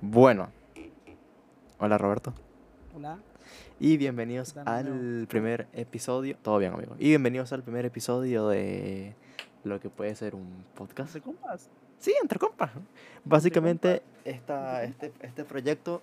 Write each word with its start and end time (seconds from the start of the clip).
Bueno, 0.00 0.48
hola 1.78 1.98
Roberto. 1.98 2.32
Hola. 2.96 3.18
Y 3.80 3.96
bienvenidos 3.96 4.52
¿Qué 4.52 4.60
tal, 4.60 4.86
al 4.86 5.26
primer 5.28 5.66
episodio. 5.72 6.36
Todo 6.42 6.58
bien, 6.58 6.72
amigo. 6.72 6.94
Y 6.98 7.08
bienvenidos 7.08 7.52
al 7.52 7.62
primer 7.62 7.84
episodio 7.86 8.48
de 8.48 9.14
lo 9.64 9.80
que 9.80 9.88
puede 9.90 10.14
ser 10.14 10.34
un 10.34 10.64
podcast. 10.74 11.14
¿Entre 11.16 11.20
compas? 11.22 11.68
Sí, 11.98 12.14
entre 12.22 12.38
compas. 12.38 12.70
Básicamente, 13.24 14.02
esta, 14.24 14.84
Entre 14.84 15.08
este, 15.08 15.26
este 15.26 15.44
proyecto 15.44 16.00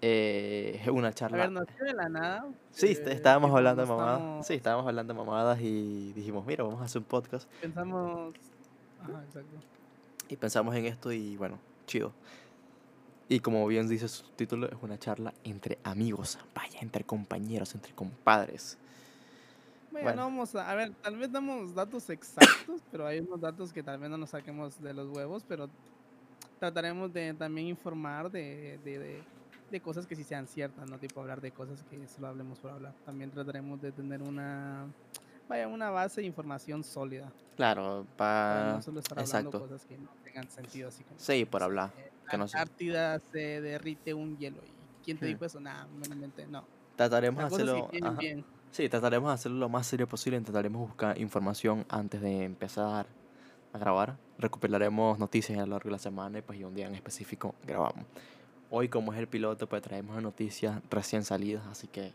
eh, 0.00 0.80
es 0.82 0.88
una 0.88 1.08
A 1.08 1.12
charla. 1.12 1.36
ver, 1.38 1.52
nació 1.52 1.84
de 1.84 1.92
la 1.94 2.08
nada. 2.08 2.46
Sí, 2.70 2.86
eh, 2.86 2.92
est- 2.92 3.06
estábamos 3.06 3.54
hablando 3.54 3.82
de 3.82 3.88
no 3.88 3.96
mamadas. 3.96 4.18
estamos- 4.20 4.46
Sí, 4.46 4.54
estábamos 4.54 4.86
hablando 4.88 5.12
de 5.14 5.18
mamadas 5.18 5.60
y 5.60 6.12
dijimos, 6.14 6.44
mira, 6.46 6.64
vamos 6.64 6.80
a 6.80 6.84
hacer 6.84 6.98
un 7.00 7.04
podcast. 7.06 7.48
Pensamos. 7.60 8.34
Ajá, 9.02 9.22
exacto. 9.26 9.56
Y 10.28 10.36
pensamos 10.36 10.74
en 10.74 10.86
esto 10.86 11.12
y 11.12 11.36
bueno, 11.36 11.58
chido. 11.86 12.12
Y 13.28 13.40
como 13.40 13.66
bien 13.66 13.88
dice 13.88 14.08
su 14.08 14.24
título, 14.36 14.66
es 14.66 14.76
una 14.82 14.98
charla 14.98 15.32
entre 15.44 15.78
amigos, 15.84 16.38
vaya, 16.54 16.80
entre 16.80 17.04
compañeros, 17.04 17.74
entre 17.74 17.92
compadres. 17.94 18.76
Bueno, 19.90 20.04
Bueno. 20.06 20.22
no 20.22 20.28
vamos 20.28 20.54
a. 20.54 20.70
A 20.70 20.74
ver, 20.74 20.92
tal 21.02 21.16
vez 21.16 21.30
damos 21.32 21.74
datos 21.74 22.08
exactos, 22.10 22.80
pero 22.90 23.06
hay 23.06 23.20
unos 23.20 23.40
datos 23.40 23.72
que 23.72 23.82
tal 23.82 23.98
vez 23.98 24.10
no 24.10 24.16
nos 24.18 24.30
saquemos 24.30 24.80
de 24.82 24.92
los 24.94 25.08
huevos, 25.14 25.44
pero 25.46 25.68
trataremos 26.58 27.12
de 27.12 27.34
también 27.34 27.66
informar 27.68 28.30
de, 28.30 28.78
de, 28.84 28.98
de, 28.98 29.22
de 29.70 29.80
cosas 29.80 30.06
que 30.06 30.14
sí 30.16 30.24
sean 30.24 30.46
ciertas, 30.46 30.88
no 30.88 30.98
tipo 30.98 31.20
hablar 31.20 31.40
de 31.40 31.50
cosas 31.52 31.82
que 31.90 32.06
solo 32.08 32.28
hablemos 32.28 32.58
por 32.58 32.70
hablar. 32.70 32.92
También 33.04 33.30
trataremos 33.30 33.80
de 33.80 33.92
tener 33.92 34.22
una. 34.22 34.86
Vaya, 35.48 35.68
una 35.68 35.90
base 35.90 36.20
de 36.22 36.26
información 36.26 36.82
sólida. 36.84 37.30
Claro, 37.56 38.06
Para 38.16 38.54
para... 38.60 38.72
no 38.76 38.82
solo 38.82 39.00
estar 39.00 39.18
hablando 39.18 39.48
exacto. 39.50 39.60
cosas 39.60 39.84
que 39.86 39.98
no 39.98 40.08
tengan 40.24 40.48
sentido, 40.50 40.88
así 40.88 41.04
como. 41.04 41.18
Sí, 41.18 41.44
por 41.44 41.62
hablar. 41.62 41.90
eh, 41.98 42.10
que 42.30 42.38
no 42.38 42.48
sé. 42.48 42.58
Antártida 42.58 43.18
se 43.18 43.60
derrite 43.60 44.14
un 44.14 44.36
hielo. 44.38 44.58
¿Y 44.64 45.04
quién 45.04 45.18
te 45.18 45.26
Hmm. 45.26 45.28
dijo 45.28 45.44
eso? 45.44 45.60
Nada, 45.60 45.86
meramente 45.98 46.46
no. 46.46 46.64
Trataremos 46.96 47.40
de 47.40 47.46
hacerlo... 47.46 47.90
Sí, 48.70 48.88
trataremos 48.88 49.28
de 49.30 49.34
hacerlo 49.34 49.58
lo 49.58 49.68
más 49.68 49.86
serio 49.86 50.08
posible. 50.08 50.38
Intentaremos 50.38 50.80
buscar 50.88 51.18
información 51.20 51.84
antes 51.88 52.22
de 52.22 52.44
empezar 52.44 53.06
a 53.72 53.78
grabar. 53.78 54.16
Recopilaremos 54.38 55.18
noticias 55.18 55.58
a 55.58 55.66
lo 55.66 55.72
largo 55.72 55.88
de 55.88 55.92
la 55.92 55.98
semana 55.98 56.38
y 56.38 56.42
pues 56.42 56.58
y 56.58 56.64
un 56.64 56.74
día 56.74 56.86
en 56.86 56.94
específico 56.94 57.54
grabamos. 57.66 58.06
Hoy 58.70 58.88
como 58.88 59.12
es 59.12 59.18
el 59.18 59.28
piloto 59.28 59.68
pues 59.68 59.82
traemos 59.82 60.20
noticias 60.22 60.80
recién 60.90 61.24
salidas, 61.24 61.66
así 61.66 61.86
que 61.86 62.14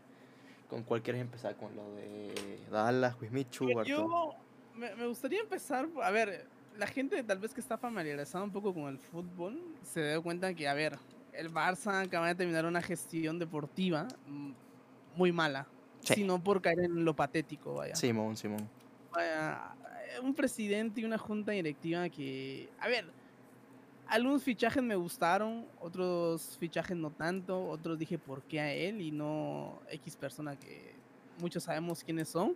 ¿con 0.68 0.82
cuál 0.82 1.02
quieres 1.02 1.22
empezar? 1.22 1.54
¿Con 1.56 1.74
lo 1.76 1.94
de 1.94 2.60
Dallas, 2.70 3.16
Bartol? 3.20 3.84
Yo 3.84 4.34
me, 4.74 4.94
me 4.96 5.06
gustaría 5.06 5.40
empezar, 5.40 5.88
a 6.02 6.10
ver, 6.10 6.46
la 6.78 6.86
gente 6.86 7.22
tal 7.24 7.38
vez 7.38 7.52
que 7.52 7.60
está 7.60 7.76
familiarizada 7.76 8.44
un 8.44 8.52
poco 8.52 8.72
con 8.72 8.84
el 8.84 8.98
fútbol 8.98 9.60
se 9.82 10.00
da 10.00 10.20
cuenta 10.20 10.54
que, 10.54 10.68
a 10.68 10.74
ver, 10.74 10.96
el 11.32 11.52
Barça 11.52 12.02
acaba 12.04 12.28
de 12.28 12.34
terminar 12.36 12.64
una 12.64 12.80
gestión 12.80 13.38
deportiva 13.38 14.06
muy 15.16 15.32
mala, 15.32 15.66
Sí. 16.00 16.14
sino 16.14 16.42
por 16.42 16.62
caer 16.62 16.78
en 16.80 17.04
lo 17.04 17.14
patético, 17.14 17.74
vaya. 17.74 17.96
Simón, 17.96 18.36
Simón. 18.36 18.68
Vaya, 19.12 19.74
un 20.22 20.32
presidente 20.34 21.00
y 21.00 21.04
una 21.04 21.18
junta 21.18 21.50
directiva 21.52 22.08
que, 22.08 22.68
a 22.78 22.86
ver, 22.88 23.06
algunos 24.06 24.44
fichajes 24.44 24.82
me 24.82 24.94
gustaron, 24.94 25.66
otros 25.80 26.56
fichajes 26.58 26.96
no 26.96 27.10
tanto, 27.10 27.60
otros 27.68 27.98
dije 27.98 28.16
por 28.18 28.42
qué 28.42 28.60
a 28.60 28.72
él 28.72 29.00
y 29.00 29.10
no 29.10 29.80
X 29.90 30.16
persona 30.16 30.56
que 30.56 30.94
muchos 31.40 31.64
sabemos 31.64 32.04
quiénes 32.04 32.28
son. 32.28 32.54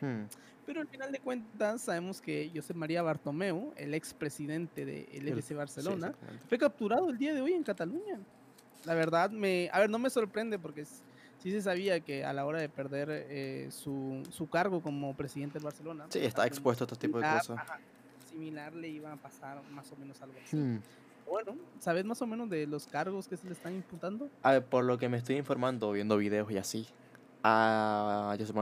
Hmm, 0.00 0.24
Pero 0.64 0.80
al 0.80 0.88
final 0.88 1.12
de 1.12 1.20
cuentas 1.20 1.82
sabemos 1.82 2.20
que 2.20 2.50
José 2.54 2.74
María 2.74 3.02
Bartomeu, 3.02 3.72
el 3.76 3.94
expresidente 3.94 4.84
del 4.84 5.06
el- 5.12 5.28
FC 5.28 5.48
sí, 5.48 5.54
Barcelona, 5.54 6.08
exactamente. 6.08 6.46
fue 6.48 6.58
capturado 6.58 7.08
el 7.10 7.18
día 7.18 7.34
de 7.34 7.40
hoy 7.40 7.52
en 7.52 7.62
Cataluña. 7.62 8.20
La 8.84 8.94
verdad, 8.94 9.30
me, 9.30 9.68
a 9.72 9.80
ver, 9.80 9.90
no 9.90 9.98
me 9.98 10.10
sorprende 10.10 10.58
porque 10.58 10.84
sí 10.84 11.50
se 11.50 11.60
sabía 11.62 12.00
que 12.00 12.24
a 12.24 12.32
la 12.32 12.44
hora 12.46 12.60
de 12.60 12.68
perder 12.68 13.08
eh, 13.10 13.68
su, 13.70 14.22
su 14.30 14.48
cargo 14.48 14.80
como 14.80 15.14
presidente 15.16 15.54
del 15.54 15.64
Barcelona, 15.64 16.06
Sí, 16.10 16.18
está 16.20 16.42
algo 16.42 16.54
expuesto 16.54 16.84
a 16.84 16.86
estos 16.86 16.98
tipos 16.98 17.22
de 17.22 17.28
cosas. 17.28 17.58
ajá, 17.58 17.78
similar 18.28 18.74
le 18.74 18.88
iba 18.88 19.12
a 19.12 19.16
pasar 19.16 19.62
más 19.70 19.90
o 19.92 19.96
menos 19.96 20.20
algo 20.22 20.34
así. 20.44 20.56
Hmm. 20.56 20.78
Bueno, 21.28 21.56
¿sabes 21.80 22.04
más 22.04 22.22
o 22.22 22.26
menos 22.26 22.48
de 22.48 22.66
los 22.68 22.86
cargos 22.86 23.26
que 23.26 23.36
se 23.36 23.46
le 23.46 23.52
están 23.52 23.74
imputando? 23.74 24.28
A 24.42 24.52
ver, 24.52 24.64
por 24.64 24.84
lo 24.84 24.96
que 24.98 25.08
me 25.08 25.16
estoy 25.16 25.36
informando, 25.36 25.90
viendo 25.90 26.16
videos 26.16 26.50
y 26.52 26.58
así, 26.58 26.86
a 27.42 28.36
José 28.38 28.52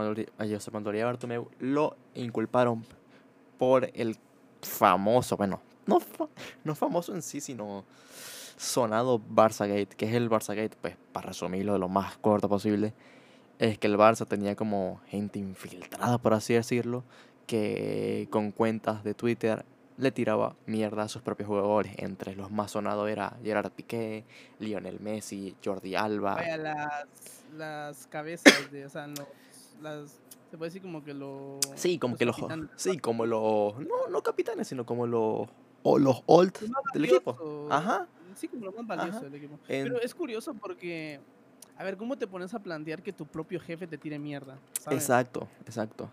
Manuel, 0.71 1.03
Bartomeu 1.03 1.49
lo 1.59 1.95
inculparon 2.13 2.85
por 3.57 3.89
el 3.93 4.17
famoso, 4.61 5.37
bueno, 5.37 5.61
no, 5.85 5.99
no 6.63 6.75
famoso 6.75 7.13
en 7.13 7.21
sí, 7.21 7.41
sino 7.41 7.85
sonado 8.57 9.19
Barçagate, 9.27 9.95
que 9.95 10.05
es 10.05 10.13
el 10.13 10.29
Barçagate, 10.29 10.77
pues 10.81 10.95
para 11.11 11.27
resumirlo 11.27 11.73
de 11.73 11.79
lo 11.79 11.89
más 11.89 12.17
corto 12.17 12.49
posible, 12.49 12.93
es 13.59 13.77
que 13.77 13.87
el 13.87 13.97
Barça 13.97 14.27
tenía 14.27 14.55
como 14.55 15.01
gente 15.07 15.39
infiltrada, 15.39 16.17
por 16.17 16.33
así 16.33 16.53
decirlo, 16.53 17.03
que 17.47 18.27
con 18.31 18.51
cuentas 18.51 19.03
de 19.03 19.13
Twitter 19.13 19.65
le 19.97 20.11
tiraba 20.11 20.55
mierda 20.65 21.03
a 21.03 21.07
sus 21.07 21.21
propios 21.21 21.47
jugadores. 21.47 21.93
Entre 21.97 22.35
los 22.35 22.51
más 22.51 22.71
sonados 22.71 23.09
era 23.09 23.37
Gerard 23.43 23.71
Piqué, 23.71 24.25
Lionel 24.59 24.99
Messi, 24.99 25.55
Jordi 25.63 25.95
Alba. 25.95 26.35
Vaya, 26.35 26.57
las, 26.57 27.07
las 27.55 28.07
cabezas 28.07 28.71
de, 28.71 28.85
o 28.85 28.89
sea, 28.89 29.07
los, 29.07 29.25
las, 29.81 30.19
se 30.51 30.57
puede 30.57 30.69
decir 30.69 30.81
como 30.81 31.03
que 31.03 31.13
lo... 31.13 31.59
Sí, 31.75 31.97
como 31.97 32.17
que 32.17 32.25
los, 32.25 32.35
capitanes 32.35 32.69
sí, 32.75 32.97
como 32.97 33.25
los, 33.25 33.77
no, 33.79 34.07
no 34.09 34.21
capitanes, 34.21 34.67
sino 34.67 34.85
como 34.85 35.07
los, 35.07 35.47
o 35.83 35.97
los 35.99 36.23
old 36.25 36.53
del 36.93 37.05
equipo. 37.05 37.67
Ajá. 37.69 38.07
Sí, 38.35 38.49
como 38.49 38.65
lo 38.65 38.71
más 38.73 38.85
valioso 38.85 39.17
Ajá. 39.17 39.25
del 39.25 39.35
equipo. 39.35 39.59
En- 39.69 39.83
Pero 39.85 40.01
es 40.01 40.13
curioso 40.13 40.53
porque, 40.53 41.21
a 41.77 41.83
ver, 41.85 41.95
¿cómo 41.95 42.17
te 42.17 42.27
pones 42.27 42.53
a 42.53 42.59
plantear 42.59 43.01
que 43.01 43.13
tu 43.13 43.25
propio 43.25 43.61
jefe 43.61 43.87
te 43.87 43.97
tire 43.97 44.19
mierda? 44.19 44.57
¿sabes? 44.81 44.99
Exacto, 44.99 45.47
exacto. 45.65 46.09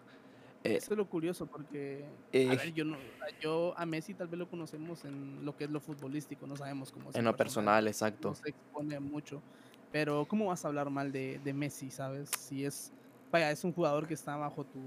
Eh, 0.65 0.77
Eso 0.77 0.93
es 0.93 0.99
lo 0.99 1.09
curioso 1.09 1.47
porque, 1.47 2.07
eh, 2.33 2.49
a 2.49 2.55
ver, 2.55 2.73
yo, 2.73 2.85
no, 2.85 2.97
yo 3.41 3.75
a 3.77 3.85
Messi 3.85 4.15
tal 4.15 4.29
vez 4.29 4.39
lo 4.39 4.49
conocemos 4.49 5.05
en 5.05 5.45
lo 5.45 5.57
que 5.57 5.65
es 5.65 5.71
lo 5.71 5.81
futbolístico, 5.81 6.47
no 6.47 6.57
sabemos 6.57 6.93
cómo 6.93 7.11
es 7.11 7.17
en 7.17 7.25
lo 7.25 7.37
persona, 7.37 7.73
personal, 7.73 7.89
exacto. 7.89 8.29
No 8.29 8.35
se 8.35 8.51
expone 8.51 9.01
mucho. 9.01 9.43
Pero, 9.91 10.25
¿cómo 10.27 10.47
vas 10.47 10.65
a 10.65 10.69
hablar 10.69 10.89
mal 10.91 11.11
de, 11.13 11.41
de 11.43 11.53
Messi, 11.53 11.91
sabes? 11.91 12.31
Si 12.31 12.65
es, 12.65 12.93
vaya, 13.31 13.51
es 13.51 13.63
un 13.65 13.73
jugador 13.73 14.07
que 14.07 14.15
está 14.15 14.37
bajo 14.37 14.65
tu, 14.65 14.79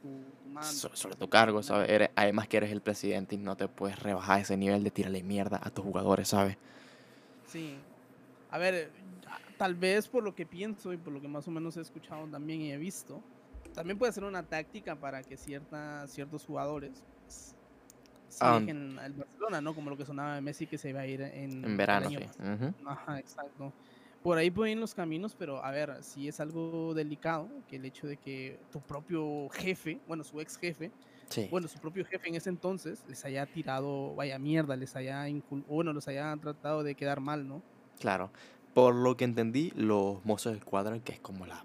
tu, 0.00 0.24
tu 0.42 0.48
mando. 0.48 0.72
So- 0.72 0.96
sobre 0.96 1.16
tu 1.16 1.28
cargo. 1.28 1.62
¿sabes? 1.62 1.88
Eres- 1.90 2.10
además 2.16 2.48
que 2.48 2.56
eres 2.56 2.72
el 2.72 2.80
presidente 2.80 3.34
y 3.34 3.38
no 3.38 3.56
te 3.56 3.68
puedes 3.68 3.98
rebajar 3.98 4.40
ese 4.40 4.56
nivel 4.56 4.82
de 4.82 4.90
tirarle 4.90 5.22
mierda 5.22 5.60
a 5.62 5.70
tus 5.70 5.84
jugadores, 5.84 6.28
¿sabes? 6.28 6.56
Sí. 7.46 7.74
A 8.50 8.58
ver, 8.58 8.90
a- 9.26 9.38
tal 9.58 9.74
vez 9.74 10.08
por 10.08 10.22
lo 10.24 10.34
que 10.34 10.46
pienso 10.46 10.92
y 10.92 10.96
por 10.96 11.12
lo 11.12 11.20
que 11.20 11.28
más 11.28 11.46
o 11.46 11.50
menos 11.50 11.76
he 11.76 11.80
escuchado 11.82 12.26
también 12.28 12.60
y 12.62 12.72
he 12.72 12.78
visto, 12.78 13.22
también 13.78 13.96
puede 13.98 14.12
ser 14.12 14.24
una 14.24 14.42
táctica 14.42 14.96
para 14.96 15.22
que 15.22 15.36
cierta, 15.36 16.06
ciertos 16.08 16.44
jugadores 16.44 17.04
pues, 17.22 17.54
sí 18.28 18.38
Ah, 18.40 18.58
dejen 18.58 18.98
al 18.98 19.12
Barcelona, 19.12 19.60
¿no? 19.60 19.74
Como 19.74 19.88
lo 19.90 19.96
que 19.96 20.04
sonaba 20.04 20.34
de 20.34 20.40
Messi 20.40 20.66
que 20.66 20.78
se 20.78 20.90
iba 20.90 21.00
a 21.00 21.06
ir 21.06 21.20
en, 21.22 21.64
En 21.64 21.76
verano, 21.76 22.10
sí. 22.10 22.16
Ajá, 22.84 23.18
exacto. 23.20 23.72
Por 24.22 24.36
ahí 24.36 24.50
pueden 24.50 24.72
ir 24.72 24.80
los 24.80 24.94
caminos, 24.94 25.36
pero 25.36 25.64
a 25.64 25.70
ver, 25.70 26.02
si 26.02 26.26
es 26.26 26.40
algo 26.40 26.92
delicado, 26.92 27.48
que 27.68 27.76
el 27.76 27.84
hecho 27.84 28.08
de 28.08 28.16
que 28.16 28.58
tu 28.70 28.80
propio 28.80 29.48
jefe, 29.50 30.00
bueno, 30.08 30.24
su 30.24 30.40
ex 30.40 30.58
jefe, 30.58 30.90
Sí. 31.30 31.46
bueno, 31.50 31.68
su 31.68 31.78
propio 31.78 32.04
jefe 32.04 32.28
en 32.28 32.34
ese 32.34 32.48
entonces 32.48 33.04
les 33.06 33.24
haya 33.24 33.46
tirado, 33.46 34.14
vaya 34.16 34.38
mierda, 34.38 34.76
les 34.76 34.96
haya, 34.96 35.24
bueno, 35.68 35.92
los 35.92 36.08
haya 36.08 36.36
tratado 36.38 36.82
de 36.82 36.94
quedar 36.96 37.20
mal, 37.20 37.46
¿no? 37.46 37.62
Claro. 38.00 38.32
Por 38.74 38.94
lo 38.94 39.16
que 39.16 39.24
entendí, 39.24 39.70
los 39.76 40.24
mozos 40.24 40.52
de 40.52 40.58
escuadra, 40.58 40.98
que 41.00 41.12
es 41.12 41.20
como 41.20 41.46
la 41.46 41.64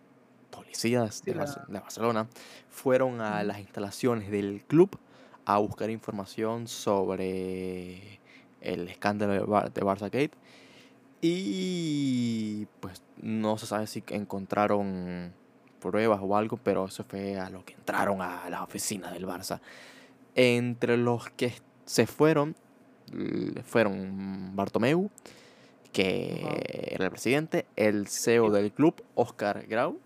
policía 0.56 1.10
de, 1.26 1.34
de 1.34 1.80
Barcelona, 1.80 2.28
fueron 2.70 3.22
a 3.22 3.44
las 3.44 3.60
instalaciones 3.60 4.30
del 4.32 4.64
club 4.68 4.98
a 5.46 5.58
buscar 5.58 5.90
información 5.90 6.68
sobre 6.68 8.20
el 8.62 8.88
escándalo 8.88 9.34
de, 9.34 9.40
Bar 9.40 9.74
de 9.74 9.82
Barçagate. 9.82 10.32
Y 11.22 12.68
pues 12.80 13.02
no 13.22 13.58
se 13.58 13.66
sabe 13.66 13.88
si 13.88 14.04
encontraron 14.10 15.34
pruebas 15.80 16.20
o 16.22 16.36
algo, 16.36 16.58
pero 16.58 16.86
eso 16.86 17.04
fue 17.04 17.38
a 17.38 17.50
lo 17.50 17.64
que 17.64 17.74
entraron 17.74 18.22
a 18.22 18.50
la 18.50 18.64
oficina 18.64 19.12
del 19.12 19.26
Barça. 19.26 19.60
Entre 20.36 20.98
los 20.98 21.30
que 21.30 21.54
se 21.86 22.08
fueron, 22.08 22.56
fueron 23.64 24.56
Bartomeu, 24.56 25.10
que 25.92 26.90
era 26.92 27.06
el 27.06 27.12
presidente, 27.12 27.66
el 27.76 28.08
CEO 28.08 28.50
del 28.50 28.72
club, 28.72 29.02
Oscar 29.16 29.66
Grau, 29.68 30.00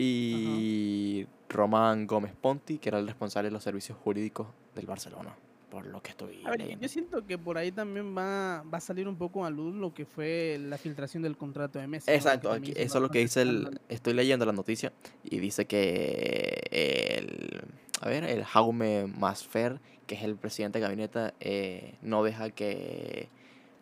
y 0.00 1.26
Román 1.48 2.06
Gómez 2.06 2.32
Ponti, 2.40 2.78
que 2.78 2.88
era 2.88 2.98
el 2.98 3.06
responsable 3.06 3.48
de 3.48 3.52
los 3.52 3.62
servicios 3.62 3.98
jurídicos 3.98 4.46
del 4.74 4.86
Barcelona, 4.86 5.34
por 5.70 5.84
lo 5.86 6.00
que 6.02 6.10
estoy 6.10 6.42
A 6.44 6.50
ver, 6.50 6.60
leyendo. 6.60 6.82
yo 6.82 6.88
siento 6.88 7.26
que 7.26 7.36
por 7.38 7.58
ahí 7.58 7.70
también 7.72 8.16
va, 8.16 8.62
va 8.72 8.78
a 8.78 8.80
salir 8.80 9.06
un 9.08 9.16
poco 9.16 9.44
a 9.44 9.50
luz 9.50 9.74
lo 9.74 9.92
que 9.92 10.06
fue 10.06 10.58
la 10.60 10.78
filtración 10.78 11.22
del 11.22 11.36
contrato 11.36 11.78
de 11.78 11.86
Messi. 11.86 12.10
Exacto, 12.10 12.50
aquí- 12.52 12.72
eso 12.76 12.98
es 12.98 13.02
lo 13.02 13.08
que 13.10 13.18
dice 13.20 13.42
el... 13.42 13.80
Estoy 13.88 14.14
leyendo 14.14 14.46
la 14.46 14.52
noticia 14.52 14.92
y 15.24 15.38
dice 15.38 15.66
que 15.66 16.62
el... 16.70 17.60
A 18.00 18.08
ver, 18.08 18.24
el 18.24 18.44
Jaume 18.44 19.06
Masfer, 19.06 19.78
que 20.06 20.14
es 20.14 20.22
el 20.22 20.36
presidente 20.36 20.78
de 20.78 20.82
gabinete, 20.84 21.34
eh, 21.40 21.94
no 22.00 22.22
deja 22.24 22.48
que 22.50 23.28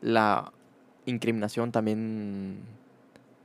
la 0.00 0.52
incriminación 1.06 1.70
también. 1.70 2.58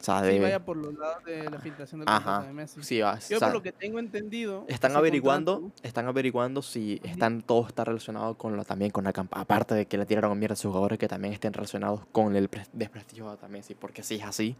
Sea, 0.03 0.19
Sí, 0.21 0.31
de- 0.33 0.39
vaya 0.41 0.59
por 0.65 0.75
los 0.75 0.93
lados 0.95 1.23
de 1.23 1.49
la 1.49 1.59
filtración 1.59 2.01
del 2.01 2.09
Ajá. 2.09 2.17
contrato 2.23 2.47
de 2.47 2.53
Messi. 2.53 2.83
sí, 2.83 2.99
va, 2.99 3.17
Yo 3.19 3.39
por 3.39 3.53
lo 3.53 3.61
que 3.61 3.71
tengo 3.71 3.99
entendido, 3.99 4.65
están 4.67 4.93
averiguando, 4.97 5.61
contrato- 5.61 5.87
están 5.87 6.07
averiguando 6.07 6.61
si 6.61 6.99
están 7.05 7.41
todo 7.41 7.65
está 7.65 7.85
relacionado 7.85 8.37
con 8.37 8.57
lo 8.57 8.65
también 8.65 8.91
con 8.91 9.05
la 9.05 9.13
campaña, 9.13 9.43
aparte 9.43 9.75
de 9.75 9.85
que 9.85 9.97
le 9.97 10.05
tiraron 10.05 10.37
mierda 10.37 10.53
a 10.53 10.55
sus 10.57 10.71
jugadores 10.71 10.99
que 10.99 11.07
también 11.07 11.33
estén 11.33 11.53
relacionados 11.53 12.01
con 12.11 12.35
el 12.35 12.51
pres- 12.51 12.67
desprestigio 12.73 13.29
a 13.29 13.47
Messi, 13.47 13.75
porque 13.75 14.03
si 14.03 14.15
es 14.15 14.23
así, 14.25 14.57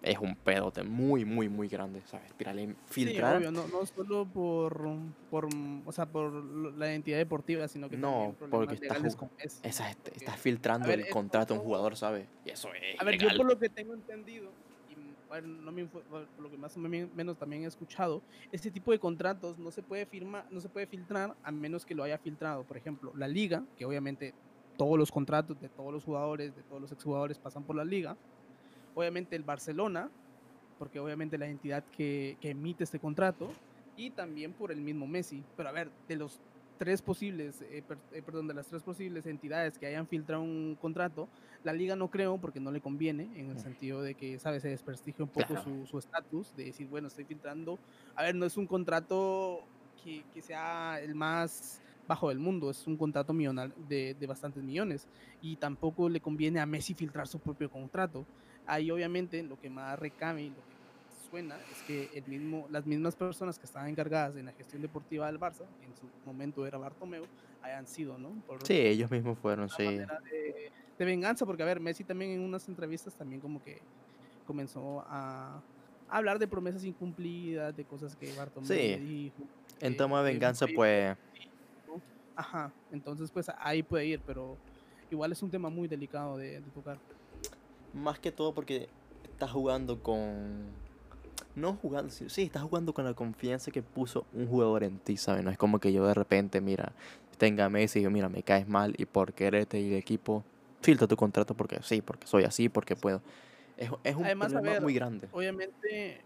es 0.00 0.18
un 0.18 0.34
pedote 0.34 0.82
muy, 0.82 1.26
muy, 1.26 1.50
muy 1.50 1.68
grande, 1.68 2.00
¿sabes? 2.06 2.32
Tirarle, 2.38 2.68
Sí, 2.68 2.74
filtrar, 3.04 3.36
obvio, 3.36 3.52
no, 3.52 3.68
no 3.68 3.84
solo 3.84 4.24
por, 4.24 4.82
por, 5.30 5.46
o 5.84 5.92
sea, 5.92 6.06
por 6.06 6.32
la 6.32 6.86
identidad 6.90 7.18
deportiva, 7.18 7.68
sino 7.68 7.90
que 7.90 7.98
No, 7.98 8.34
porque 8.38 8.50
problemas 8.50 8.74
está 8.80 8.94
legales 8.94 9.14
ju- 9.14 9.18
con 9.18 9.30
Messi. 9.36 9.60
esa, 9.62 9.90
est- 9.90 9.98
porque- 10.02 10.16
estás 10.16 10.40
filtrando 10.40 10.88
ver, 10.88 11.00
el 11.00 11.08
contrato 11.10 11.52
a 11.52 11.58
un 11.58 11.62
jugador, 11.64 11.96
¿sabes? 11.98 12.26
Y 12.46 12.48
eso 12.50 12.70
es 12.72 12.98
A 12.98 13.04
ver, 13.04 13.16
yo 13.18 13.26
ilegal. 13.26 13.36
por 13.36 13.46
lo 13.46 13.58
que 13.58 13.68
tengo 13.68 13.92
entendido, 13.92 14.50
bueno, 15.30 15.46
no 15.46 15.70
me 15.70 15.86
por 15.86 16.26
lo 16.40 16.50
que 16.50 16.58
más 16.58 16.76
o 16.76 16.80
men- 16.80 17.08
menos 17.14 17.38
también 17.38 17.62
he 17.62 17.66
escuchado, 17.66 18.20
este 18.50 18.68
tipo 18.68 18.90
de 18.90 18.98
contratos 18.98 19.56
no 19.58 19.70
se 19.70 19.80
puede 19.80 20.04
firmar, 20.04 20.44
no 20.50 20.60
se 20.60 20.68
puede 20.68 20.86
filtrar 20.88 21.36
a 21.44 21.52
menos 21.52 21.86
que 21.86 21.94
lo 21.94 22.02
haya 22.02 22.18
filtrado. 22.18 22.64
Por 22.64 22.76
ejemplo, 22.76 23.12
la 23.14 23.28
liga, 23.28 23.64
que 23.76 23.84
obviamente 23.84 24.34
todos 24.76 24.98
los 24.98 25.12
contratos 25.12 25.60
de 25.60 25.68
todos 25.68 25.92
los 25.92 26.02
jugadores, 26.04 26.56
de 26.56 26.62
todos 26.64 26.82
los 26.82 26.90
exjugadores 26.90 27.38
pasan 27.38 27.62
por 27.62 27.76
la 27.76 27.84
liga. 27.84 28.16
Obviamente 28.96 29.36
el 29.36 29.44
Barcelona, 29.44 30.10
porque 30.80 30.98
obviamente 30.98 31.38
la 31.38 31.46
entidad 31.46 31.84
que, 31.96 32.36
que 32.40 32.50
emite 32.50 32.82
este 32.82 32.98
contrato, 32.98 33.52
y 33.96 34.10
también 34.10 34.52
por 34.52 34.72
el 34.72 34.80
mismo 34.80 35.06
Messi. 35.06 35.44
Pero 35.56 35.68
a 35.68 35.72
ver, 35.72 35.90
de 36.08 36.16
los 36.16 36.40
tres 36.80 37.02
posibles, 37.02 37.60
eh, 37.60 37.82
per- 37.86 37.98
eh, 38.10 38.22
perdón, 38.22 38.48
de 38.48 38.54
las 38.54 38.66
tres 38.66 38.82
posibles 38.82 39.26
entidades 39.26 39.76
que 39.76 39.84
hayan 39.84 40.06
filtrado 40.06 40.40
un 40.42 40.78
contrato, 40.80 41.28
la 41.62 41.74
liga 41.74 41.94
no 41.94 42.08
creo 42.08 42.38
porque 42.38 42.58
no 42.58 42.70
le 42.70 42.80
conviene, 42.80 43.24
en 43.38 43.50
el 43.50 43.58
sentido 43.58 44.00
de 44.00 44.14
que, 44.14 44.38
¿sabes? 44.38 44.62
Se 44.62 44.68
desprestigia 44.70 45.22
un 45.22 45.30
poco 45.30 45.48
Claro. 45.48 45.62
su 45.62 45.86
su 45.86 45.98
estatus, 45.98 46.56
de 46.56 46.64
decir, 46.64 46.88
bueno, 46.88 47.08
estoy 47.08 47.26
filtrando. 47.26 47.78
A 48.14 48.22
ver, 48.22 48.34
no 48.34 48.46
es 48.46 48.56
un 48.56 48.66
contrato 48.66 49.60
que, 50.02 50.24
que 50.32 50.40
sea 50.40 50.98
el 51.02 51.14
más 51.14 51.82
bajo 52.08 52.30
del 52.30 52.38
mundo, 52.38 52.70
es 52.70 52.86
un 52.86 52.96
contrato 52.96 53.34
millonal 53.34 53.74
de, 53.86 54.14
de 54.18 54.26
bastantes 54.26 54.62
millones. 54.62 55.06
Y 55.42 55.56
tampoco 55.56 56.08
le 56.08 56.20
conviene 56.20 56.60
a 56.60 56.66
Messi 56.66 56.94
filtrar 56.94 57.28
su 57.28 57.40
propio 57.40 57.70
contrato. 57.70 58.24
Ahí 58.66 58.90
obviamente 58.90 59.42
lo 59.42 59.60
que 59.60 59.68
más 59.68 59.98
recabe 59.98 60.44
y 60.44 60.48
lo 60.48 60.56
que 60.56 60.69
suena 61.30 61.56
es 61.70 61.82
que 61.86 62.10
el 62.12 62.26
mismo, 62.26 62.66
las 62.70 62.84
mismas 62.84 63.14
personas 63.16 63.58
que 63.58 63.66
estaban 63.66 63.88
encargadas 63.88 64.36
en 64.36 64.46
la 64.46 64.52
gestión 64.52 64.82
deportiva 64.82 65.26
del 65.26 65.38
Barça, 65.38 65.66
que 65.78 65.86
en 65.86 65.94
su 65.94 66.10
momento 66.24 66.66
era 66.66 66.76
Bartomeu, 66.76 67.24
hayan 67.62 67.86
sido, 67.86 68.18
¿no? 68.18 68.42
Por, 68.46 68.66
Sí, 68.66 68.74
ellos 68.74 69.10
mismos 69.10 69.38
fueron, 69.38 69.68
sí. 69.68 69.84
de, 69.84 70.72
de 70.98 71.04
venganza, 71.04 71.46
porque 71.46 71.62
a 71.62 71.66
ver, 71.66 71.80
Messi 71.80 72.04
también 72.04 72.32
en 72.32 72.40
unas 72.40 72.68
entrevistas 72.68 73.14
también 73.14 73.40
como 73.40 73.62
que 73.62 73.80
comenzó 74.44 75.00
a, 75.06 75.62
a 76.08 76.16
hablar 76.16 76.38
de 76.38 76.48
promesas 76.48 76.84
incumplidas, 76.84 77.74
de 77.74 77.84
cosas 77.84 78.14
que 78.16 78.32
Bartomeu 78.34 78.66
Sí. 78.66 78.96
dijo. 78.96 79.46
En 79.80 79.96
toma 79.96 80.22
de 80.22 80.32
venganza, 80.32 80.66
pues, 80.74 81.16
Ajá, 82.36 82.72
entonces 82.90 83.30
pues 83.30 83.46
ahí 83.58 83.82
puede 83.82 84.06
ir, 84.06 84.20
pero 84.26 84.56
igual 85.10 85.32
es 85.32 85.42
un 85.42 85.50
tema 85.50 85.68
muy 85.68 85.86
delicado 85.88 86.38
de, 86.38 86.60
de 86.60 86.70
tocar. 86.70 86.98
más 87.92 88.18
que 88.18 88.32
todo 88.32 88.54
porque 88.54 88.88
estás 89.24 89.50
jugando 89.50 90.02
con... 90.02 90.89
No 91.54 91.74
jugando, 91.74 92.10
sí, 92.10 92.28
sí, 92.28 92.42
estás 92.42 92.62
jugando 92.62 92.94
con 92.94 93.04
la 93.04 93.14
confianza 93.14 93.70
que 93.72 93.82
puso 93.82 94.28
un 94.32 94.46
jugador 94.46 94.84
en 94.84 95.00
ti, 95.00 95.16
¿sabes? 95.16 95.42
No 95.44 95.50
es 95.50 95.58
como 95.58 95.80
que 95.80 95.92
yo 95.92 96.06
de 96.06 96.14
repente, 96.14 96.60
mira, 96.60 96.94
tenga 97.38 97.68
Messi 97.68 97.98
y 97.98 98.02
yo, 98.02 98.10
mira, 98.10 98.28
me 98.28 98.42
caes 98.44 98.68
mal 98.68 98.94
y 98.96 99.04
por 99.06 99.34
quererte 99.34 99.80
y 99.80 99.88
el 99.92 99.98
equipo, 99.98 100.44
filtra 100.82 101.08
tu 101.08 101.16
contrato 101.16 101.54
porque 101.56 101.80
sí, 101.82 102.02
porque 102.02 102.26
soy 102.28 102.44
así, 102.44 102.68
porque 102.68 102.94
puedo. 102.96 103.20
Es, 103.76 103.90
es 104.04 104.14
un 104.16 104.24
Además, 104.24 104.52
problema 104.52 104.62
ver, 104.72 104.82
muy 104.82 104.94
grande. 104.94 105.28
Obviamente 105.32 106.24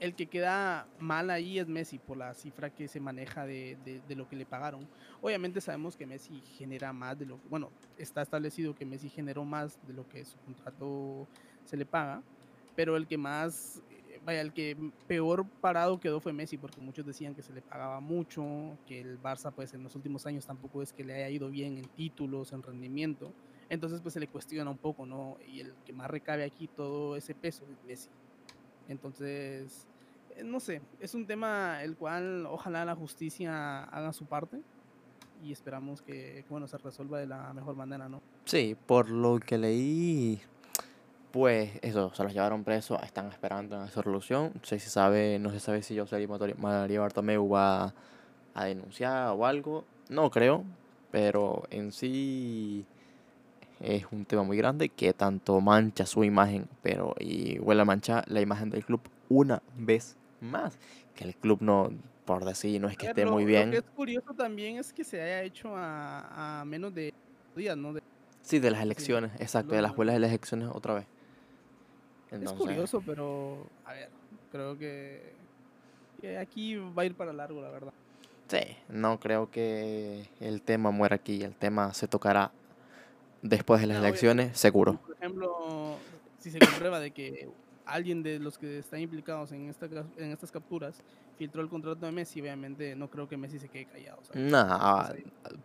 el 0.00 0.14
que 0.16 0.28
queda 0.28 0.90
mal 0.98 1.30
ahí 1.30 1.58
es 1.58 1.68
Messi 1.68 1.98
por 1.98 2.16
la 2.18 2.34
cifra 2.34 2.70
que 2.70 2.88
se 2.88 3.00
maneja 3.00 3.46
de, 3.46 3.76
de- 3.84 4.00
de 4.00 4.16
lo 4.16 4.26
que 4.28 4.36
le 4.36 4.46
pagaron. 4.46 4.90
Obviamente 5.20 5.60
sabemos 5.60 5.96
que 5.96 6.06
Messi 6.06 6.42
genera 6.42 6.92
más 6.92 7.18
de 7.18 7.26
lo 7.26 7.40
que, 7.40 7.48
bueno, 7.48 7.74
está 7.96 8.22
establecido 8.22 8.74
que 8.74 8.86
Messi 8.86 9.08
generó 9.10 9.44
más 9.44 9.78
de 9.82 9.94
lo 9.94 10.06
que 10.06 10.24
su 10.24 10.40
contrato 10.40 11.30
se 11.64 11.76
le 11.76 11.86
paga, 11.86 12.24
pero 12.74 12.96
el 12.96 13.06
que 13.06 13.18
más, 13.18 13.82
vaya, 14.24 14.40
el 14.40 14.52
que 14.52 14.76
peor 15.06 15.46
parado 15.60 16.00
quedó 16.00 16.20
fue 16.20 16.32
Messi, 16.32 16.56
porque 16.56 16.80
muchos 16.80 17.06
decían 17.06 17.34
que 17.34 17.42
se 17.42 17.52
le 17.52 17.62
pagaba 17.62 18.00
mucho, 18.00 18.76
que 18.86 19.00
el 19.00 19.20
Barça 19.20 19.52
pues 19.52 19.74
en 19.74 19.82
los 19.82 19.94
últimos 19.94 20.26
años 20.26 20.46
tampoco 20.46 20.82
es 20.82 20.92
que 20.92 21.04
le 21.04 21.14
haya 21.14 21.28
ido 21.28 21.50
bien 21.50 21.78
en 21.78 21.84
títulos, 21.84 22.52
en 22.52 22.62
rendimiento. 22.62 23.32
Entonces 23.68 24.00
pues 24.00 24.14
se 24.14 24.20
le 24.20 24.28
cuestiona 24.28 24.70
un 24.70 24.78
poco, 24.78 25.06
¿no? 25.06 25.36
Y 25.46 25.60
el 25.60 25.74
que 25.84 25.92
más 25.92 26.10
recabe 26.10 26.44
aquí 26.44 26.68
todo 26.68 27.16
ese 27.16 27.34
peso 27.34 27.64
es 27.70 27.84
Messi. 27.86 28.08
Entonces, 28.88 29.86
eh, 30.36 30.44
no 30.44 30.60
sé, 30.60 30.82
es 31.00 31.14
un 31.14 31.26
tema 31.26 31.82
el 31.82 31.96
cual 31.96 32.46
ojalá 32.46 32.84
la 32.84 32.94
justicia 32.94 33.84
haga 33.84 34.12
su 34.12 34.26
parte 34.26 34.60
y 35.42 35.52
esperamos 35.52 36.02
que, 36.02 36.44
que, 36.44 36.46
bueno, 36.48 36.66
se 36.66 36.78
resuelva 36.78 37.18
de 37.18 37.26
la 37.26 37.52
mejor 37.52 37.76
manera, 37.76 38.08
¿no? 38.08 38.22
Sí, 38.44 38.76
por 38.86 39.10
lo 39.10 39.38
que 39.40 39.58
leí, 39.58 40.40
pues 41.34 41.72
eso, 41.82 42.14
se 42.14 42.22
los 42.22 42.32
llevaron 42.32 42.62
presos, 42.62 43.02
están 43.02 43.26
esperando 43.26 43.74
esa 43.84 44.02
resolución. 44.02 44.52
No 44.54 44.60
sé 44.62 44.78
si 44.78 44.88
sabe, 44.88 45.40
no 45.40 45.50
se 45.50 45.58
sabe 45.58 45.82
si 45.82 45.98
José 45.98 46.24
María 46.58 47.00
Bartomeu 47.00 47.48
va 47.50 47.92
a 48.54 48.64
denunciar 48.66 49.30
o 49.36 49.44
algo. 49.44 49.84
No 50.08 50.30
creo, 50.30 50.62
pero 51.10 51.64
en 51.70 51.90
sí 51.90 52.86
es 53.80 54.06
un 54.12 54.24
tema 54.26 54.44
muy 54.44 54.56
grande 54.56 54.90
que 54.90 55.12
tanto 55.12 55.60
mancha 55.60 56.06
su 56.06 56.22
imagen, 56.22 56.68
pero 56.82 57.16
y 57.18 57.58
huele 57.58 57.82
a 57.82 57.84
manchar 57.84 58.22
la 58.30 58.40
imagen 58.40 58.70
del 58.70 58.84
club 58.84 59.00
una 59.28 59.60
vez 59.76 60.16
más. 60.40 60.78
Que 61.16 61.24
el 61.24 61.34
club 61.34 61.58
no, 61.62 61.90
por 62.26 62.44
decir, 62.44 62.80
no 62.80 62.86
es 62.86 62.96
que 62.96 63.06
ver, 63.06 63.10
esté 63.10 63.24
lo- 63.24 63.32
muy 63.32 63.42
Lo 63.42 63.48
bien. 63.48 63.72
que 63.72 63.78
es 63.78 63.90
curioso 63.96 64.32
también 64.36 64.76
es 64.76 64.92
que 64.92 65.02
se 65.02 65.20
haya 65.20 65.42
hecho 65.42 65.74
a, 65.74 66.60
a 66.60 66.64
menos 66.64 66.94
de 66.94 67.12
días, 67.56 67.76
¿no? 67.76 67.92
De- 67.92 68.00
Sí, 68.42 68.60
de 68.60 68.70
las 68.70 68.78
sí, 68.80 68.84
elecciones, 68.84 69.32
exacto, 69.40 69.70
de 69.74 69.78
lo- 69.82 69.88
las 69.88 69.96
vuelas 69.96 70.14
de 70.14 70.20
las 70.20 70.28
elecciones 70.30 70.68
otra 70.72 70.94
vez. 70.94 71.06
Es 72.30 72.38
Entonces, 72.38 72.60
curioso, 72.60 73.02
pero 73.04 73.66
a 73.84 73.92
ver, 73.92 74.10
creo 74.50 74.76
que, 74.78 75.34
que 76.20 76.38
aquí 76.38 76.76
va 76.76 77.02
a 77.02 77.06
ir 77.06 77.14
para 77.14 77.32
largo, 77.32 77.60
la 77.60 77.70
verdad. 77.70 77.92
Sí, 78.48 78.76
no 78.88 79.18
creo 79.18 79.50
que 79.50 80.28
el 80.40 80.62
tema 80.62 80.90
muera 80.90 81.16
aquí. 81.16 81.42
El 81.42 81.54
tema 81.54 81.92
se 81.94 82.08
tocará 82.08 82.52
después 83.42 83.80
de 83.80 83.86
las 83.86 83.96
No, 83.96 84.00
obviamente. 84.02 84.20
elecciones, 84.20 84.58
seguro. 84.58 85.00
Por 85.04 85.16
ejemplo, 85.16 85.96
si 86.38 86.50
se 86.50 86.58
comprueba 86.58 87.00
de 87.00 87.10
que 87.10 87.48
alguien 87.86 88.22
de 88.22 88.38
los 88.38 88.58
que 88.58 88.78
están 88.78 89.00
implicados 89.00 89.52
en, 89.52 89.68
esta, 89.68 89.86
en 89.86 90.30
estas 90.30 90.50
capturas 90.50 91.00
filtró 91.38 91.62
el 91.62 91.68
contrato 91.68 92.06
de 92.06 92.12
Messi, 92.12 92.40
obviamente 92.40 92.94
no 92.96 93.08
creo 93.08 93.28
que 93.28 93.36
Messi 93.36 93.58
se 93.58 93.68
quede 93.68 93.86
callado. 93.86 94.22
¿sabes? 94.24 94.50
Nah, 94.50 95.12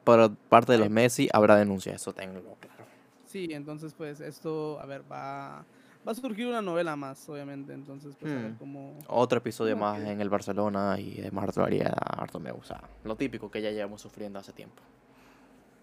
por 0.03 0.35
parte 0.49 0.73
de 0.73 0.77
los 0.79 0.89
Messi 0.89 1.29
habrá 1.31 1.55
denuncia, 1.55 1.93
eso 1.93 2.13
tengo 2.13 2.41
claro. 2.59 2.85
Sí, 3.25 3.49
entonces 3.51 3.93
pues 3.93 4.19
esto, 4.21 4.79
a 4.79 4.85
ver, 4.85 5.03
va, 5.09 5.63
va 6.09 6.13
a 6.13 6.15
surgir 6.15 6.47
una 6.47 6.61
novela 6.61 6.95
más, 6.95 7.27
obviamente. 7.29 7.71
Entonces, 7.73 8.15
pues 8.19 8.31
a 8.31 8.35
ver 8.35 8.51
Hmm. 8.51 8.55
cómo... 8.57 8.97
Otro 9.07 9.37
episodio 9.37 9.77
más 9.77 9.99
que- 10.01 10.09
en 10.11 10.21
el 10.21 10.29
Barcelona 10.29 10.99
y 10.99 11.21
de 11.21 11.29
Marto 11.31 11.63
Arias 11.63 11.93
Bartomeu. 12.17 12.57
O 12.57 12.63
sea, 12.63 12.81
lo 13.03 13.15
típico 13.15 13.49
que 13.51 13.61
ya 13.61 13.69
llevamos 13.69 14.01
sufriendo 14.01 14.39
hace 14.39 14.51
tiempo. 14.51 14.81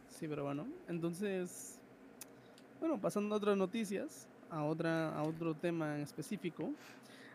Sí, 0.09 0.27
pero 0.27 0.45
bueno, 0.45 0.67
entonces, 0.89 1.79
bueno, 2.81 2.99
pasando 2.99 3.35
a 3.35 3.39
otras 3.39 3.57
noticias, 3.57 4.27
a, 4.51 4.65
otra, 4.65 5.17
a 5.17 5.23
otro 5.23 5.55
tema 5.55 5.95
en 5.95 6.01
específico. 6.03 6.71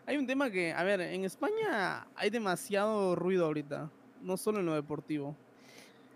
Hay 0.04 0.16
un 0.18 0.26
tema 0.26 0.50
que, 0.50 0.72
a 0.72 0.82
ver, 0.82 1.00
en 1.00 1.24
España 1.24 2.06
hay 2.16 2.28
demasiado 2.28 3.14
ruido 3.14 3.46
ahorita, 3.46 3.88
no 4.20 4.36
solo 4.36 4.58
en 4.58 4.66
lo 4.66 4.74
deportivo. 4.74 5.34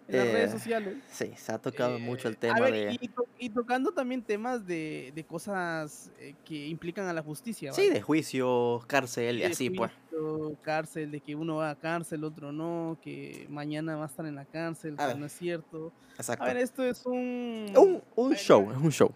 En 0.09 0.17
las 0.19 0.27
redes 0.29 0.51
Eh, 0.51 0.53
sociales. 0.53 0.97
Sí, 1.11 1.33
se 1.37 1.53
ha 1.53 1.59
tocado 1.59 1.99
mucho 1.99 2.29
el 2.29 2.35
eh, 2.35 2.39
tema 2.41 2.57
a 2.59 2.61
ver, 2.61 2.73
de... 2.73 2.99
y, 3.01 3.09
to- 3.09 3.27
y 3.39 3.51
tocando 3.51 3.91
también 3.93 4.23
temas 4.23 4.65
de, 4.67 5.13
de 5.15 5.25
cosas 5.25 6.11
eh, 6.21 6.35
que 6.45 6.69
implican 6.69 7.07
a 7.09 7.13
la 7.13 7.23
justicia. 7.23 7.73
Sí, 7.73 7.83
¿vale? 7.83 7.95
de 7.95 8.03
juicio, 8.03 8.85
cárcel 8.87 9.41
y 9.41 9.45
así 9.45 9.69
pues. 9.71 9.91
juicio, 10.11 10.57
cárcel, 10.63 11.11
de 11.11 11.21
que 11.21 11.35
uno 11.35 11.57
va 11.57 11.71
a 11.71 11.75
cárcel, 11.75 12.23
otro 12.23 12.53
no, 12.53 12.99
que 13.03 13.47
mañana 13.51 13.97
va 13.97 14.05
a 14.05 14.07
estar 14.07 14.25
en 14.27 14.37
la 14.37 14.45
cárcel, 14.45 14.95
A 14.97 15.03
que 15.03 15.07
ver. 15.09 15.19
no 15.19 15.27
es 15.27 15.33
cierto. 15.33 15.93
Exacto. 16.17 16.45
A 16.45 16.47
ver, 16.47 16.59
esto 16.59 16.85
es 16.85 17.05
un... 17.05 17.67
un 17.77 18.03
un 18.15 18.31
ver, 18.31 18.39
show, 18.39 18.71
es 18.71 18.77
un 18.79 18.93
show. 18.93 19.13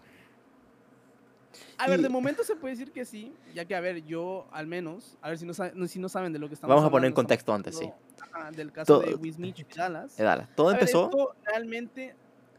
A 1.77 1.87
ver, 1.87 2.01
de 2.01 2.09
momento 2.09 2.43
se 2.43 2.55
puede 2.55 2.75
decir 2.75 2.91
que 2.91 3.05
sí, 3.05 3.33
ya 3.55 3.65
que, 3.65 3.75
a 3.75 3.79
ver, 3.79 4.03
yo 4.05 4.47
al 4.51 4.67
menos, 4.67 5.17
a 5.21 5.29
ver 5.29 5.37
si 5.37 5.45
no, 5.45 5.53
si 5.53 5.99
no 5.99 6.09
saben 6.09 6.31
de 6.31 6.37
lo 6.39 6.47
que 6.47 6.53
estamos 6.53 6.75
Vamos 6.75 6.87
a 6.87 6.91
poner 6.91 7.07
en 7.07 7.13
contexto 7.13 7.53
antes, 7.53 7.77
sí. 7.77 7.89
Ajá, 8.33 8.51
del 8.51 8.71
caso 8.71 8.99
de 8.99 9.07
Todo- 9.11 9.19
Wismich 9.19 9.59
y 9.59 9.63
Dallas. 9.63 10.19
Eh, 10.19 10.23
dale, 10.23 10.47
Todo 10.55 10.69
A 10.69 10.71
ver, 10.73 10.81
empezó 10.81 11.05
esto 11.05 11.35
realmente, 11.45 12.15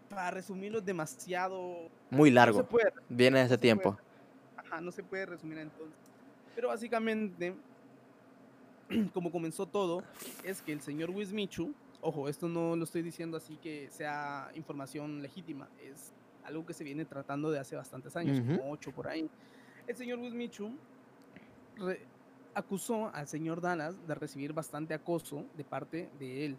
para 0.08 0.30
resumirlo 0.30 0.80
demasiado... 0.80 1.88
muy 2.10 2.30
No 2.30 2.32
se 2.32 2.34
largo. 2.34 2.64
puede 2.64 2.92
Viene 3.08 3.38
de 3.38 3.44
ese 3.46 3.54
se 3.54 3.58
puede. 3.58 3.62
tiempo. 3.62 3.96
Ajá, 4.56 4.80
no 4.80 4.92
se 4.92 5.02
puede 5.02 5.26
resumir 5.26 5.58
entonces. 5.58 5.96
Pero 6.54 6.68
básicamente, 6.68 7.54
como 9.14 9.30
comenzó 9.32 9.66
todo, 9.66 10.02
es 10.44 10.60
que 10.62 10.72
el 10.72 10.80
señor 10.80 11.10
Wismichu, 11.10 11.74
ojo, 12.00 12.28
esto 12.28 12.48
no 12.48 12.76
lo 12.76 12.84
estoy 12.84 13.02
diciendo 13.02 13.36
así 13.36 13.56
que 13.56 13.88
sea 13.90 14.50
información 14.54 15.22
legítima, 15.22 15.68
es 15.82 16.12
algo 16.44 16.66
que 16.66 16.74
se 16.74 16.84
viene 16.84 17.04
tratando 17.04 17.50
de 17.50 17.58
hace 17.60 17.76
bastantes 17.76 18.14
años, 18.16 18.40
Ujú. 18.40 18.58
como 18.58 18.70
ocho 18.72 18.90
por 18.92 19.06
ahí. 19.08 19.28
El 19.86 19.96
señor 19.96 20.18
Wismichu 20.18 20.72
acusó 22.54 23.14
al 23.14 23.26
señor 23.28 23.60
Dallas 23.60 24.06
de 24.06 24.14
recibir 24.14 24.52
bastante 24.52 24.94
acoso 24.94 25.44
de 25.56 25.64
parte 25.64 26.08
de 26.18 26.46
él. 26.46 26.56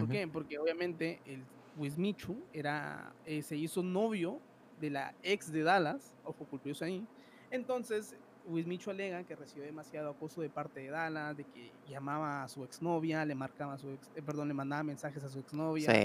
¿Por 0.00 0.08
qué? 0.08 0.28
Porque 0.28 0.58
obviamente 0.58 1.20
el 1.26 1.42
Wismichu 1.76 2.36
era, 2.52 3.12
eh, 3.26 3.42
se 3.42 3.56
hizo 3.56 3.82
novio 3.82 4.38
de 4.80 4.90
la 4.90 5.14
ex 5.22 5.50
de 5.52 5.62
Dallas, 5.62 6.14
ojo 6.24 6.44
curioso 6.44 6.84
ahí. 6.84 7.04
Entonces, 7.50 8.14
Wismichu 8.46 8.90
alega 8.90 9.24
que 9.24 9.34
recibió 9.34 9.64
demasiado 9.64 10.10
acoso 10.10 10.42
de 10.42 10.50
parte 10.50 10.80
de 10.80 10.90
Dallas, 10.90 11.36
de 11.36 11.44
que 11.44 11.70
llamaba 11.88 12.44
a 12.44 12.48
su 12.48 12.62
exnovia, 12.62 13.24
le 13.24 13.34
marcaba 13.34 13.74
a 13.74 13.78
su 13.78 13.90
ex, 13.90 14.08
eh, 14.14 14.22
perdón, 14.22 14.48
le 14.48 14.54
mandaba 14.54 14.82
mensajes 14.82 15.22
a 15.24 15.28
su 15.28 15.40
exnovia. 15.40 15.90
Sí. 15.90 15.96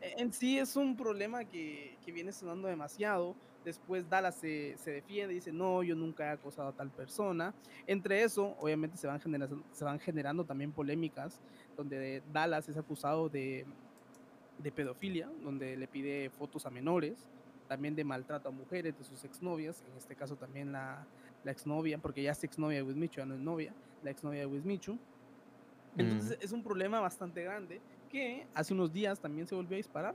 E- 0.00 0.14
En 0.16 0.32
sí 0.32 0.58
es 0.58 0.74
un 0.74 0.96
problema 0.96 1.44
que, 1.44 1.96
que 2.04 2.10
viene 2.12 2.32
sonando 2.32 2.66
demasiado. 2.68 3.36
Después 3.64 4.08
Dallas 4.08 4.34
se, 4.34 4.76
se 4.78 4.90
defiende 4.90 5.32
y 5.32 5.36
dice, 5.36 5.52
no, 5.52 5.82
yo 5.82 5.94
nunca 5.94 6.26
he 6.26 6.30
acosado 6.30 6.68
a 6.68 6.72
tal 6.72 6.90
persona. 6.90 7.54
Entre 7.86 8.22
eso, 8.22 8.56
obviamente 8.60 8.96
se 8.96 9.06
van, 9.06 9.20
generando, 9.20 9.62
se 9.72 9.84
van 9.84 10.00
generando 10.00 10.44
también 10.44 10.72
polémicas, 10.72 11.40
donde 11.76 12.22
Dallas 12.32 12.68
es 12.68 12.76
acusado 12.76 13.28
de, 13.28 13.64
de 14.58 14.72
pedofilia, 14.72 15.30
donde 15.42 15.76
le 15.76 15.86
pide 15.86 16.30
fotos 16.30 16.66
a 16.66 16.70
menores, 16.70 17.30
también 17.68 17.94
de 17.94 18.04
maltrato 18.04 18.48
a 18.48 18.52
mujeres, 18.52 18.98
de 18.98 19.04
sus 19.04 19.24
exnovias, 19.24 19.82
en 19.90 19.96
este 19.96 20.14
caso 20.14 20.36
también 20.36 20.72
la, 20.72 21.06
la 21.44 21.50
exnovia, 21.52 21.98
porque 21.98 22.22
ya 22.22 22.32
es 22.32 22.44
exnovia 22.44 22.78
de 22.78 22.82
Wismichu, 22.82 23.16
ya 23.16 23.26
no 23.26 23.34
es 23.34 23.40
novia, 23.40 23.72
la 24.02 24.10
exnovia 24.10 24.40
de 24.40 24.46
Wismichu. 24.46 24.98
Entonces 25.96 26.38
es 26.40 26.52
un 26.52 26.62
problema 26.62 27.00
bastante 27.00 27.42
grande 27.44 27.80
que 28.10 28.46
hace 28.54 28.72
unos 28.74 28.92
días 28.92 29.20
también 29.20 29.46
se 29.46 29.54
volvió 29.54 29.74
a 29.74 29.78
disparar, 29.78 30.14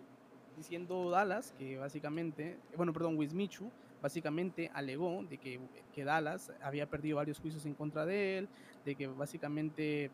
diciendo 0.58 1.10
Dallas 1.10 1.54
que 1.58 1.78
básicamente, 1.78 2.58
bueno, 2.76 2.92
perdón, 2.92 3.18
Wismichu 3.18 3.72
básicamente 4.02 4.70
alegó 4.74 5.24
de 5.30 5.38
que, 5.38 5.60
que 5.94 6.04
Dallas 6.04 6.52
había 6.62 6.90
perdido 6.90 7.18
varios 7.18 7.40
juicios 7.40 7.66
en 7.66 7.74
contra 7.74 8.06
de 8.06 8.40
él, 8.40 8.50
de 8.84 8.96
que 8.96 9.08
básicamente 9.08 10.12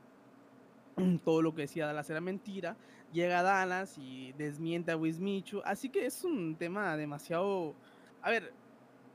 todo 1.26 1.42
lo 1.42 1.56
que 1.56 1.64
decía 1.64 1.88
Dallas 1.88 2.10
era 2.10 2.22
mentira. 2.22 2.76
Llega 3.12 3.44
Dallas 3.44 3.98
y 3.98 4.34
desmiente 4.34 4.92
a 4.92 4.98
Wismichu, 4.98 5.62
así 5.66 5.90
que 5.90 6.06
es 6.06 6.24
un 6.24 6.56
tema 6.56 6.98
demasiado... 6.98 7.76
A 8.22 8.32
ver, 8.32 8.54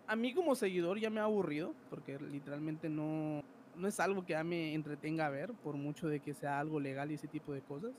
a 0.06 0.16
mí 0.16 0.32
como 0.34 0.54
seguidor 0.54 0.98
ya 0.98 1.10
me 1.10 1.20
ha 1.20 1.24
aburrido, 1.24 1.74
porque 1.90 2.18
literalmente 2.18 2.88
no, 2.88 3.42
no 3.76 3.88
es 3.88 3.98
algo 4.00 4.24
que 4.24 4.42
me 4.44 4.74
entretenga 4.74 5.26
a 5.26 5.30
ver, 5.30 5.52
por 5.52 5.76
mucho 5.76 6.08
de 6.08 6.20
que 6.20 6.34
sea 6.34 6.60
algo 6.60 6.78
legal 6.78 7.10
y 7.10 7.14
ese 7.14 7.28
tipo 7.28 7.52
de 7.52 7.60
cosas. 7.62 7.92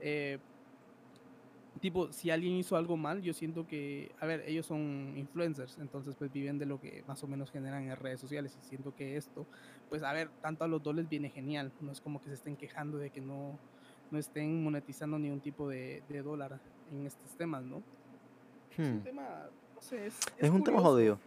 Eh, 0.00 0.38
tipo, 1.80 2.12
si 2.12 2.30
alguien 2.30 2.54
hizo 2.54 2.76
algo 2.76 2.96
mal, 2.96 3.22
yo 3.22 3.32
siento 3.34 3.66
que, 3.66 4.10
a 4.20 4.26
ver, 4.26 4.42
ellos 4.46 4.66
son 4.66 5.14
influencers, 5.16 5.78
entonces 5.78 6.14
pues 6.16 6.32
viven 6.32 6.58
de 6.58 6.66
lo 6.66 6.80
que 6.80 7.02
más 7.06 7.22
o 7.22 7.26
menos 7.28 7.50
generan 7.50 7.84
en 7.88 7.96
redes 7.96 8.20
sociales 8.20 8.56
y 8.60 8.66
siento 8.66 8.94
que 8.94 9.16
esto, 9.16 9.46
pues 9.88 10.02
a 10.02 10.12
ver, 10.12 10.30
tanto 10.40 10.64
a 10.64 10.68
los 10.68 10.82
dos 10.82 10.94
les 10.94 11.08
viene 11.08 11.30
genial, 11.30 11.72
no 11.80 11.92
es 11.92 12.00
como 12.00 12.20
que 12.20 12.28
se 12.28 12.34
estén 12.34 12.56
quejando 12.56 12.98
de 12.98 13.10
que 13.10 13.20
no, 13.20 13.58
no 14.10 14.18
estén 14.18 14.62
monetizando 14.62 15.18
ningún 15.18 15.40
tipo 15.40 15.68
de, 15.68 16.02
de 16.08 16.22
dólar 16.22 16.60
en 16.90 17.06
estos 17.06 17.36
temas, 17.36 17.62
¿no? 17.64 17.82
Es 18.70 18.78
un 18.78 19.00
Hmm. 19.00 19.04
tema, 19.04 19.50
no 19.74 19.80
sé, 19.82 20.06
es, 20.06 20.20
Es 20.38 20.50
un 20.50 20.62
tema 20.62 20.80
jodido. 20.80 21.18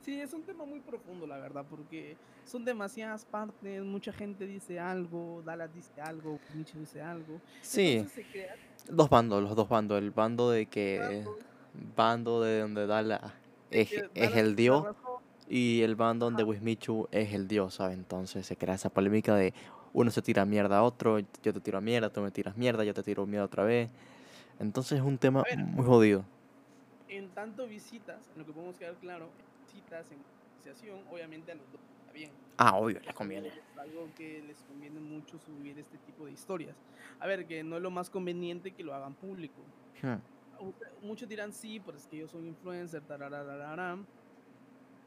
Sí, 0.00 0.20
es 0.20 0.32
un 0.32 0.42
tema 0.42 0.64
muy 0.64 0.80
profundo, 0.80 1.26
la 1.26 1.36
verdad, 1.38 1.66
porque 1.68 2.16
son 2.44 2.64
demasiadas 2.64 3.24
partes, 3.26 3.82
mucha 3.82 4.12
gente 4.12 4.46
dice 4.46 4.78
algo, 4.80 5.42
Dallas 5.44 5.74
dice 5.74 6.00
algo, 6.00 6.38
Micho 6.54 6.78
dice 6.78 7.02
algo. 7.02 7.38
Sí, 7.60 7.96
Entonces 7.96 8.24
se 8.24 8.30
crea 8.30 8.54
dos 8.88 9.08
bandos, 9.10 9.42
los 9.42 9.54
dos 9.56 9.68
bandos. 9.68 9.98
El 9.98 10.10
bando 10.10 10.50
de 10.50 10.66
que. 10.66 11.24
tanto 11.24 11.36
Bando 11.96 12.42
de 12.42 12.60
donde 12.60 12.86
Dala 12.86 13.34
es, 13.70 13.92
es 14.14 14.36
el 14.36 14.56
dios 14.56 14.84
y 15.48 15.82
el 15.82 15.94
bando 15.94 16.26
donde 16.26 16.42
Wismichu 16.42 17.08
es 17.12 17.32
el 17.32 17.46
dios, 17.46 17.74
¿sabes? 17.74 17.96
Entonces 17.96 18.46
se 18.46 18.56
crea 18.56 18.74
esa 18.74 18.90
polémica 18.90 19.34
de 19.36 19.54
uno 19.92 20.10
se 20.10 20.22
tira 20.22 20.44
mierda 20.44 20.78
a 20.78 20.82
otro, 20.82 21.18
yo 21.18 21.52
te 21.52 21.60
tiro 21.60 21.80
mierda, 21.80 22.10
tú 22.10 22.20
me 22.20 22.30
tiras 22.30 22.56
mierda, 22.56 22.84
yo 22.84 22.94
te 22.94 23.02
tiro 23.02 23.26
mierda 23.26 23.46
otra 23.46 23.64
vez. 23.64 23.88
Entonces 24.58 24.98
es 24.98 25.04
un 25.04 25.18
tema 25.18 25.42
ver. 25.42 25.58
muy 25.58 25.84
jodido. 25.84 26.24
En 27.08 27.28
tanto 27.30 27.66
visitas, 27.66 28.18
en 28.34 28.40
lo 28.40 28.46
que 28.46 28.52
podemos 28.52 28.76
quedar 28.76 28.94
claro, 28.94 29.28
visitas 29.66 30.06
en 30.12 30.18
obviamente 31.10 31.52
a 31.52 31.54
los 31.54 31.64
dos 31.72 31.80
está 32.00 32.12
bien. 32.12 32.30
Ah, 32.58 32.76
obvio, 32.76 32.98
les 33.00 33.14
conviene. 33.14 33.52
Algo 33.78 34.08
que 34.16 34.42
les 34.42 34.60
conviene 34.64 34.98
mucho 34.98 35.38
subir 35.38 35.78
este 35.78 35.96
tipo 35.98 36.26
de 36.26 36.32
historias. 36.32 36.76
A 37.20 37.26
ver, 37.28 37.46
que 37.46 37.62
no 37.62 37.76
es 37.76 37.82
lo 37.82 37.90
más 37.90 38.10
conveniente 38.10 38.72
que 38.72 38.82
lo 38.82 38.94
hagan 38.94 39.14
público. 39.14 39.62
Hmm. 40.02 40.16
Muchos 41.02 41.28
dirán 41.28 41.52
sí, 41.52 41.78
pues 41.78 41.98
es 41.98 42.06
que 42.08 42.16
yo 42.18 42.26
soy 42.26 42.48
influencer, 42.48 43.00
tararararara", 43.02 43.96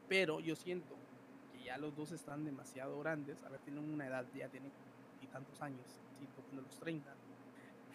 pero 0.08 0.40
yo 0.40 0.56
siento 0.56 0.96
que 1.52 1.64
ya 1.64 1.76
los 1.76 1.94
dos 1.94 2.10
están 2.12 2.42
demasiado 2.46 2.98
grandes. 3.00 3.42
A 3.44 3.50
ver, 3.50 3.60
tienen 3.60 3.84
una 3.84 4.06
edad, 4.06 4.24
ya 4.34 4.48
tienen 4.48 4.72
y 5.20 5.26
tantos 5.26 5.60
años, 5.60 6.00
sí, 6.18 6.26
tocando 6.34 6.62
los 6.62 6.78
30. 6.78 7.14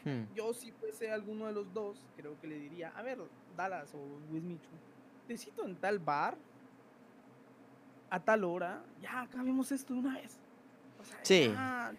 Hmm. 0.06 0.34
Yo 0.36 0.54
si 0.54 0.72
fuese 0.72 1.10
alguno 1.10 1.48
de 1.48 1.54
los 1.54 1.74
dos, 1.74 2.06
creo 2.16 2.40
que 2.40 2.48
le 2.48 2.60
diría, 2.60 2.94
a 2.96 3.02
ver, 3.02 3.18
Dallas 3.56 3.92
o 3.96 4.32
Wismichu, 4.32 4.70
te 5.28 5.36
cito 5.36 5.66
en 5.66 5.76
tal 5.78 5.98
bar, 5.98 6.38
a 8.10 8.20
tal 8.24 8.44
hora, 8.44 8.84
ya 9.00 9.22
acabemos 9.22 9.72
esto 9.72 9.94
de 9.94 10.00
una 10.00 10.16
vez. 10.16 10.40
O 10.98 11.04
sea, 11.04 11.20
Sí. 11.24 11.50
ya, 11.54 11.94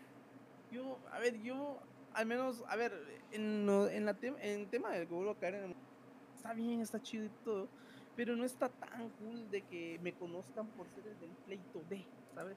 yo, 0.70 0.98
a 1.12 1.18
ver, 1.18 1.38
yo, 1.40 1.78
al 2.12 2.26
menos, 2.26 2.62
a 2.68 2.76
ver, 2.76 2.92
en, 3.30 3.68
en 3.92 4.04
la 4.04 4.14
tem- 4.18 4.36
en 4.40 4.68
tema 4.70 4.90
del 4.90 5.06
que 5.06 5.14
vuelvo 5.14 5.32
a 5.32 5.38
caer 5.38 5.54
en 5.54 5.64
el- 5.64 5.76
está 6.36 6.52
bien, 6.54 6.80
está 6.80 7.00
chido 7.00 7.24
y 7.24 7.30
todo, 7.44 7.68
pero 8.16 8.34
no 8.36 8.44
está 8.44 8.68
tan 8.68 9.10
cool 9.10 9.50
de 9.50 9.62
que 9.62 9.98
me 10.02 10.12
conozcan 10.12 10.66
por 10.68 10.88
ser 10.90 11.06
el 11.06 11.18
del 11.20 11.30
pleito 11.44 11.82
de, 11.88 12.04
¿sabes? 12.34 12.56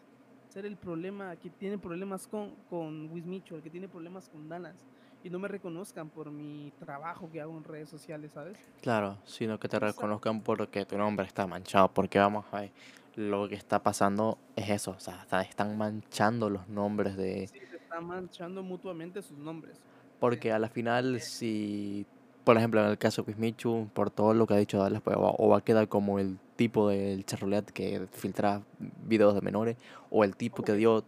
Ser 0.49 0.65
el 0.65 0.75
problema, 0.75 1.35
que 1.37 1.49
tiene 1.49 1.77
problemas 1.77 2.27
con, 2.27 2.55
con 2.69 3.09
Wismichu, 3.11 3.55
el 3.55 3.61
que 3.63 3.69
tiene 3.69 3.87
problemas 3.87 4.27
con 4.27 4.49
Dallas 4.49 4.75
y 5.23 5.29
no 5.29 5.39
me 5.39 5.47
reconozcan 5.47 6.09
por 6.09 6.29
mi 6.31 6.73
trabajo 6.79 7.29
que 7.31 7.39
hago 7.39 7.55
en 7.57 7.63
redes 7.63 7.89
sociales, 7.89 8.31
¿sabes? 8.33 8.57
Claro, 8.81 9.17
sino 9.25 9.57
que 9.59 9.69
te 9.69 9.79
reconozcan 9.79 10.41
porque 10.41 10.85
tu 10.85 10.97
nombre 10.97 11.25
está 11.27 11.45
manchado. 11.47 11.93
Porque 11.93 12.17
vamos 12.19 12.45
a 12.51 12.61
ver, 12.61 12.71
lo 13.15 13.47
que 13.49 13.55
está 13.55 13.83
pasando 13.83 14.37
es 14.55 14.69
eso. 14.69 14.91
O 14.91 14.99
sea, 14.99 15.21
está- 15.21 15.41
están 15.41 15.77
manchando 15.77 16.49
los 16.49 16.67
nombres 16.67 17.17
de. 17.17 17.47
Sí, 17.47 17.59
se 17.69 17.77
están 17.77 18.05
manchando 18.05 18.63
mutuamente 18.63 19.21
sus 19.21 19.37
nombres. 19.37 19.77
Porque 20.19 20.51
a 20.51 20.59
la 20.59 20.69
final, 20.69 21.19
si, 21.19 22.05
por 22.43 22.57
ejemplo, 22.57 22.83
en 22.83 22.91
el 22.91 22.97
caso 22.97 23.23
de 23.23 23.31
Wismichu, 23.31 23.89
por 23.93 24.11
todo 24.11 24.33
lo 24.33 24.45
que 24.45 24.53
ha 24.53 24.57
dicho 24.57 24.77
Dallas, 24.77 25.01
pues, 25.01 25.17
o 25.19 25.49
va 25.49 25.57
a 25.57 25.61
quedar 25.61 25.87
como 25.87 26.19
el 26.19 26.37
tipo 26.55 26.89
del 26.89 27.25
charrolet 27.25 27.65
que 27.71 28.07
filtra 28.11 28.61
videos 29.07 29.33
de 29.33 29.41
menores, 29.41 29.77
o 30.09 30.23
el 30.23 30.35
tipo 30.35 30.63
que 30.63 30.73
dio. 30.73 31.03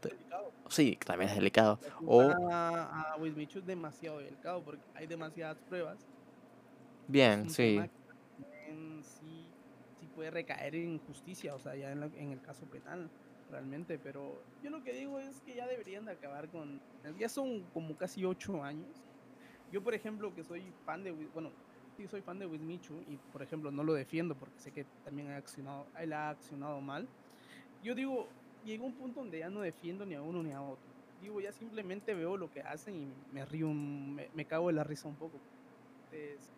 Sí, 0.70 0.98
también 1.06 1.30
es 1.30 1.36
delicado. 1.36 1.80
O, 2.08 2.32
a, 2.52 3.16
es 3.20 3.66
demasiado 3.66 4.18
delicado 4.18 4.64
porque 4.64 4.82
hay 4.96 5.06
demasiadas 5.06 5.58
pruebas. 5.70 6.00
Bien, 7.08 7.50
sí 7.50 7.80
puede 10.16 10.32
recaer 10.32 10.76
en 10.76 11.00
justicia, 11.00 11.56
o 11.56 11.60
sea, 11.60 11.76
ya 11.76 11.92
en, 11.92 12.04
en 12.04 12.32
el 12.32 12.42
caso 12.42 12.66
penal, 12.66 13.10
realmente. 13.52 14.00
Pero 14.00 14.42
yo 14.64 14.70
lo 14.70 14.84
que 14.84 14.94
digo 14.94 15.20
es 15.20 15.42
que 15.42 15.56
ya 15.56 15.68
deberían 15.68 16.06
de 16.06 16.12
acabar 16.14 16.50
con. 16.50 16.80
Ya 17.18 17.30
son 17.30 17.64
como 17.74 17.96
casi 17.96 18.26
ocho 18.26 18.64
años. 18.64 19.04
Yo, 19.72 19.84
por 19.84 19.94
ejemplo, 19.94 20.34
que 20.34 20.44
soy 20.44 20.64
fan 20.86 21.04
de. 21.04 21.12
Bueno, 21.12 21.52
sí 21.96 22.08
soy 22.08 22.22
fan 22.22 22.40
de 22.40 22.46
Wismichu 22.46 23.02
y, 23.08 23.18
por 23.32 23.42
ejemplo, 23.42 23.72
no 23.72 23.84
lo 23.84 23.94
defiendo 23.94 24.36
porque 24.36 24.60
sé 24.60 24.72
que 24.72 24.86
también 25.04 25.30
ha 25.32 25.38
accionado, 25.38 25.86
él 26.00 26.14
ha 26.14 26.30
accionado 26.30 26.82
mal. 26.82 27.08
Yo 27.84 27.96
digo, 27.96 28.28
llegó 28.66 28.86
un 28.86 28.94
punto 28.94 29.20
donde 29.20 29.40
ya 29.40 29.50
no 29.50 29.62
defiendo 29.62 30.06
ni 30.06 30.16
a 30.16 30.22
uno 30.22 30.42
ni 30.44 30.52
a 30.52 30.62
otro. 30.62 30.86
Digo, 31.22 31.40
ya 31.40 31.52
simplemente 31.52 32.14
veo 32.14 32.36
lo 32.36 32.52
que 32.52 32.62
hacen 32.62 32.96
y 32.96 33.14
me 33.34 33.46
río, 33.46 33.70
me, 33.70 34.30
me 34.34 34.46
cago 34.46 34.68
de 34.68 34.74
la 34.74 34.84
risa 34.84 35.08
un 35.08 35.16
poco. 35.16 35.40
Entonces, 36.06 36.52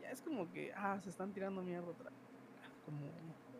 ya 0.00 0.10
es 0.10 0.20
como 0.22 0.50
que, 0.52 0.72
ah, 0.74 0.98
se 1.02 1.10
están 1.10 1.32
tirando 1.32 1.62
mierda 1.62 1.88
otra 1.88 2.10
vez. 2.10 2.31
Como 2.84 2.98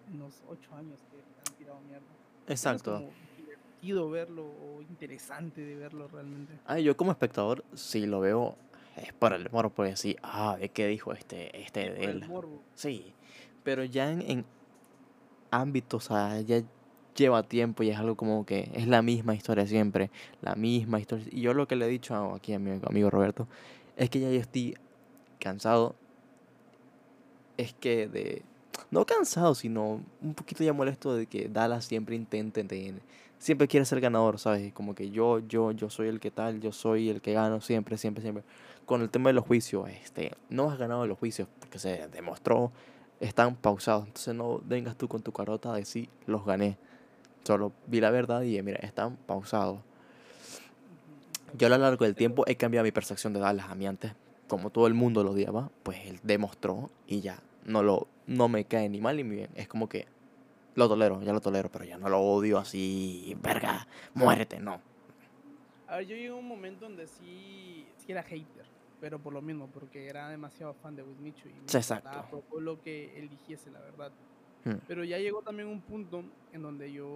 en 0.09 0.19
los 0.19 0.43
ocho 0.49 0.75
años 0.75 1.01
que 1.11 1.17
han 1.51 1.57
tirado 1.57 1.81
mierda. 1.81 2.01
Ya 2.01 2.09
no 2.09 2.45
es 2.47 2.51
Exacto. 2.51 2.95
como 2.97 3.11
divertido 3.37 4.11
verlo 4.11 4.45
o 4.45 4.83
interesante 4.83 5.61
de 5.61 5.77
verlo 5.77 6.09
realmente. 6.09 6.53
Ah, 6.67 6.79
yo 6.79 6.97
como 6.97 7.13
espectador, 7.13 7.65
si 7.75 8.07
lo 8.07 8.21
veo, 8.21 8.57
es 8.97 9.13
por 9.13 9.33
el 9.33 9.49
morbo, 9.51 9.71
porque 9.71 9.97
sí, 9.97 10.17
ah, 10.23 10.57
¿de 10.59 10.69
qué 10.69 10.87
dijo 10.87 11.13
este, 11.13 11.61
este 11.61 11.91
de 11.91 12.05
el 12.05 12.11
él? 12.23 12.29
morbo. 12.29 12.61
Sí, 12.75 13.13
pero 13.65 13.85
ya 13.85 14.11
en, 14.11 14.23
en 14.23 14.45
ámbitos, 15.51 16.11
o 16.11 16.15
sea, 16.15 16.41
ya 16.41 16.63
lleva 17.15 17.43
tiempo 17.43 17.83
y 17.83 17.91
es 17.91 17.99
algo 17.99 18.17
como 18.17 18.45
que 18.45 18.71
es 18.75 18.87
la 18.89 19.03
misma 19.03 19.35
historia 19.35 19.67
siempre, 19.67 20.11
la 20.41 20.55
misma 20.55 20.99
historia. 21.01 21.27
Y 21.31 21.43
yo 21.43 21.55
lo 21.55 21.67
que 21.69 21.77
le 21.77 21.87
he 21.87 21.89
dicho 21.89 22.35
aquí 22.35 22.53
a 22.55 22.59
mi 22.59 22.71
amigo 22.85 23.11
Roberto 23.11 23.47
es 23.97 24.11
que 24.11 24.21
ya 24.21 24.31
yo 24.31 24.41
estoy 24.41 24.77
cansado, 25.39 25.95
es 27.57 27.75
que 27.75 28.09
de, 28.09 28.43
no 28.91 29.05
cansado, 29.07 29.55
sino 29.55 30.01
un 30.21 30.35
poquito 30.35 30.65
ya 30.65 30.73
molesto 30.73 31.15
de 31.15 31.27
que 31.27 31.49
Dallas 31.49 31.85
siempre 31.85 32.17
intente, 32.17 32.63
de- 32.65 32.95
siempre 33.39 33.67
quiere 33.69 33.85
ser 33.87 34.01
ganador, 34.01 34.39
¿sabes? 34.39 34.73
Como 34.73 34.95
que 34.95 35.11
yo, 35.11 35.41
yo, 35.41 35.73
yo 35.73 35.91
soy 35.91 36.09
el 36.09 36.21
que 36.21 36.31
tal, 36.31 36.61
yo 36.61 36.73
soy 36.73 37.09
el 37.09 37.21
que 37.21 37.33
gano 37.33 37.61
siempre, 37.61 37.97
siempre, 37.99 38.23
siempre. 38.23 38.45
Con 38.87 39.03
el 39.03 39.11
tema 39.11 39.31
de 39.31 39.35
los 39.35 39.45
juicios, 39.47 39.89
este, 39.89 40.33
no 40.49 40.71
has 40.71 40.79
ganado 40.79 41.07
los 41.07 41.19
juicios 41.19 41.49
porque 41.61 41.79
se 41.79 42.09
demostró, 42.09 42.73
están 43.21 43.57
pausados. 43.57 44.07
Entonces 44.07 44.35
no 44.35 44.61
vengas 44.65 44.97
tú 44.97 45.09
con 45.09 45.23
tu 45.23 45.33
carota 45.33 45.73
a 45.73 45.77
decir, 45.77 46.09
los 46.27 46.45
gané. 46.45 46.77
Solo 47.45 47.73
vi 47.87 48.01
la 48.01 48.11
verdad 48.11 48.43
y 48.43 48.61
mira, 48.63 48.79
están 48.83 49.17
pausados. 49.17 49.81
Yo 51.59 51.67
a 51.67 51.71
lo 51.71 51.79
largo 51.79 52.05
del 52.05 52.15
tiempo 52.15 52.45
he 52.47 52.57
cambiado 52.57 52.85
mi 52.85 52.93
percepción 52.93 53.33
de 53.33 53.41
Dallas. 53.41 53.69
A 53.69 53.75
mí 53.75 53.87
antes, 53.87 54.13
como 54.49 54.71
todo 54.71 54.87
el 54.87 54.95
mundo 54.95 55.23
lo 55.23 55.33
odiaba, 55.33 55.71
pues 55.83 55.99
él 56.07 56.19
demostró 56.23 56.91
y 57.07 57.21
ya 57.21 57.41
no 57.65 57.83
lo 57.83 58.07
no 58.27 58.49
me 58.49 58.65
cae 58.65 58.89
ni 58.89 59.01
mal 59.01 59.17
ni 59.17 59.23
bien. 59.23 59.51
Es 59.55 59.69
como 59.69 59.89
que 59.89 60.07
lo 60.75 60.89
tolero, 60.89 61.23
ya 61.23 61.33
lo 61.33 61.41
tolero, 61.41 61.71
pero 61.71 61.85
ya 61.85 61.99
no 61.99 62.09
lo 62.09 62.21
odio 62.21 62.59
así, 62.59 63.37
verga, 63.43 63.87
muérete, 64.15 64.59
no. 64.59 64.81
A 65.87 65.97
ver, 65.97 66.07
yo 66.07 66.17
llegué 66.17 66.29
a 66.29 66.35
un 66.35 66.49
momento 66.49 66.87
donde 66.87 67.07
sí, 67.07 67.87
sí 67.99 68.13
era 68.13 68.23
hater, 68.23 68.65
pero 69.01 69.19
por 69.19 69.35
lo 69.35 69.43
mismo, 69.43 69.69
porque 69.69 70.09
era 70.09 70.29
demasiado 70.31 70.73
fan 70.75 70.97
de 70.97 71.03
Wismichu 71.03 71.49
y 71.49 71.53
me 71.53 71.61
exacto. 71.61 72.43
lo 72.59 72.81
que 72.81 73.19
él 73.19 73.29
dijese, 73.29 73.71
la 73.71 73.81
verdad. 73.81 74.11
Hmm. 74.65 74.77
Pero 74.87 75.05
ya 75.05 75.19
llegó 75.19 75.43
también 75.43 75.69
un 75.69 75.81
punto 75.83 76.25
en 76.53 76.63
donde 76.63 76.91
yo, 76.91 77.07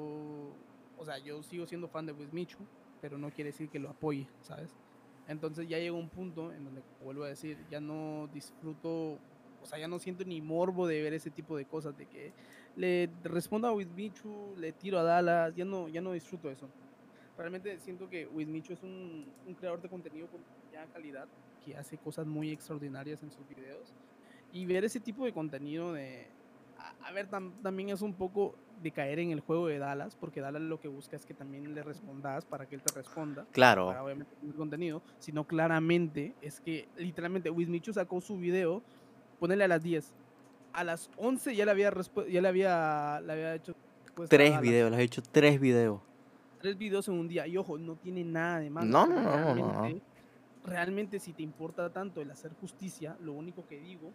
o 0.98 1.04
sea, 1.04 1.18
yo 1.18 1.42
sigo 1.42 1.66
siendo 1.66 1.88
fan 1.88 2.04
de 2.04 2.12
Wismichu, 2.12 2.58
pero 3.00 3.16
no 3.16 3.30
quiere 3.30 3.50
decir 3.50 3.70
que 3.70 3.78
lo 3.78 3.88
apoye, 3.88 4.26
¿sabes? 4.42 4.74
Entonces 5.28 5.68
ya 5.68 5.78
llegó 5.78 5.96
un 5.96 6.08
punto 6.08 6.52
en 6.52 6.64
donde, 6.64 6.82
vuelvo 7.02 7.24
a 7.24 7.28
decir, 7.28 7.58
ya 7.70 7.80
no 7.80 8.28
disfruto, 8.32 9.18
o 9.66 9.68
sea, 9.68 9.78
ya 9.80 9.88
no 9.88 9.98
siento 9.98 10.24
ni 10.24 10.40
morbo 10.40 10.86
de 10.86 11.02
ver 11.02 11.12
ese 11.12 11.30
tipo 11.30 11.56
de 11.56 11.64
cosas, 11.64 11.96
de 11.98 12.06
que 12.06 12.32
le 12.76 13.10
respondo 13.24 13.66
a 13.66 13.72
Wismichu, 13.72 14.54
le 14.58 14.72
tiro 14.72 14.98
a 14.98 15.02
Dallas, 15.02 15.54
ya 15.56 15.64
no, 15.64 15.88
ya 15.88 16.00
no 16.00 16.12
disfruto 16.12 16.48
eso. 16.50 16.68
Realmente 17.36 17.78
siento 17.80 18.08
que 18.08 18.26
Wismichu 18.28 18.72
es 18.74 18.82
un, 18.82 19.26
un 19.44 19.54
creador 19.54 19.82
de 19.82 19.88
contenido 19.88 20.28
con 20.28 20.40
ya 20.72 20.86
calidad, 20.86 21.26
que 21.64 21.76
hace 21.76 21.98
cosas 21.98 22.26
muy 22.26 22.52
extraordinarias 22.52 23.22
en 23.24 23.30
sus 23.32 23.46
videos. 23.48 23.92
Y 24.52 24.64
ver 24.66 24.84
ese 24.84 25.00
tipo 25.00 25.24
de 25.24 25.32
contenido 25.32 25.92
de... 25.92 26.28
A, 26.78 27.08
a 27.08 27.12
ver, 27.12 27.28
tam- 27.28 27.52
también 27.62 27.88
es 27.88 28.02
un 28.02 28.14
poco 28.14 28.54
de 28.80 28.92
caer 28.92 29.18
en 29.18 29.32
el 29.32 29.40
juego 29.40 29.66
de 29.66 29.78
Dallas, 29.78 30.14
porque 30.14 30.40
Dallas 30.40 30.62
lo 30.62 30.78
que 30.78 30.86
busca 30.88 31.16
es 31.16 31.26
que 31.26 31.34
también 31.34 31.74
le 31.74 31.82
respondas 31.82 32.44
para 32.44 32.66
que 32.66 32.76
él 32.76 32.82
te 32.82 32.92
responda 32.94 33.42
para 33.44 33.52
Claro, 33.52 34.04
obviamente 34.04 34.36
tener 34.36 34.54
contenido, 34.54 35.02
sino 35.18 35.44
claramente 35.44 36.34
es 36.40 36.60
que 36.60 36.86
literalmente 36.96 37.50
Wismichu 37.50 37.92
sacó 37.92 38.20
su 38.20 38.36
video, 38.38 38.82
ponele 39.38 39.64
a 39.64 39.68
las 39.68 39.82
10. 39.82 40.12
A 40.72 40.84
las 40.84 41.10
11 41.16 41.54
ya 41.56 41.64
le 41.64 41.70
había 41.70 41.90
respu- 41.90 42.28
ya 42.28 42.40
le 42.42 42.48
había, 42.48 43.20
le 43.24 43.32
había 43.32 43.54
hecho 43.54 43.74
tres 44.28 44.60
videos, 44.60 44.90
les 44.90 45.00
he 45.00 45.02
hecho 45.04 45.22
tres 45.22 45.60
videos. 45.60 46.00
Tres 46.60 46.76
videos 46.76 47.08
en 47.08 47.14
un 47.14 47.28
día. 47.28 47.46
Y 47.46 47.56
ojo, 47.56 47.78
no 47.78 47.96
tiene 47.96 48.24
nada 48.24 48.60
de 48.60 48.70
malo. 48.70 48.90
No, 48.90 49.06
no, 49.06 49.20
no, 49.22 49.54
no, 49.54 50.00
realmente- 50.64 51.20
si 51.20 51.32
te 51.32 51.42
importa 51.42 51.90
tanto 51.90 52.20
el 52.20 52.30
hacer 52.30 52.52
justicia, 52.60 53.16
lo 53.20 53.32
único 53.32 53.66
que 53.68 53.78
digo 53.78 54.10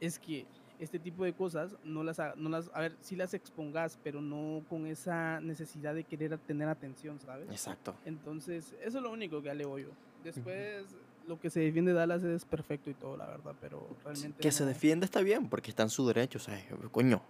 es 0.00 0.18
que 0.18 0.46
este 0.80 0.98
tipo 0.98 1.24
de 1.24 1.32
cosas 1.32 1.76
no 1.84 2.02
las, 2.02 2.18
ha- 2.20 2.34
no 2.36 2.48
las, 2.50 2.70
a 2.74 2.80
ver, 2.80 2.96
sí 3.00 3.16
las 3.16 3.32
expongas, 3.32 3.98
pero 4.02 4.20
no 4.20 4.62
con 4.68 4.86
esa 4.86 5.40
necesidad 5.40 5.94
de 5.94 6.04
querer 6.04 6.36
tener 6.38 6.68
atención, 6.68 7.20
¿sabes? 7.20 7.48
Exacto. 7.48 7.94
Entonces, 8.04 8.74
eso 8.82 8.98
es 8.98 9.02
lo 9.02 9.10
único 9.12 9.40
que 9.40 9.50
alego 9.50 9.78
yo. 9.78 9.88
Después, 10.24 10.84
lo 11.26 11.38
que 11.40 11.50
se 11.50 11.60
defiende 11.60 11.92
de 11.92 11.98
Dallas 11.98 12.22
es 12.22 12.44
perfecto 12.44 12.90
y 12.90 12.94
todo, 12.94 13.16
la 13.16 13.26
verdad, 13.26 13.54
pero 13.60 13.88
realmente. 14.04 14.40
Que 14.42 14.52
se 14.52 14.62
no- 14.64 14.68
defiende 14.68 15.04
está 15.06 15.20
bien, 15.20 15.48
porque 15.48 15.70
está 15.70 15.82
en 15.82 15.90
su 15.90 16.06
derecho, 16.06 16.38
¿sabes? 16.38 16.64
Coño. 16.90 17.22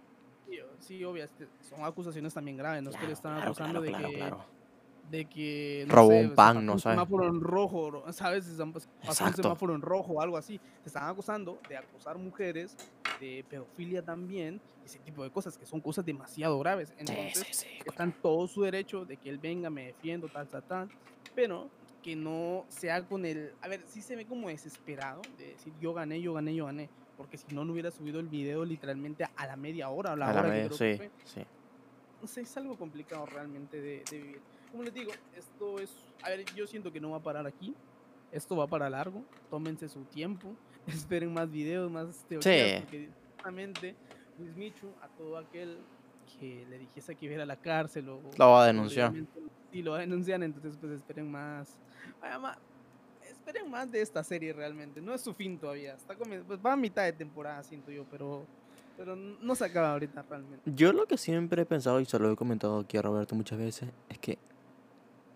Sí, 0.79 1.03
obvio, 1.03 1.23
este, 1.23 1.47
son 1.67 1.83
acusaciones 1.83 2.33
también 2.33 2.57
graves. 2.57 2.83
No 2.83 2.91
es 2.91 2.95
que 2.97 3.07
le 3.07 3.13
Claro, 3.13 3.13
están 3.15 3.35
claro, 3.35 3.51
acusando 3.51 3.81
claro, 3.81 3.97
claro, 3.97 4.07
de 4.07 4.13
que. 4.13 4.19
claro. 4.19 4.45
De 5.09 5.25
que. 5.25 5.85
Robó 5.87 6.09
sé, 6.11 6.21
un 6.23 6.29
se 6.29 6.35
pan, 6.35 6.65
no 6.65 6.77
sabes. 6.79 6.95
semáforo 6.97 7.27
en 7.27 7.41
rojo, 7.41 7.91
ro- 7.91 8.13
¿sabes? 8.13 8.45
Se 8.45 8.55
pasó 9.03 9.25
un 9.25 9.33
semáforo 9.33 9.73
en 9.75 9.81
rojo 9.81 10.13
o 10.13 10.21
algo 10.21 10.37
así. 10.37 10.59
Se 10.83 10.89
están 10.89 11.07
acusando 11.09 11.59
de 11.69 11.77
acosar 11.77 12.17
mujeres, 12.17 12.75
de 13.19 13.43
pedofilia 13.49 14.03
también, 14.03 14.59
ese 14.85 14.99
tipo 14.99 15.23
de 15.23 15.31
cosas 15.31 15.57
que 15.57 15.65
son 15.65 15.79
cosas 15.81 16.05
demasiado 16.05 16.59
graves. 16.59 16.93
Entonces, 16.99 17.33
sí, 17.47 17.53
sí. 17.53 17.65
coño. 17.79 17.91
está 17.91 18.03
en 18.03 18.11
todo 18.21 18.47
su 18.47 18.61
derecho 18.61 19.05
de 19.05 19.17
que 19.17 19.29
él 19.29 19.37
venga, 19.39 19.69
me 19.71 19.87
defiendo, 19.87 20.27
tal, 20.27 20.47
tal, 20.47 20.63
tal, 20.63 20.89
pero 21.33 21.69
que 22.05 22.15
no 22.15 22.65
sea 22.69 23.03
con 23.07 23.25
el, 23.25 23.53
a 23.61 23.67
ver, 23.67 23.81
sí 23.87 23.99
se 24.03 24.15
ve 24.15 24.27
como 24.27 24.47
desesperado 24.49 25.23
de 25.39 25.47
decir 25.53 25.73
yo 25.81 25.91
gané, 25.91 26.21
yo 26.21 26.35
gané, 26.35 26.53
yo 26.53 26.65
gané, 26.67 26.87
porque 27.17 27.35
si 27.35 27.47
no, 27.55 27.65
no 27.65 27.73
hubiera 27.73 27.89
subido 27.89 28.19
el 28.19 28.27
video 28.27 28.63
literalmente 28.63 29.25
a 29.35 29.47
la 29.47 29.55
media 29.55 29.89
hora 29.89 30.13
o 30.13 30.15
la 30.15 30.29
A 30.29 30.33
la 30.33 30.39
hora 30.41 30.49
que 30.49 30.55
media, 30.55 30.69
que 30.69 30.75
sí, 30.75 30.97
fue. 30.97 31.09
sí. 31.23 31.41
No 32.21 32.27
sé, 32.27 32.41
es 32.41 32.55
algo 32.57 32.77
complicado 32.77 33.25
realmente 33.25 33.81
de, 33.81 34.03
de 34.11 34.17
vivir. 34.21 34.39
Como 34.69 34.83
les 34.83 34.93
digo, 34.93 35.11
esto 35.35 35.79
es, 35.79 35.91
a 36.21 36.29
ver, 36.29 36.45
yo 36.53 36.67
siento 36.67 36.91
que 36.93 36.99
no 36.99 37.09
va 37.09 37.17
a 37.17 37.23
parar 37.23 37.47
aquí, 37.47 37.73
esto 38.31 38.55
va 38.55 38.67
para 38.67 38.87
largo, 38.87 39.23
tómense 39.49 39.89
su 39.89 40.03
tiempo, 40.03 40.53
esperen 40.87 41.33
más 41.33 41.49
videos, 41.49 41.89
más 41.91 42.23
teorías, 42.29 42.81
Sí. 42.81 42.81
porque 42.81 43.09
Luis 44.37 44.55
Michu 44.55 44.91
a 45.01 45.07
todo 45.07 45.39
aquel 45.39 45.79
que 46.25 46.65
le 46.67 46.77
dijese 46.79 47.15
que 47.15 47.25
iba 47.25 47.33
a 47.33 47.35
ir 47.35 47.41
a 47.41 47.45
la 47.45 47.55
cárcel 47.57 48.09
o 48.09 48.21
Lo 48.37 48.51
va 48.51 48.63
a 48.63 48.67
denunciar. 48.67 49.13
Sí, 49.71 49.81
lo 49.81 49.95
denuncian, 49.95 50.43
entonces 50.43 50.77
pues 50.79 50.93
esperen 50.93 51.29
más. 51.29 51.77
vaya, 52.21 52.39
ma- 52.39 52.57
esperen 53.29 53.69
más 53.69 53.91
de 53.91 54.01
esta 54.01 54.23
serie 54.23 54.53
realmente. 54.53 55.01
No 55.01 55.13
es 55.13 55.21
su 55.21 55.33
fin 55.33 55.59
todavía. 55.59 55.93
Está 55.93 56.15
pues 56.15 56.59
va 56.65 56.73
a 56.73 56.77
mitad 56.77 57.03
de 57.03 57.13
temporada, 57.13 57.61
siento 57.63 57.91
yo, 57.91 58.05
pero, 58.09 58.45
pero 58.97 59.15
no 59.15 59.55
se 59.55 59.65
acaba 59.65 59.91
ahorita 59.91 60.23
realmente. 60.29 60.71
Yo 60.75 60.93
lo 60.93 61.05
que 61.05 61.17
siempre 61.17 61.63
he 61.63 61.65
pensado, 61.65 61.99
y 61.99 62.05
se 62.05 62.17
lo 62.19 62.31
he 62.31 62.35
comentado 62.35 62.79
aquí 62.79 62.97
a 62.97 63.01
Roberto 63.01 63.35
muchas 63.35 63.57
veces, 63.59 63.89
es 64.09 64.19
que 64.19 64.37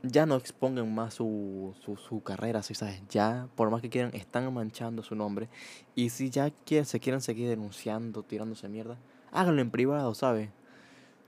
ya 0.02 0.26
no 0.26 0.36
expongan 0.36 0.94
más 0.94 1.16
su, 1.16 1.76
su, 1.82 1.98
su 1.98 2.22
carrera, 2.24 2.64
¿sí 2.64 2.74
sabes? 2.74 3.02
Ya, 3.10 3.50
por 3.56 3.70
más 3.70 3.82
que 3.82 3.90
quieran, 3.90 4.12
están 4.14 4.52
manchando 4.54 5.04
su 5.04 5.16
nombre. 5.16 5.50
Y 5.96 6.10
si 6.10 6.30
ya 6.30 6.50
quieren, 6.66 6.86
se 6.86 7.00
quieren 7.02 7.20
seguir 7.22 7.50
denunciando, 7.50 8.24
tirándose 8.24 8.70
mierda, 8.70 8.98
háganlo 9.32 9.62
en 9.62 9.72
privado, 9.72 10.14
¿sabes? 10.14 10.50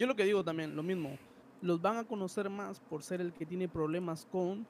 Yo 0.02 0.08
lo 0.08 0.16
que 0.16 0.26
digo 0.26 0.44
también, 0.44 0.76
lo 0.76 0.82
mismo. 0.82 1.16
Los 1.62 1.80
van 1.80 1.98
a 1.98 2.04
conocer 2.04 2.50
más 2.50 2.80
por 2.80 3.04
ser 3.04 3.22
el 3.22 3.34
que 3.34 3.46
tiene 3.46 3.68
problemas 3.70 4.26
con, 4.32 4.66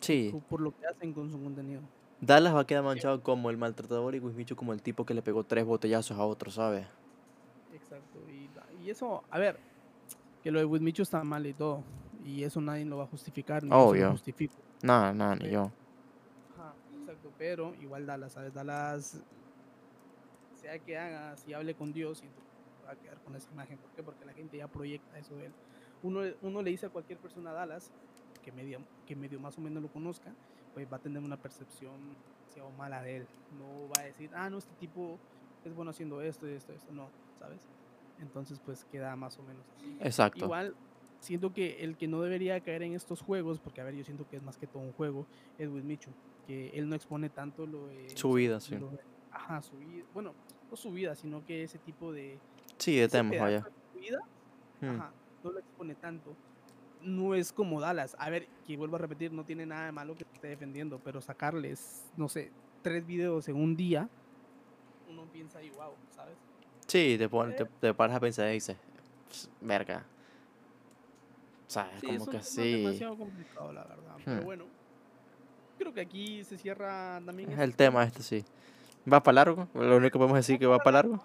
Sí. 0.00 0.34
por 0.48 0.60
lo 0.60 0.76
que 0.76 0.84
hacen 0.88 1.12
con 1.12 1.30
su 1.30 1.40
contenido. 1.40 1.82
Dallas 2.20 2.52
va 2.52 2.62
a 2.62 2.66
quedar 2.66 2.82
manchado 2.82 3.22
como 3.22 3.48
el 3.50 3.56
maltratador 3.56 4.16
y 4.16 4.18
Wismichu 4.18 4.56
como 4.56 4.72
el 4.72 4.82
tipo 4.82 5.06
que 5.06 5.14
le 5.14 5.22
pegó 5.22 5.44
tres 5.44 5.64
botellazos 5.64 6.18
a 6.18 6.24
otro, 6.24 6.50
¿sabes? 6.50 6.84
Exacto. 7.72 8.18
Y, 8.28 8.50
y 8.84 8.90
eso, 8.90 9.22
a 9.30 9.38
ver, 9.38 9.56
que 10.42 10.50
lo 10.50 10.58
de 10.58 10.64
Wismichu 10.64 11.02
está 11.02 11.22
mal 11.22 11.46
y 11.46 11.54
todo. 11.54 11.84
Y 12.26 12.42
eso 12.42 12.60
nadie 12.60 12.84
lo 12.84 12.96
va 12.96 13.04
a 13.04 13.06
justificar. 13.06 13.62
Ni 13.62 13.70
yo 13.70 13.76
lo 13.76 13.84
Obvio. 13.84 14.10
justifico. 14.10 14.54
Nada, 14.82 15.12
nada, 15.14 15.36
ni 15.36 15.48
yo. 15.48 15.70
Ajá, 16.58 16.74
exacto, 17.00 17.30
pero 17.38 17.72
igual 17.80 18.04
Dallas, 18.04 18.32
¿sabes? 18.32 18.52
Dallas, 18.52 19.22
sea 20.60 20.76
que 20.80 20.98
haga, 20.98 21.36
si 21.36 21.54
hable 21.54 21.72
con 21.76 21.92
Dios, 21.92 22.20
que 22.20 22.26
va 22.86 22.92
a 22.92 22.96
quedar 22.96 23.18
con 23.22 23.34
esa 23.36 23.50
imagen. 23.50 23.78
¿Por 23.78 23.90
qué? 23.90 24.02
Porque 24.02 24.24
la 24.24 24.32
gente 24.32 24.56
ya 24.56 24.68
proyecta 24.68 25.18
eso 25.18 25.36
de 25.36 25.46
él. 25.46 25.52
Uno, 26.02 26.20
uno 26.42 26.62
le 26.62 26.70
dice 26.70 26.86
a 26.86 26.90
cualquier 26.90 27.18
persona 27.18 27.50
a 27.50 27.54
Dallas, 27.54 27.92
que 28.42 28.52
medio, 28.52 28.80
que 29.06 29.14
medio 29.14 29.38
más 29.40 29.56
o 29.58 29.60
menos 29.60 29.82
lo 29.82 29.88
conozca, 29.88 30.32
pues 30.74 30.90
va 30.92 30.96
a 30.96 31.00
tener 31.00 31.22
una 31.22 31.36
percepción 31.36 31.92
demasiado 32.40 32.70
mala 32.72 33.02
de 33.02 33.18
él. 33.18 33.26
No 33.58 33.88
va 33.88 34.02
a 34.02 34.04
decir, 34.04 34.30
ah, 34.34 34.50
no, 34.50 34.58
este 34.58 34.74
tipo 34.74 35.18
es 35.64 35.74
bueno 35.74 35.90
haciendo 35.90 36.20
esto 36.20 36.48
y 36.48 36.52
esto, 36.52 36.72
esto, 36.72 36.92
no, 36.92 37.08
¿sabes? 37.38 37.60
Entonces, 38.20 38.60
pues 38.64 38.84
queda 38.84 39.14
más 39.16 39.38
o 39.38 39.42
menos 39.42 39.64
así. 39.76 39.96
Exacto. 40.00 40.44
Igual, 40.44 40.74
siento 41.20 41.52
que 41.52 41.84
el 41.84 41.96
que 41.96 42.08
no 42.08 42.20
debería 42.20 42.60
caer 42.60 42.82
en 42.82 42.94
estos 42.94 43.22
juegos, 43.22 43.60
porque 43.60 43.80
a 43.80 43.84
ver, 43.84 43.94
yo 43.94 44.04
siento 44.04 44.28
que 44.28 44.36
es 44.36 44.42
más 44.42 44.56
que 44.58 44.66
todo 44.66 44.82
un 44.82 44.92
juego, 44.92 45.26
es 45.58 45.68
Will 45.68 45.84
Michu, 45.84 46.10
que 46.46 46.70
él 46.70 46.88
no 46.88 46.96
expone 46.96 47.28
tanto 47.28 47.66
lo 47.66 47.86
de... 47.86 48.10
Su 48.10 48.28
o 48.28 48.32
sea, 48.32 48.38
vida, 48.38 48.60
sí. 48.60 48.76
de- 48.76 48.98
ajá, 49.30 49.62
su 49.62 49.76
vida. 49.76 50.04
Bueno, 50.12 50.34
no 50.70 50.76
su 50.76 50.90
vida, 50.90 51.14
sino 51.14 51.44
que 51.44 51.62
ese 51.62 51.78
tipo 51.78 52.12
de... 52.12 52.38
Sí, 52.78 52.96
de 52.96 53.04
ese 53.04 53.18
de 53.22 53.60
su 53.92 53.98
vida, 53.98 54.18
Hmm. 54.80 54.88
ajá, 54.90 55.14
no 55.42 55.52
lo 55.52 55.60
expone 55.60 55.94
tanto. 55.96 56.36
No 57.00 57.34
es 57.34 57.52
como 57.52 57.80
Dallas. 57.80 58.16
A 58.18 58.30
ver, 58.30 58.48
que 58.64 58.76
vuelvo 58.76 58.96
a 58.96 58.98
repetir, 59.00 59.32
no 59.32 59.44
tiene 59.44 59.66
nada 59.66 59.86
de 59.86 59.92
malo 59.92 60.14
que 60.16 60.24
esté 60.34 60.48
defendiendo, 60.48 60.98
pero 61.00 61.20
sacarles, 61.20 62.10
no 62.16 62.28
sé, 62.28 62.52
tres 62.82 63.06
videos 63.06 63.48
en 63.48 63.56
un 63.56 63.76
día, 63.76 64.08
uno 65.06 65.28
piensa 65.30 65.58
ahí, 65.58 65.70
wow, 65.70 65.96
¿sabes? 66.10 66.38
Sí, 66.88 67.16
te, 67.18 67.28
pon- 67.28 67.54
te, 67.54 67.64
te 67.80 67.94
paras 67.94 68.16
a 68.16 68.20
pensar 68.20 68.50
y 68.50 68.54
dices, 68.54 68.76
"Ps, 69.28 69.48
verga. 69.60 70.06
O 71.68 71.72
sea, 71.72 71.90
es 71.94 72.00
Sí, 72.00 72.06
como 72.06 72.24
es 72.24 72.28
que 72.28 72.42
sí. 72.42 72.82
demasiado 72.82 73.16
complicado, 73.16 73.72
la 73.72 73.84
verdad. 73.84 74.16
Pero 74.24 74.42
Hmm. 74.42 74.44
bueno, 74.44 74.64
creo 75.78 75.92
que 75.92 76.00
aquí 76.00 76.44
se 76.44 76.58
cierra 76.58 77.20
también. 77.24 77.48
Es 77.50 77.54
este 77.54 77.64
el 77.64 77.76
tema 77.76 78.04
este, 78.04 78.22
sí. 78.22 78.44
¿Va 79.10 79.22
para 79.22 79.36
largo? 79.36 79.68
Lo 79.74 79.96
único 79.96 80.12
que 80.12 80.18
podemos 80.18 80.38
decir 80.38 80.58
que 80.58 80.66
va 80.66 80.78
para 80.78 81.02
largo. 81.02 81.24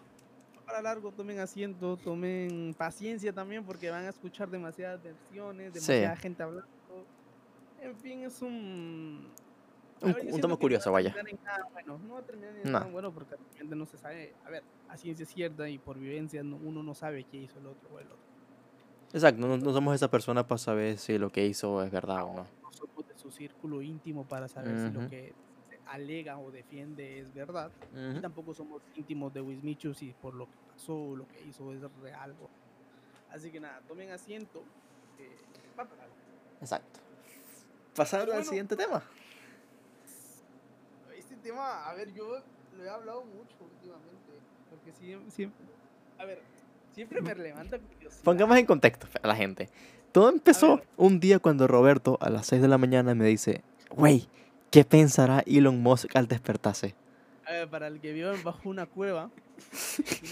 Para 0.67 0.81
largo, 0.81 1.13
tomen 1.13 1.39
asiento, 1.39 1.95
tomen 1.95 2.75
paciencia 2.77 3.31
también, 3.31 3.63
porque 3.63 3.89
van 3.89 4.03
a 4.03 4.09
escuchar 4.09 4.49
demasiadas 4.49 5.01
versiones, 5.01 5.67
Sí. 5.73 5.79
demasiada 5.93 6.15
gente 6.17 6.43
hablando. 6.43 6.67
En 7.81 7.95
fin, 7.95 8.19
es 8.23 8.41
un. 8.41 9.31
Un, 10.01 10.13
ver, 10.13 10.27
un 10.31 10.41
tema 10.41 10.57
curioso, 10.57 10.89
no 10.89 10.93
vaya. 10.93 11.15
bueno, 11.71 11.97
no 12.05 12.13
va 12.15 12.19
a 12.19 12.23
terminar 12.23 12.53
en 12.55 12.63
No. 12.65 12.71
nada 12.79 12.85
bueno 12.91 13.11
porque 13.13 13.35
realmente 13.53 13.75
no 13.77 13.85
se 13.85 13.97
sabe. 13.97 14.33
A 14.45 14.49
ver, 14.49 14.61
a 14.89 14.97
ciencia 14.97 15.25
cierta 15.25 15.67
y 15.69 15.77
por 15.79 15.97
vivencia 15.97 16.43
no- 16.43 16.57
uno 16.57 16.83
no 16.83 16.93
sabe 16.93 17.23
qué 17.23 17.37
hizo 17.37 17.57
el 17.59 17.67
otro 17.67 17.89
o 17.93 17.99
el 17.99 18.05
otro. 18.07 18.17
Exacto, 19.13 19.47
no, 19.47 19.57
no 19.57 19.71
somos 19.73 19.95
esa 19.95 20.11
persona 20.11 20.45
para 20.45 20.59
saber 20.59 20.97
si 20.97 21.17
lo 21.17 21.31
que 21.31 21.45
hizo 21.47 21.81
es 21.81 21.89
verdad 21.89 22.25
o 22.25 22.33
no. 22.33 22.47
No 22.61 22.71
somos 22.73 23.07
de 23.07 23.17
su 23.17 23.31
círculo 23.31 23.81
íntimo 23.81 24.25
para 24.27 24.47
saber 24.49 24.77
si 24.77 24.87
Ujú. 24.87 25.01
lo 25.01 25.09
que 25.09 25.33
alega 25.89 26.37
o 26.37 26.51
defiende 26.51 27.19
es 27.19 27.33
verdad. 27.33 27.71
Y 27.95 28.11
Ujú. 28.11 28.21
tampoco 28.21 28.53
somos 28.53 28.81
íntimos 28.95 29.33
de 29.33 29.41
Wismichu 29.41 29.93
si 29.93 30.13
por 30.21 30.33
lo 30.33 30.45
que 30.45 30.57
pasó 30.73 30.95
o 30.95 31.15
lo 31.15 31.27
que 31.27 31.41
hizo 31.49 31.71
es 31.73 31.81
real. 32.01 32.35
o- 32.41 33.33
Así 33.33 33.51
que 33.51 33.59
nada, 33.59 33.81
tomen 33.87 34.09
asiento. 34.11 34.63
va 35.77 35.83
algo. 35.83 35.93
Exacto. 36.61 36.99
Pasando 37.95 38.25
Pero 38.25 38.33
al 38.33 38.39
bueno, 38.39 38.49
siguiente 38.49 38.75
tema. 38.75 39.03
Este 41.17 41.35
tema, 41.37 41.87
a 41.89 41.93
ver, 41.93 42.13
yo 42.13 42.39
lo 42.77 42.83
he 42.83 42.89
hablado 42.89 43.23
mucho 43.25 43.55
últimamente. 43.61 44.13
Porque 44.69 44.91
siempre, 44.93 45.31
siempre 45.31 45.65
a 46.17 46.25
ver, 46.25 46.41
siempre 46.93 47.21
me 47.21 47.33
levanta 47.35 47.77
curiosidad. 47.79 48.23
Pongamos 48.23 48.57
en 48.57 48.65
contexto 48.65 49.07
a 49.21 49.27
la 49.27 49.35
gente. 49.35 49.69
Todo 50.11 50.29
empezó 50.29 50.81
un 50.95 51.19
día 51.19 51.39
cuando 51.39 51.67
Roberto 51.67 52.17
a 52.21 52.29
las 52.29 52.47
6 52.47 52.61
de 52.61 52.67
la 52.67 52.77
mañana 52.77 53.13
me 53.13 53.25
dice, 53.25 53.61
güey, 53.91 54.27
¿qué 54.71 54.83
pensará 54.83 55.43
Elon 55.45 55.81
Musk 55.81 56.15
al 56.15 56.27
despertarse? 56.27 56.95
A 57.45 57.51
ver, 57.51 57.69
para 57.69 57.87
el 57.87 58.01
que 58.01 58.11
vio 58.13 58.31
bajo 58.43 58.69
una 58.69 58.85
cueva, 58.85 59.31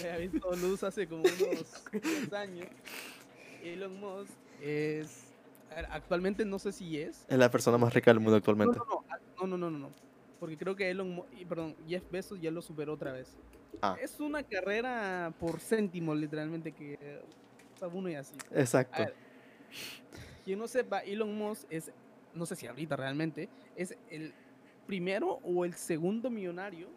le 0.02 0.12
había 0.12 0.28
visto 0.28 0.54
luz 0.56 0.82
hace 0.82 1.08
como 1.08 1.22
unos 1.22 1.82
10 1.92 2.32
años, 2.32 2.68
Elon 3.62 3.98
Musk 3.98 4.32
es. 4.60 5.32
actualmente 5.90 6.44
no 6.44 6.58
sé 6.58 6.72
si 6.72 7.00
es. 7.00 7.24
Es 7.28 7.38
la 7.38 7.50
persona 7.50 7.78
más 7.78 7.92
rica 7.94 8.10
del 8.10 8.20
mundo 8.20 8.36
actualmente. 8.36 8.78
no, 8.78 8.84
no, 9.40 9.46
no, 9.46 9.56
no, 9.56 9.70
no, 9.70 9.78
no. 9.78 9.90
Porque 10.38 10.58
creo 10.58 10.76
que 10.76 10.90
Elon 10.90 11.14
Musk, 11.14 11.28
perdón, 11.48 11.74
Jeff 11.88 12.04
Bezos 12.10 12.40
ya 12.40 12.50
lo 12.50 12.60
superó 12.60 12.92
otra 12.92 13.12
vez. 13.12 13.36
Ah, 13.80 13.96
Es 14.00 14.20
una 14.20 14.42
carrera 14.42 15.32
por 15.38 15.60
céntimo, 15.60 16.14
literalmente, 16.14 16.72
que 16.72 17.22
o 17.74 17.78
sea, 17.78 17.88
uno 17.88 18.08
y 18.08 18.14
así. 18.14 18.36
Exacto. 18.52 18.98
ver, 18.98 19.14
quien 20.44 20.58
no 20.58 20.68
sepa, 20.68 21.00
Elon 21.00 21.36
Musk 21.36 21.66
es, 21.70 21.90
no 22.34 22.46
sé 22.46 22.56
si 22.56 22.66
ahorita 22.66 22.96
realmente, 22.96 23.48
es 23.76 23.96
el 24.10 24.32
primero 24.86 25.38
o 25.42 25.64
el 25.64 25.74
segundo 25.74 26.30
millonario. 26.30 26.88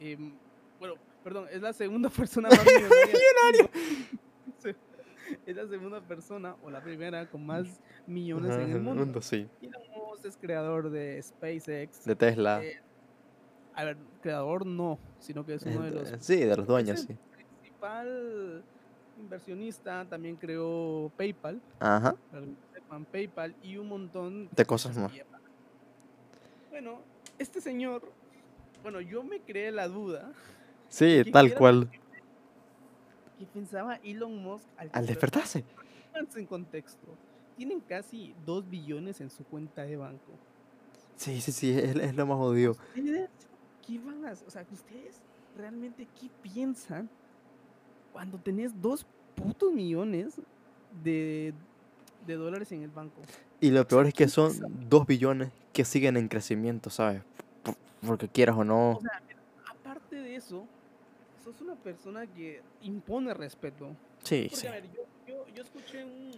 em, 0.00 0.32
bueno, 0.78 0.94
perdón, 1.24 1.46
es 1.50 1.60
la 1.60 1.72
segunda 1.72 2.08
persona 2.16 2.48
más 2.48 2.64
millonaria. 2.64 3.70
Sí, 4.58 4.70
Es 5.46 5.56
la 5.56 5.66
segunda 5.68 6.00
persona 6.00 6.56
o 6.62 6.70
la 6.70 6.82
primera 6.82 7.28
con 7.28 7.44
más 7.46 7.80
millones 8.06 8.50
en 8.56 8.72
el 8.72 8.80
mundo. 8.80 9.20
sí. 9.22 9.46
Elon 9.62 9.82
Musk 9.94 10.24
es 10.24 10.36
creador 10.36 10.90
de 10.90 11.22
SpaceX. 11.22 12.04
De 12.04 12.16
Tesla. 12.16 12.64
eh, 12.64 12.80
a 13.74 13.84
ver, 13.84 13.96
creador 14.22 14.66
no, 14.66 14.98
sino 15.20 15.44
que 15.46 15.54
es 15.54 15.62
uno 15.64 15.82
de 15.82 15.90
los 15.92 16.08
Sí, 16.20 16.36
de 16.36 16.56
los 16.56 16.66
dueños, 16.66 17.00
el 17.02 17.06
sí. 17.08 17.16
principal 17.60 18.64
inversionista. 19.20 20.04
También 20.08 20.34
creó 20.36 21.12
PayPal. 21.16 21.60
Ajá. 21.78 22.16
PayPal 23.12 23.54
y 23.62 23.76
un 23.76 23.88
montón 23.88 24.48
De 24.56 24.64
cosas 24.64 24.96
más. 24.96 25.12
Bueno, 26.70 27.00
este 27.38 27.60
señor, 27.60 28.02
bueno, 28.82 29.00
yo 29.00 29.22
me 29.22 29.40
creé 29.40 29.70
la 29.72 29.88
duda 29.88 30.32
Sí, 30.88 31.20
¿Quién 31.22 31.32
tal 31.32 31.54
cual. 31.54 31.90
que 33.38 33.46
pensaba 33.46 33.96
Elon 33.96 34.42
Musk 34.42 34.64
al, 34.76 34.90
Al 34.92 35.06
despertar. 35.06 35.42
despertarse. 35.42 35.64
En 36.36 36.46
contexto. 36.46 37.06
Tienen 37.56 37.80
casi 37.80 38.34
2 38.46 38.68
billones 38.68 39.20
en 39.20 39.30
su 39.30 39.44
cuenta 39.44 39.82
de 39.82 39.96
banco. 39.96 40.32
Sí, 41.16 41.40
sí, 41.40 41.52
sí, 41.52 41.70
es, 41.70 41.94
es 41.96 42.14
lo 42.16 42.26
más. 42.26 42.38
¿Ustedes 42.38 43.28
qué 43.86 43.98
van 43.98 44.24
a 44.24 44.32
O 44.32 44.50
sea, 44.50 44.64
¿ustedes 44.72 45.20
realmente 45.56 46.06
qué 46.20 46.28
piensan 46.42 47.08
cuando 48.12 48.38
tenés 48.38 48.80
2 48.80 49.06
putos 49.34 49.72
millones 49.72 50.40
de, 51.04 51.52
de 52.26 52.34
dólares 52.34 52.72
en 52.72 52.82
el 52.82 52.90
banco? 52.90 53.20
Y 53.60 53.70
lo 53.70 53.86
peor 53.86 54.06
es 54.06 54.14
que 54.14 54.24
¿qué 54.24 54.30
son 54.30 54.48
pasa? 54.48 54.66
dos 54.88 55.06
billones 55.06 55.50
que 55.72 55.84
siguen 55.84 56.16
en 56.16 56.28
crecimiento, 56.28 56.90
¿sabes? 56.90 57.22
Por- 57.62 57.76
Porque 58.06 58.28
quieras 58.28 58.56
o 58.56 58.64
no. 58.64 58.92
O 58.96 59.00
sea, 59.00 59.20
mira, 59.26 59.40
aparte 59.70 60.16
de 60.16 60.36
eso, 60.36 60.64
sos 61.44 61.60
una 61.60 61.74
persona 61.74 62.26
que 62.26 62.62
impone 62.82 63.34
respeto. 63.34 63.88
Sí, 64.22 64.42
Porque, 64.50 64.56
sí. 64.56 64.66
a 64.66 64.70
ver, 64.72 64.84
yo, 64.92 65.02
yo, 65.26 65.46
yo 65.54 65.62
escuché 65.62 66.04
un. 66.04 66.32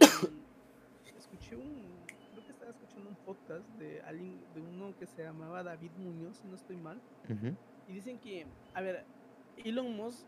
escuché 1.19 1.57
un. 1.57 1.85
Creo 2.33 2.45
que 2.47 2.53
estaba 2.53 2.71
escuchando 2.71 3.11
un 3.11 3.17
podcast 3.27 3.67
de 3.79 4.01
alguien, 4.03 4.41
de 4.55 4.61
uno 4.63 4.95
que 4.99 5.07
se 5.07 5.23
llamaba 5.23 5.63
David 5.63 5.91
Muñoz, 5.99 6.37
si 6.39 6.49
no 6.49 6.55
estoy 6.57 6.77
mal. 6.77 6.99
Y 7.89 7.93
dicen 7.93 8.19
que, 8.19 8.47
a 8.75 8.81
ver, 8.81 9.05
Elon 9.65 9.95
Musk 9.97 10.25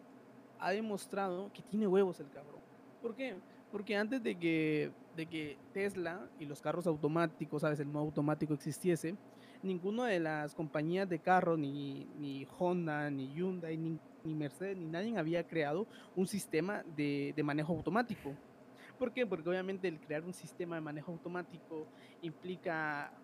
ha 0.61 0.71
demostrado 0.71 1.51
que 1.55 1.63
tiene 1.63 1.87
huevos 1.87 2.21
el 2.21 2.29
cabrón. 2.31 2.61
¿Por 3.01 3.15
qué? 3.15 3.35
Porque 3.73 3.97
antes 3.97 4.23
de 4.23 4.39
que, 4.39 4.95
de 5.13 5.29
que 5.29 5.63
Tesla 5.73 6.31
y 6.39 6.47
los 6.47 6.61
carros 6.63 6.87
automáticos, 6.87 7.63
¿sabes? 7.63 7.81
El 7.81 7.93
no 7.93 8.01
automático 8.01 8.55
existiese, 8.55 9.19
ninguna 9.63 10.07
de 10.09 10.21
las 10.21 10.55
compañías 10.55 11.09
de 11.09 11.23
carros, 11.23 11.59
ni, 11.59 12.07
ni 12.15 12.47
Honda, 12.59 13.11
ni 13.11 13.33
Hyundai, 13.35 13.79
ni, 13.79 14.01
ni 14.25 14.35
Mercedes, 14.37 14.77
ni 14.77 14.87
nadie 14.89 15.17
había 15.19 15.47
creado 15.47 15.89
un 16.15 16.29
sistema 16.29 16.83
de, 16.87 17.33
de 17.37 17.43
manejo 17.45 17.73
automático. 17.75 18.39
¿Por 18.99 19.13
qué? 19.13 19.27
Porque 19.27 19.49
obviamente 19.51 19.89
el 19.89 20.01
crear 20.01 20.25
un 20.25 20.35
sistema 20.35 20.77
de 20.77 20.83
manejo 20.83 21.13
automático 21.13 21.91
implica 22.21 23.15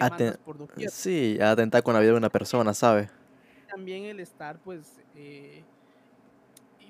Aten- 0.00 0.38
por 0.44 0.58
doquier 0.58 0.90
Sí, 0.90 1.38
atentar 1.40 1.82
con 1.82 1.94
la 1.94 2.00
vida 2.00 2.12
de 2.12 2.18
una 2.18 2.30
persona, 2.30 2.74
¿sabes? 2.74 3.10
también 3.68 4.04
el 4.04 4.20
estar, 4.20 4.60
pues, 4.62 5.00
eh, 5.14 5.66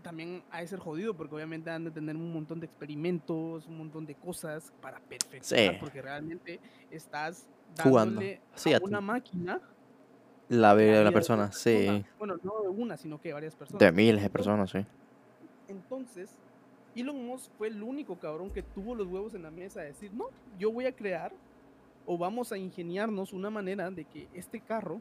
también 0.02 0.42
ha 0.50 0.60
de 0.60 0.66
ser 0.66 0.78
jodido, 0.78 1.14
porque 1.14 1.34
obviamente 1.34 1.70
han 1.70 1.84
de 1.84 1.90
tener 1.90 2.16
un 2.16 2.32
montón 2.32 2.60
de 2.60 2.66
experimentos, 2.66 3.66
un 3.66 3.78
montón 3.78 4.04
de 4.06 4.14
cosas 4.14 4.72
para 4.80 4.98
perfeccionar, 5.00 5.74
Sí. 5.74 5.80
porque 5.80 6.02
realmente 6.02 6.60
estás 6.90 7.46
Jugando. 7.82 8.20
dándole 8.20 8.40
Sí, 8.54 8.72
a 8.72 8.76
a 8.76 8.80
tu- 8.80 8.86
una 8.86 9.00
máquina 9.00 9.60
La 10.48 10.74
vida 10.74 10.98
de 10.98 11.04
de 11.04 11.12
persona, 11.12 11.50
sí. 11.52 11.74
persona. 11.74 12.04
Bueno, 12.18 12.36
no 12.42 12.62
de 12.62 12.68
una, 12.68 12.96
sino 12.96 13.20
que 13.20 13.28
de 13.28 13.34
varias 13.34 13.54
personas. 13.56 13.78
De 13.80 13.92
miles 13.92 14.22
de 14.22 14.28
personas, 14.30 14.70
sí. 14.70 14.84
Entonces, 15.68 16.36
Elon 16.94 17.24
Musk 17.26 17.50
fue 17.56 17.68
el 17.68 17.82
único 17.82 18.16
cabrón 18.18 18.50
que 18.50 18.62
tuvo 18.62 18.94
los 18.94 19.06
huevos 19.06 19.34
en 19.34 19.42
la 19.42 19.50
mesa 19.50 19.80
de 19.80 19.86
decir, 19.86 20.12
no, 20.12 20.26
yo 20.58 20.70
voy 20.70 20.84
a 20.86 20.92
crear 20.92 21.32
o 22.04 22.18
vamos 22.18 22.52
a 22.52 22.58
ingeniarnos 22.58 23.32
una 23.32 23.48
manera 23.48 23.90
de 23.90 24.04
que 24.04 24.28
este 24.34 24.60
carro 24.60 25.00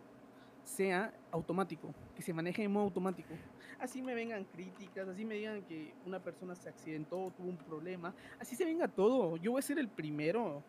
sea 0.63 1.13
automático, 1.31 1.93
que 2.15 2.21
se 2.21 2.33
maneje 2.33 2.63
en 2.63 2.71
modo 2.71 2.85
automático. 2.85 3.33
Así 3.79 4.01
me 4.01 4.13
vengan 4.13 4.43
críticas, 4.45 5.07
así 5.07 5.25
me 5.25 5.35
digan 5.35 5.63
que 5.63 5.93
una 6.05 6.19
persona 6.19 6.55
se 6.55 6.69
accidentó, 6.69 7.33
tuvo 7.35 7.49
un 7.49 7.57
problema, 7.57 8.13
así 8.39 8.55
se 8.55 8.63
venga 8.63 8.87
todo. 8.87 9.37
Yo 9.37 9.51
voy 9.51 9.59
a 9.59 9.63
ser 9.63 9.79
el 9.79 9.87
primero 9.87 10.63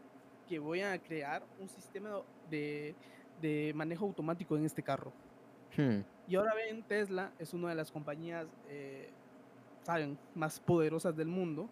que 0.48 0.58
voy 0.58 0.80
a 0.80 0.98
crear 0.98 1.42
un 1.60 1.68
sistema 1.68 2.22
de, 2.50 2.94
de 3.40 3.72
manejo 3.74 4.06
automático 4.06 4.56
en 4.56 4.64
este 4.64 4.82
carro. 4.82 5.12
Hmm. 5.76 6.00
Y 6.26 6.36
ahora 6.36 6.54
ven, 6.54 6.82
Tesla 6.82 7.32
es 7.38 7.52
una 7.52 7.70
de 7.70 7.74
las 7.74 7.90
compañías, 7.90 8.46
eh, 8.68 9.10
saben, 9.82 10.18
más 10.34 10.60
poderosas 10.60 11.14
del 11.16 11.28
mundo. 11.28 11.68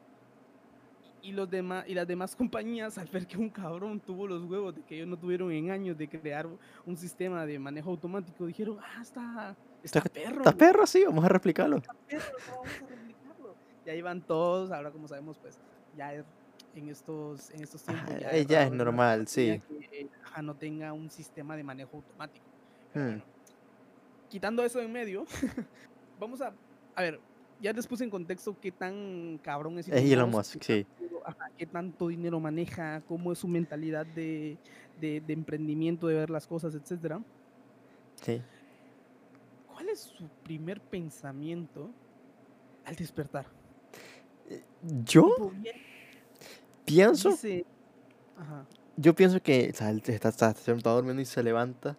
Y, 1.23 1.33
los 1.33 1.51
demás, 1.51 1.85
y 1.87 1.95
las 1.95 2.07
demás 2.07 2.35
compañías, 2.37 2.97
al 2.99 3.09
ver 3.09 3.27
que 3.27 3.37
un 3.37 3.51
cabrón 3.51 4.01
tuvo 4.01 4.27
los 4.27 4.43
huevos 4.45 4.75
de 4.75 4.83
que 4.83 4.97
ellos 4.97 5.09
no 5.09 5.19
tuvieron 5.19 5.53
en 5.53 5.71
años 5.71 5.97
de 5.99 6.09
crear 6.09 6.47
un 6.87 6.97
sistema 6.97 7.45
de 7.47 7.59
manejo 7.59 7.91
automático, 7.91 8.47
dijeron, 8.47 8.79
ah, 8.81 9.03
está, 9.03 9.57
está, 9.83 9.99
Está- 10.01 10.11
perro. 10.11 10.37
¿Estás 10.39 10.55
perro? 10.55 10.87
Sí, 10.87 11.05
vamos 11.05 11.25
a 11.25 11.29
replicarlo. 11.29 11.77
está 11.79 11.93
perro, 12.09 12.25
vamos 12.49 12.67
a 12.69 12.79
replicarlo". 12.79 13.55
Y 13.87 13.91
ahí 13.91 14.03
van 14.03 14.23
todos, 14.23 14.71
ahora 14.73 14.91
como 14.91 15.09
sabemos, 15.09 15.39
pues 15.39 15.59
ya 15.97 16.15
es- 16.15 16.25
en 16.75 16.89
estos, 16.89 17.51
en 17.51 17.63
estos 17.65 17.83
tiempos 17.83 18.09
Ajá, 18.11 18.19
ya, 18.21 18.31
eh, 18.31 18.41
es 18.43 18.49
raro 18.49 18.69
una 18.69 18.85
normal, 18.85 19.27
sí. 19.27 19.61
que, 19.69 20.09
ajá, 20.23 20.41
no 20.43 20.55
tenga 20.55 20.93
un 20.93 21.11
sistema 21.11 21.57
de 21.57 21.65
manejo 21.65 21.97
automático. 21.97 22.45
Hmm. 22.95 22.99
bueno, 23.01 23.23
quitando 24.29 24.65
eso 24.65 24.81
en 24.81 24.93
medio, 24.93 25.25
vamos 26.21 26.41
a, 26.41 26.53
a 26.95 27.03
ver, 27.03 27.21
ya 27.61 27.73
les 27.73 27.87
puse 27.87 28.05
en 28.05 28.11
contexto 28.11 28.57
qué 28.61 28.73
tan 28.73 29.39
cabrón 29.43 29.79
es 29.79 29.89
Es 29.89 30.03
Elon 30.11 30.31
qué 30.31 30.37
Musk, 30.37 30.63
sí. 30.63 30.87
tanto- 30.99 31.23
ajá, 31.27 31.51
qué 31.59 31.67
tanto 31.67 32.09
dinero 32.09 32.41
maneja, 32.41 33.03
cómo 33.07 33.33
es 33.33 33.39
su 33.39 33.49
mentalidad 33.49 34.07
de, 34.07 34.57
de- 35.01 35.21
de 35.21 35.33
emprendimiento, 35.33 36.07
de 36.09 36.15
ver 36.15 36.31
las 36.31 36.47
cosas, 36.47 36.75
etcétera. 36.75 37.21
Sí. 38.23 38.41
¿Cuál 39.73 39.89
es 39.91 40.01
su 40.01 40.29
primer 40.43 40.81
pensamiento 40.81 41.91
al 42.85 42.97
despertar? 42.97 43.47
Yo 45.05 45.23
Tipo, 45.35 45.51
bien, 45.51 45.77
pienso, 46.85 47.31
dice, 47.31 47.65
ajá, 48.37 48.65
yo 48.97 49.15
pienso 49.15 49.41
que 49.43 49.71
o 49.73 49.77
sea, 49.77 49.91
está, 49.91 50.29
está, 50.31 50.51
está 50.51 50.91
durmiendo 50.95 51.23
y 51.23 51.25
se 51.27 51.43
levanta. 51.43 51.97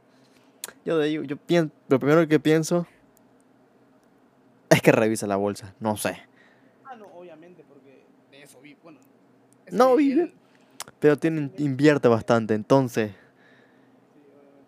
Yo 0.86 1.00
ahí, 1.00 1.14
yo 1.26 1.38
pienso, 1.38 1.72
lo 1.88 2.00
primero 2.00 2.28
que 2.28 2.40
pienso 2.40 2.86
es 4.72 4.82
que 4.82 4.92
revisa 4.92 5.28
la 5.28 5.36
bolsa. 5.36 5.74
No 5.80 5.98
sé. 5.98 6.18
Ah, 6.86 6.96
no, 6.96 7.06
obviamente, 7.08 7.64
porque 7.68 8.04
de 8.32 8.44
eso 8.44 8.60
vive. 8.62 8.80
Bueno, 8.84 9.00
es 9.66 9.74
No 9.74 9.96
vive. 9.96 10.34
Pero 11.00 11.18
tiene, 11.18 11.52
invierte 11.58 12.08
bastante, 12.08 12.54
entonces. 12.54 13.12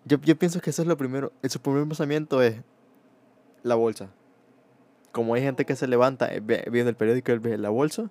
Yo, 0.06 0.20
yo 0.22 0.36
pienso 0.38 0.60
que 0.62 0.70
eso 0.70 0.82
es 0.82 0.88
lo 0.88 0.98
primero. 0.98 1.32
Su 1.44 1.60
primer 1.62 1.84
pensamiento 1.88 2.42
es 2.42 2.56
la 3.63 3.76
bolsa. 3.76 4.10
Como 5.12 5.34
hay 5.36 5.42
gente 5.42 5.66
que 5.66 5.76
se 5.76 5.88
levanta 5.88 6.34
eh, 6.34 6.39
viendo 6.42 6.89
el 6.89 6.96
periódico 6.96 7.32
y 7.32 7.34
él 7.36 7.39
ve 7.39 7.58
la 7.58 7.70
bolsa, 7.70 8.10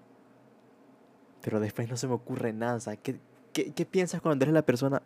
pero 1.42 1.60
después 1.60 1.88
no 1.88 1.96
se 1.96 2.06
me 2.06 2.14
ocurre 2.14 2.52
nada. 2.52 2.78
¿qué, 2.96 3.18
qué, 3.52 3.72
qué 3.72 3.84
piensas 3.84 4.20
cuando 4.22 4.44
eres 4.44 4.54
la 4.54 4.62
persona? 4.62 5.02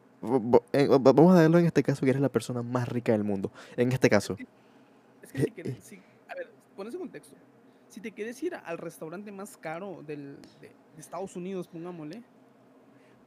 eh, 0.73 0.87
va- 0.89 0.99
Vamos 0.99 1.35
a 1.37 1.41
darlo 1.43 1.59
en 1.59 1.67
este 1.67 1.83
caso 1.83 2.03
que 2.05 2.11
eres 2.11 2.23
la 2.23 2.29
persona 2.29 2.63
más 2.63 2.89
rica 2.89 3.13
del 3.13 3.25
mundo. 3.25 3.51
En 3.77 3.91
este 3.93 4.09
caso. 4.11 4.37
Es 5.23 5.33
que 5.33 5.77
si- 5.83 5.97
ver, 5.97 6.05
pones 6.77 6.95
en 6.95 7.01
contexto. 7.01 7.35
Si 7.89 8.01
te 8.01 8.13
quieres 8.13 8.43
ir 8.43 8.55
al 8.55 8.79
restaurante 8.79 9.33
más 9.33 9.57
caro 9.57 10.03
del, 10.07 10.39
de, 10.61 10.69
de 10.69 11.01
Estados 11.01 11.35
Unidos, 11.37 11.67
pongámosle, 11.69 12.23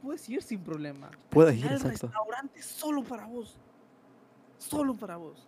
puedes 0.02 0.28
ir 0.30 0.42
sin 0.44 0.60
problema. 0.62 1.10
Puedes 1.30 1.58
ir, 1.58 1.66
Al 1.68 1.74
exacto. 1.74 2.08
restaurante 2.08 2.62
solo 2.62 3.04
para 3.04 3.26
vos. 3.26 3.58
Solo 4.58 4.94
para 4.96 5.18
vos. 5.18 5.48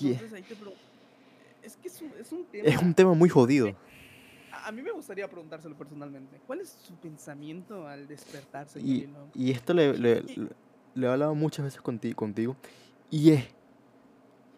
Yeah. 0.00 0.12
Entonces 0.12 0.32
ahí 0.34 0.42
te. 0.42 0.54
Es 1.62 1.76
que 1.76 1.88
es 1.88 2.02
un, 2.02 2.12
es 2.18 2.30
un 2.32 2.44
tema. 2.44 2.68
Es 2.68 2.80
un 2.82 2.94
tema 2.94 3.14
muy 3.14 3.28
jodido. 3.28 3.74
A, 4.52 4.70
mí 4.72 4.82
me 4.82 4.90
gustaría 4.92 5.28
preguntárselo 5.28 5.76
personalmente. 5.76 6.40
¿Cuál 6.46 6.60
es 6.60 6.68
su 6.70 6.94
pensamiento 6.94 7.86
al 7.86 8.06
despertarse? 8.06 8.80
Y, 8.80 9.08
y 9.34 9.50
esto 9.50 9.72
le, 9.74 9.96
le, 9.96 10.22
le- 10.22 10.48
le 10.94 11.06
he 11.06 11.10
hablado 11.10 11.34
muchas 11.34 11.64
veces 11.64 11.80
contigo, 11.80 12.16
contigo 12.16 12.56
y 13.10 13.30
es, 13.30 13.44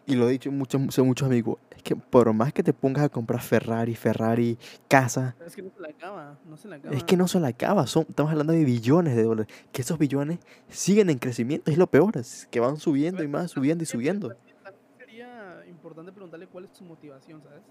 y 0.05 0.15
lo 0.15 0.27
he 0.27 0.31
dicho 0.31 0.51
muchos, 0.51 0.81
muchos, 0.99 1.25
amigos, 1.27 1.57
es 1.75 1.83
que 1.83 1.95
por 1.95 2.31
más 2.33 2.51
que 2.53 2.63
te 2.63 2.73
pongas 2.73 3.03
a 3.03 3.09
comprar 3.09 3.41
Ferrari, 3.41 3.95
Ferrari, 3.95 4.57
casa, 4.87 5.35
Pero 5.37 5.47
Es 5.47 5.55
que 5.55 5.61
no 5.61 5.71
se 5.71 5.81
la 5.81 5.87
acaba. 5.89 6.39
No 6.45 6.57
se 6.57 6.67
la 6.67 6.75
acaba. 6.77 6.95
es 6.95 7.03
que 7.03 7.17
no 7.17 7.27
se 7.27 7.39
la 7.39 7.47
acaba, 7.49 7.87
son, 7.87 8.05
estamos 8.09 8.31
hablando 8.31 8.53
de 8.53 8.63
billones 8.65 9.15
de 9.15 9.23
dólares, 9.23 9.53
que 9.71 9.81
esos 9.81 9.97
billones 9.97 10.39
siguen 10.69 11.09
en 11.09 11.19
crecimiento, 11.19 11.71
es 11.71 11.77
lo 11.77 11.87
peor, 11.87 12.17
es 12.17 12.47
que 12.51 12.59
van 12.59 12.77
subiendo 12.77 13.23
y 13.23 13.27
más, 13.27 13.51
subiendo 13.51 13.83
y 13.83 13.87
subiendo. 13.87 14.29
También 14.29 14.55
sería 14.97 15.63
importante 15.69 16.11
preguntarle 16.11 16.47
cuál 16.47 16.65
es 16.65 16.71
su 16.73 16.83
motivación, 16.83 17.41
¿sabes? 17.43 17.61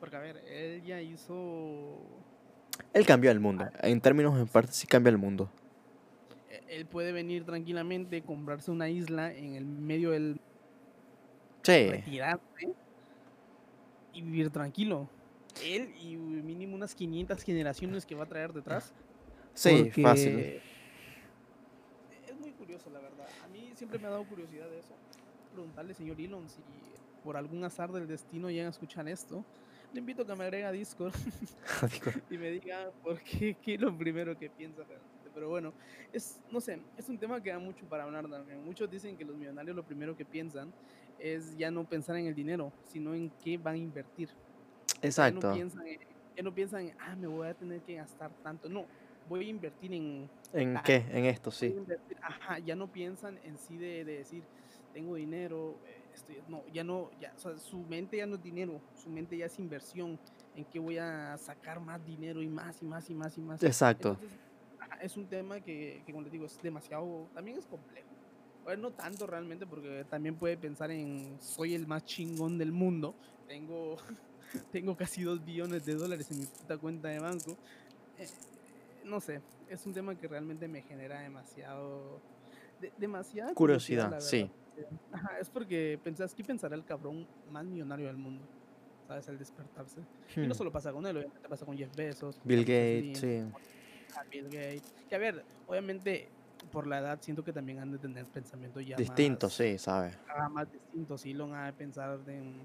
Porque, 0.00 0.16
a 0.16 0.20
ver, 0.20 0.36
él 0.48 0.82
ya 0.82 1.00
hizo. 1.00 1.98
Él 2.92 3.06
cambió 3.06 3.30
el 3.30 3.40
mundo, 3.40 3.66
en 3.82 4.00
términos 4.00 4.38
en 4.38 4.46
parte 4.48 4.72
sí 4.72 4.86
cambia 4.86 5.10
el 5.10 5.18
mundo. 5.18 5.48
e- 6.50 6.76
Él 6.80 6.86
puede 6.86 7.12
venir 7.12 7.44
tranquilamente, 7.44 8.22
comprarse 8.22 8.70
una 8.70 8.88
isla 8.88 9.32
en 9.32 9.54
el 9.54 9.64
medio 9.64 10.10
del 10.10 10.40
Sí, 11.64 11.88
retirarse 11.90 12.74
y 14.12 14.22
vivir 14.22 14.50
tranquilo. 14.50 15.08
Él 15.62 15.94
y 15.98 16.16
mínimo 16.16 16.74
unas 16.74 16.94
500 16.94 17.42
generaciones 17.42 18.04
que 18.04 18.14
va 18.14 18.24
a 18.24 18.26
traer 18.26 18.52
detrás. 18.52 18.92
sí, 19.54 19.90
fácil. 20.02 20.32
porque 20.32 20.62
Es 22.28 22.38
muy 22.38 22.50
curioso, 22.52 22.90
la 22.90 23.00
verdad. 23.00 23.26
A 23.42 23.48
mí 23.48 23.72
siempre 23.74 23.98
me 23.98 24.06
ha 24.06 24.10
dado 24.10 24.24
curiosidad 24.24 24.68
de 24.68 24.78
eso. 24.78 24.94
Preguntarle, 25.52 25.94
señor 25.94 26.20
Elon, 26.20 26.48
si 26.48 26.60
por 27.22 27.36
algún 27.36 27.64
azar 27.64 27.90
del 27.92 28.06
destino 28.06 28.50
llegan 28.50 28.66
a 28.66 28.70
escuchar 28.70 29.08
esto. 29.08 29.44
Le 29.94 30.00
invito 30.00 30.22
a 30.22 30.26
que 30.26 30.34
me 30.34 30.44
agregue 30.44 30.64
a 30.64 30.72
Discord 30.72 31.14
Digo, 31.92 32.20
y 32.28 32.36
me 32.36 32.50
diga 32.50 32.90
por 33.02 33.20
qué, 33.20 33.56
qué 33.62 33.74
es 33.74 33.80
lo 33.80 33.96
primero 33.96 34.36
que 34.36 34.50
piensa 34.50 34.82
realmente. 34.82 35.30
Pero 35.32 35.48
bueno, 35.48 35.72
es, 36.12 36.40
no 36.50 36.60
sé, 36.60 36.78
es 36.96 37.08
un 37.08 37.18
tema 37.18 37.42
que 37.42 37.50
da 37.50 37.58
mucho 37.58 37.84
para 37.86 38.04
hablar 38.04 38.28
también. 38.28 38.64
Muchos 38.64 38.90
dicen 38.90 39.16
que 39.16 39.24
los 39.24 39.36
millonarios 39.36 39.74
lo 39.74 39.82
primero 39.82 40.16
que 40.16 40.24
piensan 40.24 40.72
es 41.18 41.56
ya 41.56 41.70
no 41.70 41.86
pensar 41.88 42.16
en 42.16 42.26
el 42.26 42.34
dinero, 42.34 42.76
sino 42.84 43.14
en 43.14 43.32
qué 43.38 43.58
van 43.58 43.74
a 43.76 43.78
invertir. 43.78 44.30
Ya 45.22 45.32
no 45.32 45.44
Exacto, 45.44 45.48
piensan, 45.48 45.86
en- 45.86 45.98
ya 46.36 46.42
no 46.42 46.54
piensan 46.54 46.82
en, 46.88 46.94
ah, 46.98 47.16
me 47.16 47.26
voy 47.28 47.48
a 47.48 47.54
tener 47.54 47.82
que 47.82 47.94
gastar 47.96 48.34
tanto. 48.42 48.68
No, 48.68 48.90
voy 49.24 49.46
a 49.46 49.50
invertir 49.50 49.92
en, 49.94 50.30
¿en 50.52 50.76
Ah, 50.76 50.80
qué? 50.80 51.06
En 51.10 51.24
esto, 51.26 51.50
sí. 51.50 51.76
Ajá, 52.22 52.58
ya 52.58 52.76
no 52.76 52.90
piensan 52.90 53.38
en 53.42 53.58
sí 53.58 53.76
de, 53.78 54.04
de 54.04 54.18
decir, 54.18 54.48
tengo 54.92 55.14
dinero, 55.16 55.82
estoy, 56.12 56.42
no, 56.46 56.64
ya 56.68 56.84
no, 56.84 57.10
ya, 57.12 57.32
o 57.34 57.38
sea, 57.38 57.58
su 57.58 57.84
mente 57.84 58.16
ya 58.18 58.26
no 58.26 58.36
es 58.36 58.42
dinero, 58.42 58.84
su 58.92 59.10
mente 59.10 59.36
ya 59.36 59.46
es 59.46 59.58
inversión, 59.58 60.20
en 60.52 60.64
que 60.66 60.78
voy 60.78 60.98
a 60.98 61.36
sacar 61.38 61.80
más 61.80 62.02
dinero 62.04 62.42
y 62.42 62.48
más 62.48 62.80
y 62.82 62.84
más 62.86 63.08
y 63.10 63.14
más 63.14 63.36
y 63.38 63.42
más. 63.42 63.62
Exacto. 63.62 64.16
Entonces, 64.16 64.38
ajá, 64.78 64.96
es 65.02 65.16
un 65.16 65.28
tema 65.28 65.60
que, 65.60 66.02
que, 66.06 66.12
como 66.12 66.22
les 66.22 66.32
digo, 66.32 66.46
es 66.46 66.60
demasiado, 66.60 67.30
también 67.34 67.58
es 67.58 67.66
complejo. 67.66 68.13
Bueno, 68.64 68.82
no 68.88 68.90
tanto 68.92 69.26
realmente, 69.26 69.66
porque 69.66 70.04
también 70.08 70.36
puede 70.36 70.56
pensar 70.56 70.90
en, 70.90 71.38
soy 71.40 71.74
el 71.74 71.86
más 71.86 72.04
chingón 72.04 72.56
del 72.56 72.72
mundo, 72.72 73.14
tengo, 73.46 73.96
tengo 74.72 74.96
casi 74.96 75.22
dos 75.22 75.44
billones 75.44 75.84
de 75.84 75.94
dólares 75.94 76.30
en 76.30 76.38
mi 76.40 76.46
puta 76.46 76.78
cuenta 76.78 77.08
de 77.08 77.18
banco. 77.18 77.56
Eh, 78.18 78.26
no 79.04 79.20
sé, 79.20 79.42
es 79.68 79.84
un 79.84 79.92
tema 79.92 80.14
que 80.14 80.26
realmente 80.28 80.66
me 80.66 80.80
genera 80.82 81.20
demasiado, 81.20 82.20
de- 82.80 82.92
demasiada 82.96 83.52
Curiosidad, 83.54 84.10
la 84.10 84.20
sí. 84.20 84.50
Ajá, 85.12 85.38
es 85.38 85.48
porque 85.50 86.00
pensás, 86.02 86.34
¿qué 86.34 86.42
pensará 86.42 86.74
el 86.74 86.84
cabrón 86.84 87.26
más 87.50 87.64
millonario 87.64 88.06
del 88.06 88.16
mundo? 88.16 88.44
¿Sabes? 89.06 89.28
Al 89.28 89.38
despertarse. 89.38 90.00
Y 90.34 90.40
no 90.40 90.54
Hmm. 90.54 90.56
solo 90.56 90.72
pasa 90.72 90.90
con 90.90 91.06
él, 91.06 91.16
obviamente 91.18 91.48
pasa 91.48 91.66
con 91.66 91.76
Jeff 91.76 91.94
Bezos, 91.94 92.40
Bill 92.42 92.60
Gates, 92.60 93.18
sí. 93.18 93.42
a 94.16 94.24
Bill 94.30 94.44
Gates. 94.44 94.94
Que 95.08 95.14
a 95.14 95.18
ver, 95.18 95.44
obviamente 95.66 96.28
por 96.70 96.86
la 96.86 96.98
edad 96.98 97.18
siento 97.20 97.44
que 97.44 97.52
también 97.52 97.78
han 97.78 97.92
de 97.92 97.98
tener 97.98 98.26
pensamiento 98.26 98.80
ya 98.80 98.96
Distinto, 98.96 99.46
más, 99.46 99.54
sí, 99.54 99.78
¿sabes? 99.78 100.16
más 100.50 100.70
distintos. 100.70 101.24
Elon 101.26 101.54
ha 101.54 101.66
de 101.66 101.72
pensar 101.72 102.18
en, 102.26 102.62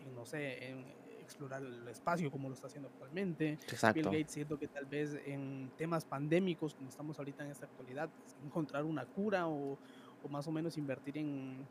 en, 0.00 0.14
no 0.14 0.24
sé, 0.24 0.70
en 0.70 0.84
explorar 1.20 1.62
el 1.62 1.88
espacio 1.88 2.30
como 2.30 2.48
lo 2.48 2.54
está 2.54 2.66
haciendo 2.66 2.88
actualmente. 2.88 3.50
Bill 3.50 3.68
Exacto. 3.68 4.10
Gates 4.10 4.32
siento 4.32 4.58
que 4.58 4.68
tal 4.68 4.84
vez 4.84 5.18
en 5.26 5.70
temas 5.76 6.04
pandémicos 6.04 6.74
como 6.74 6.88
estamos 6.88 7.18
ahorita 7.18 7.44
en 7.44 7.50
esta 7.50 7.66
actualidad, 7.66 8.08
encontrar 8.44 8.84
una 8.84 9.06
cura 9.06 9.46
o, 9.46 9.78
o 10.22 10.28
más 10.28 10.46
o 10.46 10.52
menos 10.52 10.76
invertir 10.76 11.18
en, 11.18 11.66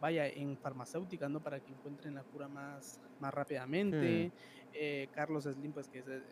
vaya, 0.00 0.26
en 0.26 0.56
farmacéuticas, 0.56 1.30
¿no? 1.30 1.40
Para 1.40 1.60
que 1.60 1.72
encuentren 1.72 2.14
la 2.14 2.22
cura 2.22 2.48
más, 2.48 3.00
más 3.20 3.32
rápidamente. 3.32 4.32
Eh, 4.72 5.08
Carlos 5.14 5.44
Slim, 5.44 5.72
pues 5.72 5.88
que 5.88 6.00
es, 6.00 6.08
eh, 6.08 6.22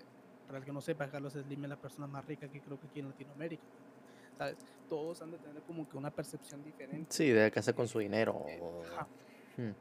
para 0.46 0.58
el 0.58 0.64
que 0.64 0.72
no 0.72 0.80
sepa, 0.80 1.08
Carlos 1.08 1.34
Slim 1.34 1.64
es 1.64 1.70
la 1.70 1.76
persona 1.76 2.06
más 2.06 2.24
rica 2.24 2.48
que 2.48 2.60
creo 2.60 2.80
que 2.80 2.86
aquí 2.86 3.00
en 3.00 3.08
Latinoamérica. 3.08 3.62
Todos 4.88 5.22
han 5.22 5.30
de 5.30 5.38
tener 5.38 5.62
como 5.62 5.88
que 5.88 5.96
una 5.96 6.10
percepción 6.10 6.64
diferente. 6.64 7.06
Sí, 7.10 7.28
de 7.30 7.50
qué 7.50 7.58
hacer 7.58 7.74
con 7.74 7.86
su 7.86 7.98
dinero. 7.98 8.44
Eh, 8.48 8.60
ajá. 8.92 9.06
Hmm. 9.56 9.72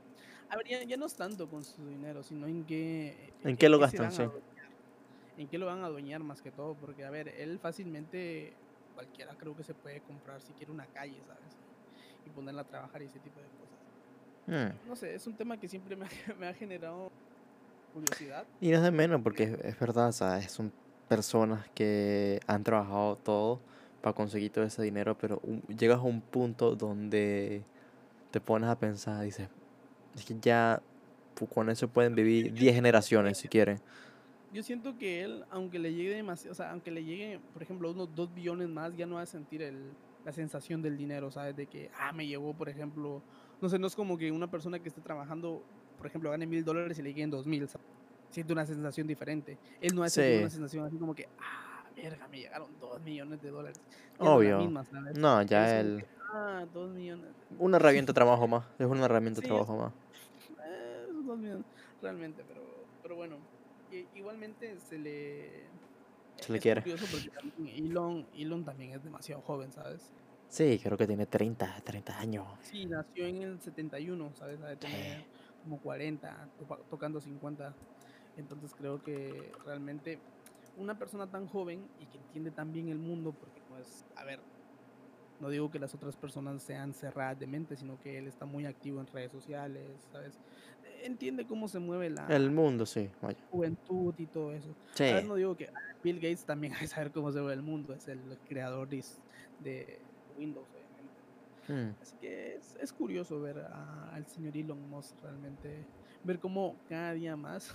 A 0.50 0.58
ver, 0.58 0.68
ya, 0.68 0.84
ya 0.84 0.98
no 0.98 1.06
es 1.06 1.16
tanto 1.16 1.48
con 1.48 1.64
su 1.64 1.86
dinero, 1.88 2.24
sino 2.24 2.48
en 2.48 2.66
qué... 2.66 3.32
¿En 3.44 3.56
qué 3.56 3.70
lo 3.70 3.78
se 3.78 3.98
gastan? 3.98 4.28
van 4.28 4.30
a 4.30 4.32
Sí. 4.32 4.40
En 5.38 5.48
qué 5.48 5.58
lo 5.58 5.68
van 5.68 5.84
a 5.84 5.86
adueñar 5.86 6.22
más 6.22 6.42
que 6.42 6.52
todo, 6.52 6.76
porque 6.76 7.06
a 7.06 7.10
ver, 7.10 7.30
él 7.30 7.60
fácilmente, 7.60 8.52
cualquiera 8.94 9.34
creo 9.36 9.56
que 9.56 9.64
se 9.64 9.74
puede 9.74 10.02
comprar 10.02 10.42
si 10.42 10.52
quiere 10.54 10.72
una 10.72 10.86
calle, 10.88 11.16
¿sabes? 11.26 11.56
Y 12.26 12.30
ponerla 12.32 12.64
a 12.64 12.66
trabajar 12.66 13.02
y 13.02 13.06
ese 13.06 13.20
tipo 13.20 13.40
de 13.40 13.48
cosas. 13.48 14.74
Hmm. 14.76 14.90
No 14.90 14.96
sé, 14.98 15.16
es 15.16 15.26
un 15.28 15.36
tema 15.36 15.58
que 15.58 15.70
siempre 15.70 15.96
me 15.96 16.06
ha, 16.06 16.10
me 16.40 16.48
ha 16.48 16.54
generado 16.54 17.10
curiosidad. 17.94 18.46
Y 18.60 18.70
no 18.72 18.78
es 18.78 18.84
de 18.84 18.92
menos, 18.92 19.22
porque 19.22 19.44
es, 19.44 19.52
es 19.64 19.80
verdad, 19.80 20.10
o 20.10 20.12
sea, 20.12 20.42
son 20.50 20.74
personas 21.08 21.68
que 21.70 22.40
han 22.48 22.64
trabajado 22.64 23.16
todo 23.18 23.60
para 24.02 24.14
conseguir 24.14 24.52
todo 24.52 24.64
ese 24.64 24.82
dinero, 24.84 25.18
pero 25.18 25.40
un- 25.44 25.62
llegas 25.64 26.00
a 26.00 26.02
un 26.04 26.22
punto 26.22 26.76
donde 26.76 27.64
te 28.32 28.40
pones 28.40 28.70
a 28.70 28.78
pensar, 28.80 29.24
dices, 29.24 29.50
es 30.16 30.26
que 30.26 30.36
ya 30.40 30.82
pu- 31.38 31.50
con 31.50 31.70
eso 31.70 31.88
pueden 31.88 32.16
vivir 32.16 32.54
10 32.54 32.76
generaciones 32.76 33.38
si 33.38 33.48
quieren. 33.48 33.80
Yo 34.52 34.64
siento 34.64 34.98
que 34.98 35.22
él, 35.22 35.44
aunque 35.52 35.78
le 35.78 35.94
llegue 35.94 36.16
demasiado, 36.16 36.54
o 36.54 36.56
sea, 36.56 36.72
aunque 36.72 36.92
le 36.92 37.04
llegue, 37.04 37.40
por 37.54 37.62
ejemplo, 37.62 37.92
unos 37.92 38.14
2 38.16 38.34
billones 38.34 38.68
más, 38.68 38.96
ya 38.96 39.06
no 39.06 39.16
va 39.16 39.22
a 39.22 39.26
sentir 39.28 39.62
el, 39.62 39.92
la 40.26 40.32
sensación 40.34 40.82
del 40.82 40.98
dinero, 40.98 41.30
¿sabes? 41.30 41.56
De 41.56 41.68
que, 41.68 41.92
ah, 42.00 42.12
me 42.14 42.26
llegó, 42.26 42.54
por 42.56 42.68
ejemplo, 42.68 43.22
no 43.62 43.70
sé, 43.70 43.78
no 43.78 43.86
es 43.88 43.96
como 43.96 44.18
que 44.18 44.32
una 44.32 44.50
persona 44.50 44.80
que 44.80 44.90
esté 44.90 45.02
trabajando, 45.02 45.64
por 45.98 46.08
ejemplo, 46.08 46.32
gane 46.32 46.48
mil 46.48 46.64
dólares 46.64 46.98
y 46.98 47.04
le 47.04 47.10
lleguen 47.10 47.30
dos 47.30 47.46
mil, 47.46 47.68
siente 48.32 48.54
una 48.54 48.66
sensación 48.66 49.06
diferente. 49.08 49.60
Él 49.82 49.94
no 49.94 50.02
ha 50.04 50.10
sentido 50.10 50.38
Sí. 50.38 50.42
una 50.42 50.50
sensación 50.50 50.86
así 50.86 50.98
como 50.98 51.14
que, 51.14 51.28
ah, 51.38 51.69
verga, 52.02 52.28
me 52.28 52.40
llegaron 52.40 52.78
dos 52.80 53.02
millones 53.02 53.42
de 53.42 53.50
dólares. 53.50 53.82
Obvio. 54.20 54.58
misma. 54.58 54.84
No, 55.16 55.42
ya 55.44 55.80
el... 55.80 56.06
ah, 56.34 56.66
dos 56.72 56.92
millones. 56.94 57.36
Una 57.60 57.78
herramienta 57.78 58.12
de 58.12 58.16
trabajo 58.16 58.48
más, 58.48 58.66
es 58.80 58.88
una 58.88 59.06
herramienta 59.06 59.42
de 59.42 59.44
Sí, 59.44 59.48
trabajo 59.48 59.76
más. 59.78 59.94
Eh, 60.66 61.06
esos 61.10 61.26
dos 61.26 61.38
millones, 61.40 61.66
realmente, 62.02 62.44
pero, 62.46 62.88
pero 63.02 63.16
bueno, 63.16 63.48
igualmente 63.90 64.80
se 64.80 64.98
le... 64.98 65.72
Se 66.38 66.52
le 66.54 66.60
es 66.60 66.62
quiere. 66.62 66.84
curioso 66.84 67.06
porque 67.12 67.30
también 67.32 67.68
Elon, 67.88 68.30
Elon 68.34 68.66
también 68.66 68.94
es 68.94 69.04
demasiado 69.04 69.42
joven, 69.42 69.72
¿sabes? 69.74 70.14
Sí, 70.48 70.80
creo 70.84 70.98
que 70.98 71.08
tiene 71.08 71.26
30, 71.28 71.80
30 71.82 72.20
años. 72.20 72.48
Sí, 72.62 72.86
nació 72.86 73.26
en 73.26 73.42
el 73.42 73.62
71, 73.62 74.34
¿sabes? 74.34 74.62
Ha 74.62 74.76
tener 74.78 75.26
como 75.62 75.82
40, 75.82 76.50
topa- 76.58 76.86
tocando 76.90 77.22
50. 77.22 77.76
Entonces 78.36 78.74
creo 78.76 79.02
que 79.02 79.58
realmente 79.64 80.24
una 80.76 80.98
persona 80.98 81.30
tan 81.30 81.48
joven 81.48 81.92
y 81.98 82.08
que 82.08 82.18
entiende 82.18 82.52
tan 82.52 82.72
bien 82.74 82.90
el 82.90 83.00
mundo, 83.00 83.34
porque 83.38 83.62
pues, 83.62 84.06
a 84.16 84.24
ver, 84.26 84.46
no 85.40 85.50
digo 85.50 85.72
que 85.72 85.80
las 85.80 85.96
otras 85.96 86.18
personas 86.18 86.64
sean 86.64 86.94
cerradas 86.94 87.40
de 87.40 87.48
mente, 87.48 87.78
sino 87.78 88.00
que 88.00 88.18
él 88.18 88.28
está 88.28 88.46
muy 88.46 88.66
activo 88.66 89.00
en 89.02 89.08
redes 89.08 89.32
sociales, 89.32 90.08
¿sabes? 90.12 90.42
Entiende 91.04 91.48
cómo 91.48 91.68
se 91.68 91.80
mueve 91.80 92.10
la 92.10 92.28
El 92.28 92.52
mundo, 92.52 92.86
sí, 92.86 93.12
vaya. 93.22 93.46
juventud 93.50 94.14
y 94.18 94.28
todo 94.28 94.54
eso. 94.54 94.78
Sí, 94.96 95.04
A 95.08 95.16
ver, 95.16 95.24
no 95.26 95.36
digo 95.36 95.56
que 95.56 95.66
ah, 95.66 95.80
Bill 96.04 96.18
Gates 96.20 96.46
también 96.46 96.74
hay 96.76 96.82
que 96.82 96.88
saber 96.88 97.12
cómo 97.12 97.32
se 97.32 97.42
ve 97.42 97.54
el 97.54 97.62
mundo, 97.64 97.94
es 97.94 98.08
el 98.08 98.40
creador 98.46 98.88
de, 99.58 100.06
Windows, 100.36 100.70
obviamente. 100.74 101.24
Hmm, 101.68 101.92
Así 102.00 102.18
que 102.18 102.56
es, 102.56 102.76
es 102.78 102.94
curioso 102.94 103.42
ver 103.42 103.60
a- 103.60 104.10
al 104.14 104.28
señor 104.28 104.56
Elon 104.58 104.90
Musk 104.90 105.22
realmente, 105.22 105.90
ver 106.24 106.40
cómo 106.40 106.82
cada 106.88 107.14
día 107.14 107.36
más 107.38 107.74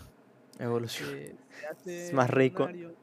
Evolución. 0.59 1.09
se, 1.09 1.37
se 1.61 1.67
hace 1.67 2.15
más 2.15 2.31
rico. 2.31 2.69
eh, 2.69 2.95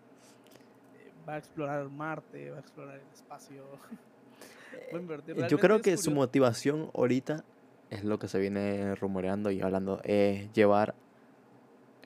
va 1.28 1.36
a 1.36 1.38
explorar 1.38 1.90
Marte, 1.90 2.52
va 2.52 2.58
a 2.58 2.60
explorar 2.62 2.96
el 2.96 3.08
espacio, 3.14 3.64
a 4.92 4.96
invertir. 4.98 5.36
Yo 5.48 5.60
creo 5.60 5.78
es 5.78 5.82
que 5.82 5.98
su 5.98 6.12
motivación 6.12 6.90
ahorita 6.94 7.44
es 7.90 8.04
lo 8.04 8.20
que 8.20 8.28
se 8.28 8.40
viene 8.40 8.96
rumoreando 8.96 9.52
y 9.52 9.62
hablando, 9.62 10.02
es 10.04 10.52
llevar 10.54 10.96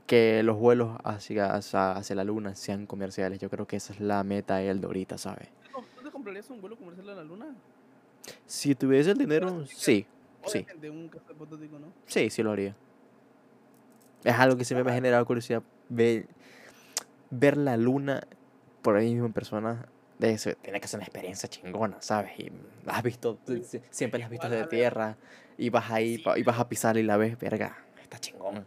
que 0.07 0.43
los 0.43 0.57
vuelos 0.57 0.97
hacia, 1.03 1.53
hacia, 1.53 1.93
hacia 1.93 2.15
la 2.15 2.23
luna 2.23 2.55
sean 2.55 2.85
comerciales. 2.85 3.39
Yo 3.39 3.49
creo 3.49 3.67
que 3.67 3.75
esa 3.75 3.93
es 3.93 3.99
la 3.99 4.23
meta 4.23 4.57
de 4.57 4.69
él 4.69 4.79
de 4.81 4.87
ahorita, 4.87 5.17
¿sabes? 5.17 5.49
¿Tú 5.63 5.71
com- 5.71 5.85
¿Tú 5.95 6.03
te 6.03 6.11
comprarías 6.11 6.49
un 6.49 6.61
vuelo 6.61 6.75
comercial 6.75 7.09
a 7.09 7.15
la 7.15 7.23
Luna? 7.23 7.55
Si 8.45 8.75
tuviese 8.75 9.11
el 9.11 9.17
dinero, 9.17 9.65
sí 9.65 10.07
sí, 10.45 10.65
¿no? 11.71 11.91
sí, 12.05 12.29
sí 12.29 12.43
lo 12.43 12.51
haría. 12.51 12.75
Es 14.25 14.35
algo 14.35 14.57
que 14.57 14.65
siempre 14.65 14.83
me 14.83 14.91
ha 14.91 14.95
generado 14.95 15.25
curiosidad 15.25 15.61
ver, 15.87 16.27
ver 17.29 17.57
la 17.57 17.77
luna 17.77 18.27
por 18.81 18.97
ahí 18.97 19.11
mismo 19.11 19.27
en 19.27 19.33
persona. 19.33 19.87
De 20.17 20.31
eso, 20.31 20.51
tiene 20.61 20.79
que 20.79 20.87
ser 20.87 20.97
una 20.99 21.05
experiencia 21.05 21.49
chingona, 21.49 21.97
¿sabes? 22.01 22.39
Y 22.39 22.49
la 22.85 22.93
has 22.93 23.03
visto, 23.03 23.37
siempre 23.89 24.17
la 24.19 24.25
has 24.25 24.31
visto 24.31 24.49
desde 24.49 24.65
tierra 24.67 25.17
y 25.57 25.69
vas 25.69 25.91
ahí 25.91 26.23
y 26.37 26.43
vas 26.43 26.59
a 26.59 26.69
pisar 26.69 26.97
y 26.97 27.03
la 27.03 27.17
ves, 27.17 27.37
verga, 27.37 27.77
está 28.01 28.17
chingón. 28.17 28.65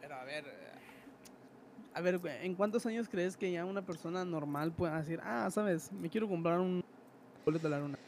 Pero 0.00 0.14
a 0.14 0.24
ver, 0.24 0.44
a 1.94 2.00
ver, 2.00 2.18
güey, 2.18 2.46
¿en 2.46 2.54
cuántos 2.54 2.86
años 2.86 3.08
crees 3.08 3.36
que 3.36 3.50
ya 3.50 3.64
una 3.64 3.82
persona 3.82 4.24
normal 4.24 4.72
pueda 4.72 4.98
decir, 4.98 5.20
ah, 5.24 5.48
sabes, 5.50 5.92
me 5.92 6.08
quiero 6.08 6.28
comprar 6.28 6.60
un 6.60 6.84
boleto 7.44 7.66
a 7.66 7.70
la 7.70 7.80
luna? 7.80 7.98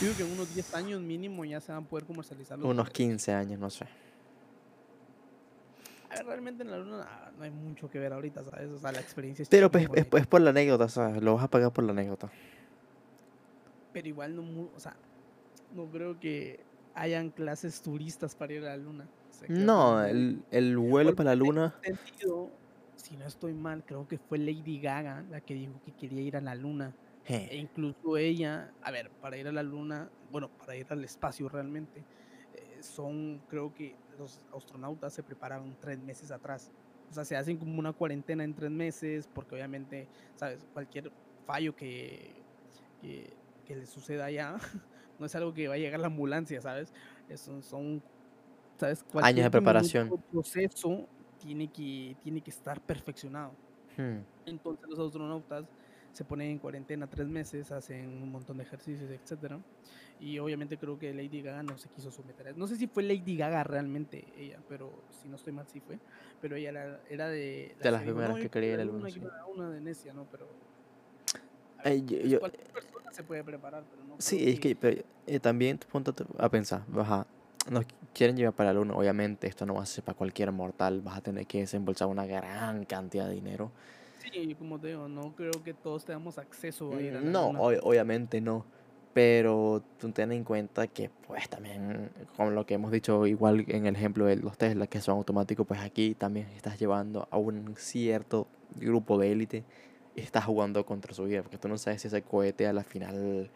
Digo 0.00 0.14
que 0.16 0.22
en 0.22 0.32
unos 0.32 0.54
10 0.54 0.74
años 0.74 1.00
mínimo 1.00 1.44
ya 1.44 1.60
se 1.60 1.72
van 1.72 1.82
a 1.82 1.86
poder 1.86 2.04
comercializar 2.04 2.58
Unos 2.58 2.68
boletos. 2.68 2.92
15 2.92 3.32
años, 3.32 3.58
no 3.58 3.70
sé. 3.70 3.86
A 6.10 6.16
ver, 6.16 6.26
realmente 6.26 6.62
en 6.62 6.70
la 6.70 6.78
luna 6.78 7.06
ah, 7.08 7.30
no 7.36 7.44
hay 7.44 7.50
mucho 7.50 7.88
que 7.88 7.98
ver 7.98 8.12
ahorita, 8.12 8.44
¿sabes? 8.44 8.68
O 8.70 8.78
sea, 8.78 8.92
la 8.92 9.00
experiencia 9.00 9.42
es 9.42 9.48
Pero 9.48 9.70
pues, 9.70 9.88
es, 9.94 10.26
por 10.26 10.40
la 10.40 10.50
anécdota, 10.50 10.88
¿sabes? 10.88 11.22
Lo 11.22 11.34
vas 11.34 11.44
a 11.44 11.48
pagar 11.48 11.72
por 11.72 11.84
la 11.84 11.92
anécdota. 11.92 12.30
Pero 13.92 14.08
igual 14.08 14.36
no, 14.36 14.42
o 14.74 14.80
sea, 14.80 14.96
no 15.74 15.86
creo 15.86 16.18
que 16.18 16.60
hayan 16.94 17.30
clases 17.30 17.80
turistas 17.82 18.34
para 18.34 18.52
ir 18.52 18.64
a 18.64 18.70
la 18.70 18.76
luna. 18.76 19.08
O 19.30 19.32
sea, 19.32 19.48
No, 19.48 20.04
el, 20.04 20.42
el 20.50 20.76
vuelo 20.76 21.14
para 21.14 21.28
la 21.30 21.32
en 21.34 21.38
luna. 21.38 21.74
ese 21.82 21.96
sentido, 21.96 22.50
si 22.96 23.16
no 23.16 23.26
estoy 23.26 23.54
mal, 23.54 23.84
creo 23.84 24.06
que 24.06 24.18
fue 24.18 24.38
Lady 24.38 24.80
Gaga 24.80 25.24
la 25.30 25.40
que 25.40 25.54
dijo 25.54 25.80
que 25.84 25.92
quería 25.92 26.22
ir 26.22 26.36
a 26.36 26.40
la 26.40 26.54
luna. 26.54 26.92
E 27.26 27.56
incluso 27.56 28.16
ella, 28.16 28.72
a 28.82 28.90
ver, 28.90 29.10
para 29.20 29.36
ir 29.36 29.46
a 29.46 29.52
la 29.52 29.62
luna, 29.62 30.10
bueno, 30.32 30.50
para 30.58 30.74
ir 30.74 30.86
al 30.90 31.04
espacio 31.04 31.48
realmente, 31.48 32.00
eh, 32.54 32.82
son, 32.82 33.38
creo 33.48 33.72
que 33.72 33.94
los 34.20 34.40
astronautas 34.56 35.12
se 35.14 35.22
preparan 35.24 35.76
tres 35.80 35.98
meses 36.00 36.30
atrás. 36.30 36.70
O 37.10 37.14
sea, 37.14 37.24
se 37.24 37.36
hacen 37.36 37.58
como 37.58 37.78
una 37.78 37.92
cuarentena 37.92 38.44
en 38.44 38.54
tres 38.54 38.70
meses, 38.70 39.28
porque 39.34 39.56
obviamente, 39.56 40.08
¿sabes? 40.36 40.64
Cualquier 40.72 41.12
fallo 41.46 41.74
que, 41.74 42.34
que, 43.00 43.36
que 43.66 43.76
le 43.76 43.86
suceda 43.86 44.26
allá, 44.26 44.56
no 45.18 45.26
es 45.26 45.34
algo 45.34 45.52
que 45.54 45.68
va 45.68 45.74
a 45.74 45.78
llegar 45.78 46.00
la 46.00 46.06
ambulancia, 46.08 46.60
¿sabes? 46.60 46.92
Eso 47.28 47.60
son, 47.62 48.02
¿sabes? 48.78 49.04
Años 49.20 49.44
de 49.44 49.50
Cualquier 49.50 49.50
preparación. 49.50 50.08
proceso 50.30 51.08
tiene 51.38 51.68
que, 51.72 52.16
tiene 52.22 52.42
que 52.42 52.50
estar 52.50 52.80
perfeccionado. 52.80 53.52
hmm, 53.96 54.24
Entonces 54.46 54.88
los 54.88 54.98
astronautas 54.98 55.66
se 56.12 56.24
ponen 56.24 56.50
en 56.52 56.58
cuarentena 56.58 57.08
tres 57.08 57.28
meses, 57.28 57.70
hacen 57.72 58.22
un 58.22 58.30
montón 58.32 58.58
de 58.58 58.64
ejercicios, 58.64 59.10
etcétera. 59.10 59.60
Y 60.20 60.38
obviamente 60.38 60.76
creo 60.76 60.98
que 60.98 61.14
Lady 61.14 61.40
Gaga 61.40 61.62
no 61.62 61.78
se 61.78 61.88
quiso 61.88 62.10
someter 62.12 62.46
a 62.46 62.50
eso. 62.50 62.58
No 62.58 62.66
sé 62.66 62.76
si 62.76 62.86
fue 62.86 63.02
Lady 63.02 63.36
Gaga 63.36 63.64
realmente 63.64 64.22
ella, 64.36 64.58
pero 64.68 64.90
si 65.22 65.28
no 65.28 65.36
estoy 65.36 65.52
mal 65.54 65.66
sí 65.66 65.80
fue. 65.80 65.98
Pero 66.42 66.56
ella 66.56 66.68
era, 66.70 67.00
era 67.08 67.28
de, 67.28 67.74
De 67.80 67.90
las 67.90 68.00
que 68.02 68.04
primeras 68.06 68.36
"No, 68.36 68.42
que 68.42 68.50
quería 68.50 68.68
ir 68.68 68.74
quiero 68.76 68.82
a 68.82 68.84
la 68.84 68.92
luna, 68.92 69.08
yo 69.08 69.14
sí. 69.14 69.20
quiero 69.20 69.28
ir 69.28 69.34
a 69.34 69.46
la 69.46 69.52
luna 69.54 69.70
de 69.74 69.80
necia, 69.80 70.12
¿no? 70.12 70.26
Pero 70.30 70.46
a 71.78 71.82
ver, 71.84 71.92
Eh, 71.94 72.02
yo- 72.04 72.18
pues, 72.18 72.30
yo- 72.30 72.38
cualquier 72.40 72.66
persona 72.70 73.12
se 73.12 73.22
puede 73.24 73.44
preparar, 73.44 73.84
pero 73.90 74.04
no 74.04 74.16
Sí, 74.18 74.50
es 74.50 74.60
que 74.60 74.76
pero, 74.76 75.02
eh, 75.26 75.40
también 75.40 75.80
ponte 75.90 76.12
a 76.38 76.48
pensar, 76.50 76.82
ajá, 76.98 77.26
nos 77.70 77.86
quieren 78.12 78.36
llevar 78.36 78.52
para 78.54 78.74
la 78.74 78.78
luna, 78.80 78.94
obviamente 78.94 79.46
esto 79.46 79.64
no 79.64 79.74
va 79.74 79.82
a 79.84 79.86
ser 79.86 80.04
para 80.04 80.16
cualquier 80.16 80.52
mortal, 80.52 81.00
vas 81.00 81.16
a 81.16 81.20
tener 81.22 81.46
que 81.46 81.60
desembolsar 81.60 82.08
una 82.08 82.26
gran 82.26 82.84
cantidad 82.84 83.26
de 83.26 83.34
dinero. 83.34 83.70
Sí, 84.18 84.54
como 84.56 84.78
te 84.78 84.88
digo, 84.88 85.08
no 85.08 85.34
creo 85.34 85.52
que 85.64 85.72
todos 85.72 86.04
tengamos 86.04 86.36
acceso 86.36 86.94
a 86.94 87.00
ir 87.00 87.16
a 87.16 87.20
la 87.20 87.30
No, 87.30 87.52
ob- 87.52 87.80
obviamente 87.82 88.42
no, 88.42 88.66
pero 89.12 89.82
tú 89.98 90.10
ten 90.12 90.30
en 90.32 90.44
cuenta 90.44 90.86
que 90.86 91.10
pues 91.26 91.48
también, 91.48 92.10
como 92.36 92.50
lo 92.50 92.64
que 92.64 92.74
hemos 92.74 92.92
dicho 92.92 93.26
igual 93.26 93.64
en 93.68 93.86
el 93.86 93.96
ejemplo 93.96 94.24
de 94.26 94.36
los 94.36 94.56
Tesla 94.56 94.86
que 94.86 95.00
son 95.00 95.16
automáticos, 95.16 95.66
pues 95.66 95.80
aquí 95.80 96.14
también 96.14 96.46
estás 96.48 96.78
llevando 96.78 97.26
a 97.30 97.36
un 97.36 97.74
cierto 97.76 98.46
grupo 98.76 99.18
de 99.18 99.32
élite 99.32 99.64
y 100.14 100.20
estás 100.20 100.44
jugando 100.44 100.84
contra 100.86 101.12
su 101.14 101.24
vida, 101.24 101.42
porque 101.42 101.58
tú 101.58 101.68
no 101.68 101.76
sabes 101.78 102.02
si 102.02 102.08
ese 102.08 102.22
cohete 102.22 102.66
a 102.66 102.72
la 102.72 102.84
final 102.84 103.50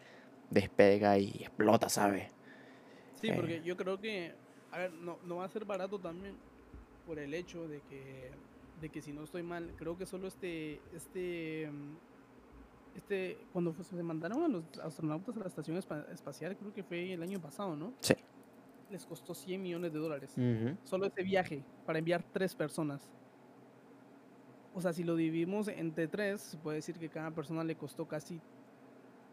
despega 0.49 1.17
y 1.17 1.29
explota, 1.41 1.89
¿sabes? 1.89 2.31
Sí, 3.21 3.29
Eh. 3.29 3.33
porque 3.35 3.61
yo 3.63 3.77
creo 3.77 3.99
que, 3.99 4.33
a 4.71 4.77
ver, 4.77 4.91
no, 4.93 5.17
no 5.25 5.37
va 5.37 5.45
a 5.45 5.49
ser 5.49 5.65
barato 5.65 5.99
también 5.99 6.35
por 7.07 7.17
el 7.19 7.33
hecho 7.33 7.67
de 7.67 7.79
que, 7.89 8.31
de 8.81 8.89
que 8.89 9.01
si 9.01 9.13
no 9.13 9.23
estoy 9.23 9.43
mal, 9.43 9.71
creo 9.77 9.97
que 9.97 10.05
solo 10.05 10.27
este, 10.27 10.81
este, 10.93 11.69
este, 12.95 13.37
cuando 13.51 13.73
se 13.83 14.01
mandaron 14.01 14.43
a 14.43 14.47
los 14.47 14.63
astronautas 14.83 15.35
a 15.35 15.39
la 15.41 15.47
estación 15.47 15.77
espa- 15.77 16.09
espacial, 16.11 16.55
creo 16.57 16.73
que 16.73 16.83
fue 16.83 17.13
el 17.13 17.21
año 17.21 17.39
pasado, 17.41 17.75
¿no? 17.75 17.93
Sí. 17.99 18.15
Les 18.89 19.05
costó 19.05 19.33
100 19.33 19.61
millones 19.61 19.91
de 19.93 19.99
dólares. 19.99 20.31
Ujú. 20.37 20.77
Solo 20.83 21.05
ese 21.05 21.23
viaje 21.23 21.63
para 21.85 21.99
enviar 21.99 22.23
tres 22.31 22.55
personas. 22.55 23.01
O 24.73 24.81
sea, 24.81 24.91
si 24.93 25.03
lo 25.03 25.15
dividimos 25.15 25.67
entre 25.69 26.07
tres, 26.07 26.41
se 26.41 26.57
puede 26.57 26.77
decir 26.77 26.97
que 26.99 27.09
cada 27.09 27.31
persona 27.31 27.63
le 27.63 27.75
costó 27.75 28.05
casi, 28.07 28.39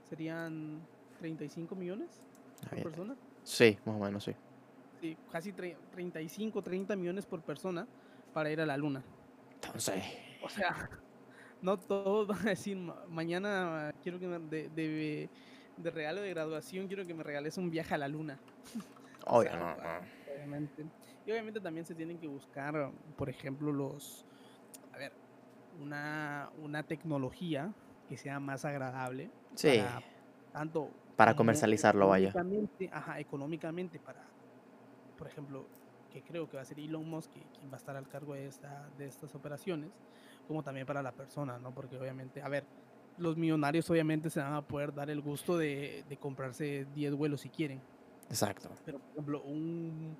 serían 0.08 0.80
35 1.18 1.74
millones 1.74 2.08
por 2.62 2.70
bien. 2.74 2.82
persona. 2.84 3.16
Sí, 3.42 3.78
más 3.84 3.96
o 3.96 3.98
menos, 3.98 4.24
sí. 4.24 4.32
Sí, 5.00 5.16
casi 5.32 5.52
tre- 5.52 5.76
35, 5.92 6.62
30 6.62 6.94
millones 6.96 7.26
por 7.26 7.42
persona 7.42 7.86
para 8.32 8.50
ir 8.50 8.60
a 8.60 8.66
la 8.66 8.76
luna. 8.76 9.02
Entonces, 9.54 10.02
O 10.44 10.48
sea, 10.48 10.88
no 11.62 11.78
todos 11.78 12.26
van 12.28 12.46
a 12.46 12.50
decir, 12.50 12.76
"Ma- 12.76 13.06
mañana 13.08 13.90
quiero 14.02 14.18
que 14.18 14.26
me, 14.26 14.38
de, 14.40 14.68
de, 14.70 15.30
de 15.76 15.90
regalo 15.90 16.20
de 16.22 16.30
graduación 16.30 16.86
quiero 16.88 17.06
que 17.06 17.14
me 17.14 17.22
regales 17.22 17.56
un 17.58 17.70
viaje 17.70 17.94
a 17.94 17.98
la 17.98 18.08
luna. 18.08 18.42
O 19.24 19.38
obvio, 19.38 19.50
sea, 19.50 19.58
no, 19.60 19.66
ah, 19.80 20.00
no. 20.00 20.32
Obviamente. 20.34 20.86
Y 21.24 21.30
obviamente 21.30 21.60
también 21.60 21.86
se 21.86 21.94
tienen 21.94 22.18
que 22.18 22.26
buscar, 22.26 22.92
por 23.16 23.30
ejemplo, 23.30 23.72
los, 23.72 24.26
a 24.92 24.98
ver, 24.98 25.12
una, 25.70 26.50
una 26.56 26.82
tecnología 26.82 27.72
que 28.08 28.16
sea 28.16 28.40
más 28.40 28.64
agradable. 28.64 29.30
Sí, 29.54 29.78
para 29.78 30.00
tanto 30.52 30.90
para 31.16 31.34
comercializarlo, 31.36 32.08
vaya. 32.08 32.32
Ajá, 32.90 33.20
económicamente 33.20 34.00
para, 34.00 34.34
por 35.16 35.26
ejemplo, 35.28 35.66
que 36.10 36.22
creo 36.22 36.48
que 36.48 36.56
va 36.56 36.62
a 36.62 36.66
ser 36.66 36.78
Elon 36.80 37.08
Musk 37.08 37.32
quien 37.32 37.70
va 37.70 37.74
a 37.74 37.78
estar 37.78 37.96
al 37.96 38.08
cargo 38.08 38.34
de, 38.34 38.46
esta, 38.46 38.90
de 38.90 39.06
estas 39.06 39.34
operaciones, 39.34 39.90
como 40.46 40.62
también 40.62 40.86
para 40.86 41.02
la 41.02 41.12
persona, 41.12 41.58
¿no? 41.58 41.72
Porque 41.74 41.96
obviamente, 41.96 42.42
a 42.42 42.48
ver, 42.48 42.64
los 43.18 43.36
millonarios 43.36 43.88
obviamente 43.90 44.30
se 44.30 44.40
van 44.40 44.54
a 44.54 44.62
poder 44.62 44.94
dar 44.94 45.10
el 45.10 45.20
gusto 45.20 45.56
de, 45.58 46.04
de 46.08 46.16
comprarse 46.16 46.86
10 46.94 47.14
vuelos 47.14 47.40
si 47.42 47.48
quieren, 47.50 47.80
Exacto. 48.28 48.70
pero 48.84 48.98
por 48.98 49.10
ejemplo, 49.12 49.42
un, 49.42 50.16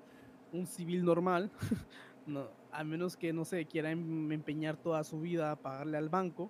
un 0.51 0.67
civil 0.67 1.03
normal, 1.03 1.51
no, 2.27 2.47
a 2.71 2.83
menos 2.83 3.17
que, 3.17 3.33
no 3.33 3.45
sé, 3.45 3.65
quiera 3.65 3.91
em- 3.91 4.31
empeñar 4.31 4.77
toda 4.77 5.03
su 5.03 5.19
vida 5.19 5.51
a 5.51 5.55
pagarle 5.55 5.97
al 5.97 6.09
banco, 6.09 6.49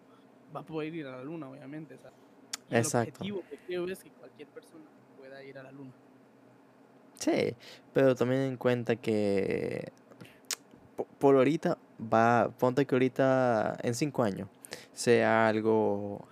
va 0.55 0.59
a 0.61 0.65
poder 0.65 0.93
ir 0.93 1.07
a 1.07 1.17
la 1.17 1.23
luna, 1.23 1.49
obviamente. 1.49 1.95
y 2.69 2.75
Exacto. 2.75 3.23
El 3.23 3.31
objetivo 3.31 3.43
que 3.49 3.57
creo 3.65 3.87
es 3.87 4.03
que 4.03 4.09
cualquier 4.11 4.47
persona 4.49 4.85
pueda 5.17 5.43
ir 5.43 5.57
a 5.57 5.63
la 5.63 5.71
luna. 5.71 5.93
Sí, 7.15 7.55
pero 7.93 8.15
también 8.15 8.41
en 8.41 8.57
cuenta 8.57 8.95
que 8.97 9.91
po- 10.95 11.07
por 11.19 11.35
ahorita 11.35 11.77
va, 12.03 12.49
ponte 12.57 12.85
que 12.85 12.95
ahorita 12.95 13.77
en 13.81 13.95
cinco 13.95 14.23
años 14.23 14.47
sea 14.93 15.47
algo 15.47 16.25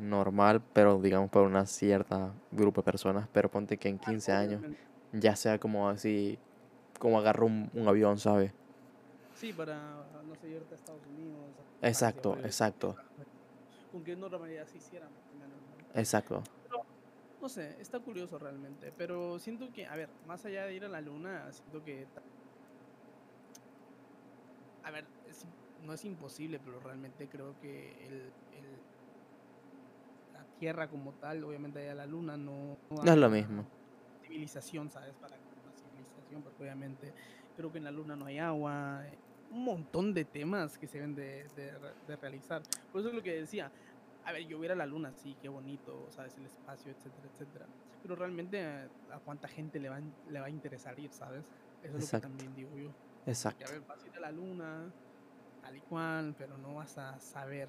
normal, 0.00 0.62
pero 0.72 1.00
digamos 1.00 1.30
para 1.30 1.46
una 1.46 1.66
cierta 1.66 2.32
grupo 2.50 2.82
de 2.82 2.84
personas, 2.84 3.28
pero 3.32 3.50
ponte 3.50 3.78
que 3.78 3.88
en 3.88 3.98
15 3.98 4.32
años 4.32 4.58
Obviamente. 4.60 4.80
ya 5.12 5.36
sea 5.36 5.58
como 5.58 5.88
así, 5.88 6.38
como 6.98 7.18
agarrar 7.18 7.44
un, 7.44 7.70
un 7.72 7.88
avión, 7.88 8.18
¿sabes? 8.18 8.52
Sí, 9.34 9.52
para, 9.52 9.76
no 10.26 10.34
sé, 10.34 10.48
irte 10.48 10.74
a 10.74 10.76
Estados 10.76 11.02
Unidos. 11.06 11.38
Exacto, 11.82 12.36
exacto, 12.42 12.96
exacto. 15.94 16.42
No 17.40 17.48
sé, 17.48 17.76
está 17.80 18.00
curioso 18.00 18.38
realmente, 18.38 18.92
pero 18.96 19.38
siento 19.38 19.70
que, 19.72 19.86
a 19.86 19.94
ver, 19.94 20.08
más 20.26 20.44
allá 20.46 20.64
de 20.64 20.74
ir 20.74 20.84
a 20.84 20.88
la 20.88 21.00
luna, 21.00 21.52
siento 21.52 21.84
que... 21.84 22.06
A 24.86 24.90
ver, 24.92 25.04
es- 25.28 25.44
no 25.84 25.92
es 25.92 26.04
imposible, 26.04 26.60
pero 26.64 26.78
realmente 26.80 27.26
creo 27.28 27.54
que 27.60 27.90
el, 28.06 28.12
el- 28.12 28.78
la 30.32 30.44
Tierra 30.60 30.88
como 30.88 31.12
tal, 31.14 31.42
obviamente 31.44 31.80
allá 31.80 31.94
la 31.94 32.06
Luna 32.06 32.36
no, 32.36 32.76
No 32.90 33.12
es 33.12 33.18
lo 33.18 33.28
mismo. 33.28 33.64
civilización, 34.22 34.88
¿sabes? 34.90 35.12
Para 35.16 35.36
una 35.36 35.72
civilización, 35.72 36.42
porque 36.42 36.62
obviamente 36.62 37.12
creo 37.56 37.70
que 37.72 37.78
en 37.78 37.84
la 37.84 37.90
Luna 37.90 38.14
no 38.14 38.26
hay 38.26 38.38
agua, 38.38 39.02
un 39.50 39.64
montón 39.64 40.14
de 40.14 40.24
temas 40.24 40.78
que 40.78 40.86
se 40.86 40.98
deben 40.98 41.14
de, 41.16 41.48
de 41.56 41.78
re- 41.78 41.94
de 42.06 42.16
realizar. 42.16 42.62
Por 42.92 43.00
eso 43.00 43.10
es 43.10 43.14
lo 43.16 43.22
que 43.22 43.34
decía, 43.40 43.70
a 44.24 44.32
ver, 44.32 44.46
yo 44.46 44.56
voy 44.56 44.66
a 44.66 44.68
ir 44.68 44.72
a 44.72 44.76
la 44.76 44.86
Luna, 44.86 45.12
sí, 45.12 45.36
qué 45.42 45.48
bonito, 45.48 46.06
¿sabes? 46.12 46.36
El 46.36 46.46
espacio, 46.46 46.92
etcétera, 46.92 47.28
etcétera. 47.34 47.66
Pero 48.02 48.14
realmente 48.16 48.62
a 48.64 49.18
cuánta 49.24 49.48
gente 49.48 49.80
le 49.80 49.88
va, 49.88 50.00
le 50.30 50.40
va 50.40 50.46
a 50.46 50.50
interesar 50.50 50.98
ir, 50.98 51.10
¿sabes? 51.10 51.44
Eso 51.82 51.96
es 51.96 52.04
Exacto. 52.04 52.28
lo 52.28 52.32
que 52.32 52.38
también 52.38 52.54
digo 52.54 52.76
yo. 52.78 53.05
Exacto. 53.26 53.64
a 53.66 53.70
ver, 53.72 53.80
vas 53.82 54.02
a 54.02 54.06
ir 54.06 54.16
a 54.16 54.20
la 54.20 54.30
luna, 54.32 54.92
tal 55.62 55.76
y 55.76 55.80
cual, 55.80 56.34
pero 56.38 56.56
no 56.58 56.74
vas 56.76 56.96
a 56.98 57.18
saber 57.20 57.68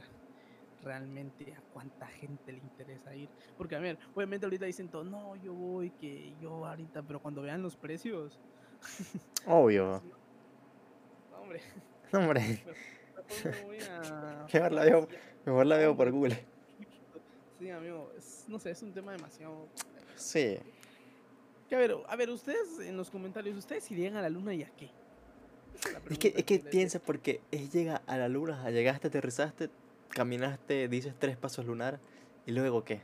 realmente 0.83 1.53
a 1.53 1.61
cuánta 1.73 2.07
gente 2.07 2.51
le 2.51 2.59
interesa 2.59 3.15
ir. 3.15 3.29
Porque, 3.57 3.75
a 3.75 3.79
ver, 3.79 3.97
obviamente 4.13 4.45
ahorita 4.45 4.65
dicen 4.65 4.89
todo, 4.89 5.03
no, 5.03 5.35
yo 5.35 5.53
voy, 5.53 5.89
que 5.91 6.35
yo 6.39 6.65
ahorita, 6.65 7.01
pero 7.03 7.19
cuando 7.21 7.41
vean 7.41 7.61
los 7.63 7.75
precios, 7.75 8.39
Obvio. 9.47 10.01
no, 11.31 11.37
hombre, 11.41 11.61
Hombre, 12.13 12.41
mejor 13.27 13.55
me 13.55 13.61
voy 13.63 13.77
a 13.89 14.45
Mejor 14.53 14.71
la 14.71 14.83
veo- 14.85 15.07
mejor 15.45 15.65
la 15.65 15.77
veo 15.77 15.97
por 15.97 16.11
Google. 16.11 16.45
Sí, 17.59 17.69
amigo, 17.71 18.11
es- 18.15 18.45
no 18.47 18.59
sé, 18.59 18.69
es 18.71 18.81
un 18.83 18.93
tema 18.93 19.11
demasiado... 19.11 19.67
Sí. 20.15 20.57
Que 21.67 21.75
a 21.75 21.79
ver, 21.79 21.95
a 22.07 22.15
ver, 22.15 22.29
ustedes 22.29 22.79
en 22.79 22.95
los 22.95 23.09
comentarios, 23.09 23.57
¿ustedes 23.57 23.89
irían 23.91 24.15
a 24.15 24.21
la 24.21 24.29
luna 24.29 24.53
y 24.53 24.63
a 24.63 24.69
qué? 24.69 24.91
Es 26.09 26.17
que, 26.17 26.33
es 26.35 26.43
que 26.45 26.59
piensa 26.59 26.99
porque 26.99 27.41
es 27.51 27.71
llega 27.73 28.01
a 28.07 28.17
la 28.17 28.27
luna, 28.29 28.69
llegaste, 28.71 29.07
aterrizaste, 29.07 29.69
caminaste, 30.09 30.87
dices 30.87 31.13
tres 31.19 31.37
pasos 31.37 31.65
lunar 31.65 31.99
y 32.45 32.51
luego 32.51 32.83
qué. 32.83 33.01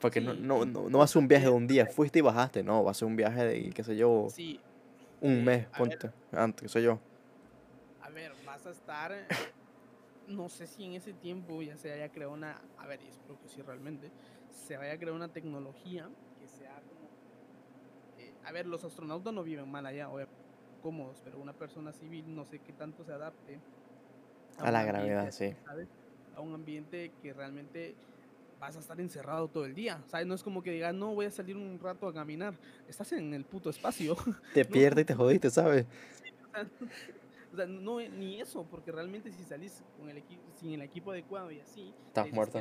Porque 0.00 0.20
no, 0.20 0.32
Sí, 0.34 0.40
no, 0.42 0.64
y- 0.64 0.66
no, 0.66 0.88
no 0.88 0.98
va 0.98 1.04
a 1.04 1.18
un 1.18 1.28
viaje 1.28 1.44
de 1.44 1.50
un 1.50 1.66
día, 1.66 1.86
fuiste 1.86 2.18
y 2.18 2.22
bajaste, 2.22 2.62
no, 2.62 2.82
va 2.82 2.90
a 2.90 2.94
ser 2.94 3.06
un 3.06 3.16
viaje 3.16 3.44
de, 3.44 3.70
qué 3.70 3.84
sé 3.84 3.96
yo, 3.96 4.26
Sí, 4.30 4.58
un 5.20 5.32
eh, 5.32 5.44
mes, 5.44 5.66
a 5.72 5.82
ver, 5.82 5.98
ponte, 5.98 6.10
antes, 6.32 6.62
qué 6.62 6.68
sé 6.68 6.82
yo. 6.82 6.98
A 8.00 8.10
ver, 8.10 8.32
vas 8.44 8.66
a 8.66 8.70
estar. 8.70 9.12
No 10.26 10.48
sé 10.48 10.66
si 10.66 10.84
en 10.84 10.94
ese 10.94 11.12
tiempo 11.14 11.62
ya 11.62 11.76
se 11.76 11.92
haya 11.92 12.08
creado 12.08 12.32
una. 12.32 12.60
A 12.78 12.86
ver, 12.86 13.00
espero 13.02 13.38
que 13.40 13.48
sí 13.48 13.60
realmente. 13.62 14.10
Se 14.50 14.76
vaya 14.76 14.92
a 14.92 14.96
crear 14.98 15.12
una 15.12 15.28
tecnología 15.28 16.08
que 16.38 16.46
sea 16.48 16.80
como. 16.88 17.10
eh, 18.18 18.32
a 18.44 18.52
ver, 18.52 18.66
los 18.66 18.84
astronautas 18.84 19.32
no 19.32 19.42
viven 19.42 19.68
mal 19.70 19.84
allá, 19.86 20.08
obviamente, 20.08 20.31
cómodos, 20.82 21.22
pero 21.24 21.38
una 21.40 21.54
persona 21.54 21.92
civil 21.92 22.34
no 22.34 22.44
sé 22.44 22.60
qué 22.60 22.74
tanto 22.74 23.04
se 23.04 23.12
adapte 23.12 23.60
A 24.58 24.70
la 24.70 24.84
gravedad, 24.84 25.30
sí. 25.30 25.54
¿sabes? 25.64 25.88
A 26.34 26.40
un 26.40 26.54
ambiente 26.54 27.12
que 27.22 27.32
realmente 27.32 27.96
vas 28.58 28.76
a 28.76 28.80
estar 28.80 29.00
encerrado 29.00 29.48
todo 29.48 29.64
el 29.64 29.74
día. 29.74 30.02
¿Sabes? 30.06 30.26
No 30.26 30.34
es 30.34 30.42
como 30.42 30.62
que 30.62 30.70
digas, 30.72 30.94
no, 30.94 31.14
voy 31.14 31.26
a 31.26 31.30
salir 31.30 31.56
un 31.56 31.78
rato 31.80 32.06
a 32.06 32.14
caminar. 32.14 32.60
Estás 32.86 33.12
en 33.12 33.34
el 33.34 33.44
puto 33.44 33.70
espacio. 33.70 34.16
Te 34.52 34.64
No. 34.64 34.70
pierdes 34.70 35.02
y 35.02 35.06
te 35.06 35.14
jodiste, 35.14 35.50
¿sabes? 35.50 35.86
O 35.88 36.50
sea, 36.52 36.70
o 37.52 37.56
sea, 37.56 37.66
no 37.66 38.00
ni 38.00 38.40
eso, 38.40 38.68
porque 38.68 38.92
realmente 38.92 39.32
si 39.32 39.44
salís 39.44 39.84
con 39.96 40.08
el 40.10 40.22
sin 40.54 40.72
el 40.72 40.82
equipo 40.82 41.10
adecuado 41.12 41.50
y 41.50 41.60
así, 41.60 41.94
Estás 42.08 42.26
te 42.26 42.32
muerto. 42.32 42.58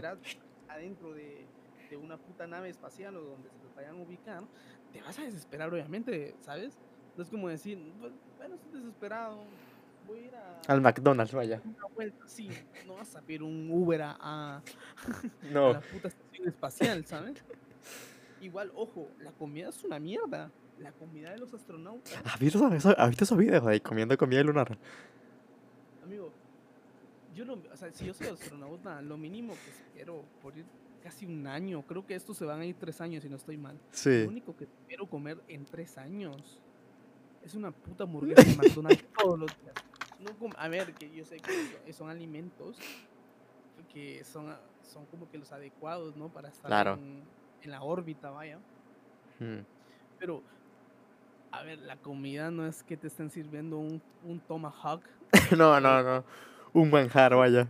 adentro 0.67 1.13
de, 1.13 1.45
de 1.89 1.97
una 1.97 2.17
puta 2.17 2.47
nave 2.47 2.69
espacial 2.69 3.15
o 3.17 3.21
donde 3.21 3.49
se 3.49 3.59
los 3.61 3.73
vayan 3.73 3.95
a 3.97 4.01
ubicar, 4.03 4.43
te 4.91 5.01
vas 5.01 5.19
a 5.19 5.23
desesperar, 5.23 5.73
obviamente, 5.73 6.35
¿sabes? 6.41 6.77
No 7.17 7.23
es 7.23 7.29
como 7.29 7.49
decir, 7.49 7.77
"Bu- 7.77 8.11
bueno, 8.37 8.55
estoy 8.55 8.79
desesperado, 8.81 9.43
voy 10.07 10.19
a 10.19 10.21
ir 10.21 10.35
a 10.35 10.61
Al 10.67 10.81
McDonald's, 10.81 11.33
vaya. 11.33 11.61
una 11.63 11.85
vuelta, 11.93 12.27
sí, 12.27 12.49
no 12.87 12.95
vas 12.95 13.15
a 13.15 13.21
pedir 13.21 13.43
un 13.43 13.69
Uber 13.71 14.01
a, 14.01 14.17
a- 14.19 14.57
a 15.41 15.45
No. 15.51 15.73
la 15.73 15.81
puta 15.81 16.07
estación 16.07 16.47
espacial, 16.47 17.05
¿sabes? 17.05 17.43
Igual, 18.41 18.71
ojo, 18.75 19.07
la 19.19 19.31
comida 19.31 19.69
es 19.69 19.83
una 19.83 19.99
mierda. 19.99 20.49
La 20.79 20.91
comida 20.93 21.29
de 21.29 21.37
los 21.37 21.53
astronautas 21.53 22.11
¿Has 22.25 22.39
visto, 22.39 22.67
eso- 22.73 22.95
has 22.97 23.09
visto 23.09 23.23
esos 23.25 23.37
videos 23.37 23.63
de 23.63 23.73
ahí 23.73 23.79
comiendo 23.79 24.17
comida 24.17 24.41
lunar? 24.41 24.75
Amigo, 26.03 26.31
yo 27.35 27.45
no, 27.45 27.53
o 27.71 27.77
sea, 27.77 27.91
si 27.91 28.05
yo 28.05 28.15
soy 28.15 28.27
astronauta, 28.27 28.99
lo 29.03 29.15
mínimo 29.15 29.53
que 29.53 29.69
espero 29.69 30.23
por 30.41 30.57
ir 30.57 30.65
casi 31.03 31.27
un 31.27 31.45
año, 31.45 31.83
creo 31.83 32.03
que 32.07 32.15
estos 32.15 32.35
se 32.37 32.45
van 32.45 32.61
a 32.61 32.65
ir 32.65 32.75
tres 32.79 32.99
años 32.99 33.21
si 33.21 33.29
no 33.29 33.35
estoy 33.35 33.57
mal. 33.57 33.77
Sí. 33.91 34.23
Lo 34.23 34.29
único 34.29 34.55
que 34.57 34.63
espero 34.63 35.05
comer 35.07 35.39
en 35.47 35.65
tres 35.65 35.99
años 35.99 36.59
es 37.43 37.53
una 37.55 37.71
puta 37.71 38.03
hamburguesa 38.03 38.43
de 38.43 38.55
McDonald's 38.55 39.05
todos 39.17 39.39
los 39.39 39.51
días. 39.61 39.73
No 40.19 40.49
a 40.57 40.67
ver, 40.67 40.93
que 40.93 41.09
yo 41.15 41.25
sé 41.25 41.37
que 41.37 41.51
so- 41.51 41.93
son, 41.93 42.09
alimentos 42.09 42.77
que 43.91 44.23
son, 44.23 44.49
a- 44.49 44.59
son 44.83 45.05
como 45.07 45.29
que 45.29 45.37
los 45.37 45.51
adecuados, 45.51 46.15
¿no? 46.15 46.29
Para 46.29 46.49
estar 46.49 46.67
Claro. 46.67 46.93
en, 46.93 47.23
en 47.63 47.71
la 47.71 47.81
órbita, 47.81 48.29
vaya. 48.29 48.59
Pero, 50.19 50.43
a 51.51 51.63
ver, 51.63 51.79
la 51.79 51.97
comida 51.97 52.51
no 52.51 52.67
es 52.67 52.83
que 52.83 52.95
te 52.95 53.07
estén 53.07 53.31
sirviendo 53.31 53.77
un, 53.79 54.01
un 54.23 54.39
tomahawk 54.39 55.01
No, 55.57 55.79
no, 55.79 56.03
no. 56.03 56.23
Un 56.73 56.89
manjar, 56.91 57.35
vaya. 57.35 57.67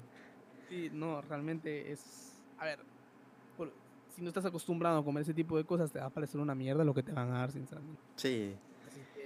Sí, 0.67 0.89
no, 0.91 1.21
realmente 1.21 1.91
es. 1.91 2.41
A 2.59 2.65
ver, 2.65 2.79
por- 3.57 3.71
si 4.09 4.21
no 4.21 4.27
estás 4.27 4.45
acostumbrado 4.45 4.99
a 4.99 5.03
comer 5.05 5.21
ese 5.21 5.33
tipo 5.33 5.55
de 5.57 5.63
cosas, 5.63 5.91
te 5.91 5.99
va 5.99 6.07
a 6.07 6.09
parecer 6.09 6.39
una 6.41 6.53
mierda 6.55 6.83
lo 6.83 6.93
que 6.93 7.01
te 7.03 7.13
van 7.13 7.31
a 7.31 7.39
dar, 7.39 7.51
sinceramente. 7.51 8.01
Sí. 8.17 8.55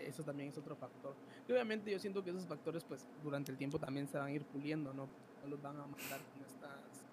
Eso 0.06 0.24
también 0.24 0.50
es 0.50 0.58
otro 0.58 0.76
factor. 0.76 1.16
Y 1.48 1.52
obviamente 1.52 1.92
yo 1.92 2.00
siento 2.00 2.24
que 2.24 2.30
esos 2.30 2.46
factores, 2.46 2.84
pues, 2.84 3.06
durante 3.24 3.52
el 3.52 3.58
tiempo 3.58 3.80
también 3.80 4.08
se 4.08 4.18
van 4.18 4.28
a 4.28 4.32
ir 4.32 4.44
puliendo, 4.46 4.94
¿no? 4.94 5.08
No 5.44 5.50
los 5.50 5.62
van 5.62 5.76
a 5.78 5.86
mandar 5.86 6.20
con 6.34 6.44
estas, 6.46 7.06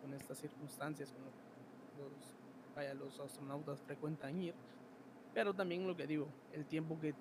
con 0.00 0.14
estas 0.14 0.38
circunstancias, 0.38 1.10
con 1.12 1.22
lo- 1.24 2.08
los, 2.08 2.12
vaya, 2.74 2.94
los 2.94 3.18
astronautas 3.20 3.80
frecuentan 3.82 4.40
ir. 4.40 4.54
Pero 5.34 5.54
también 5.54 5.86
lo 5.86 5.96
que 5.96 6.06
digo, 6.06 6.26
el 6.52 6.66
tiempo 6.66 6.98
que 7.00 7.14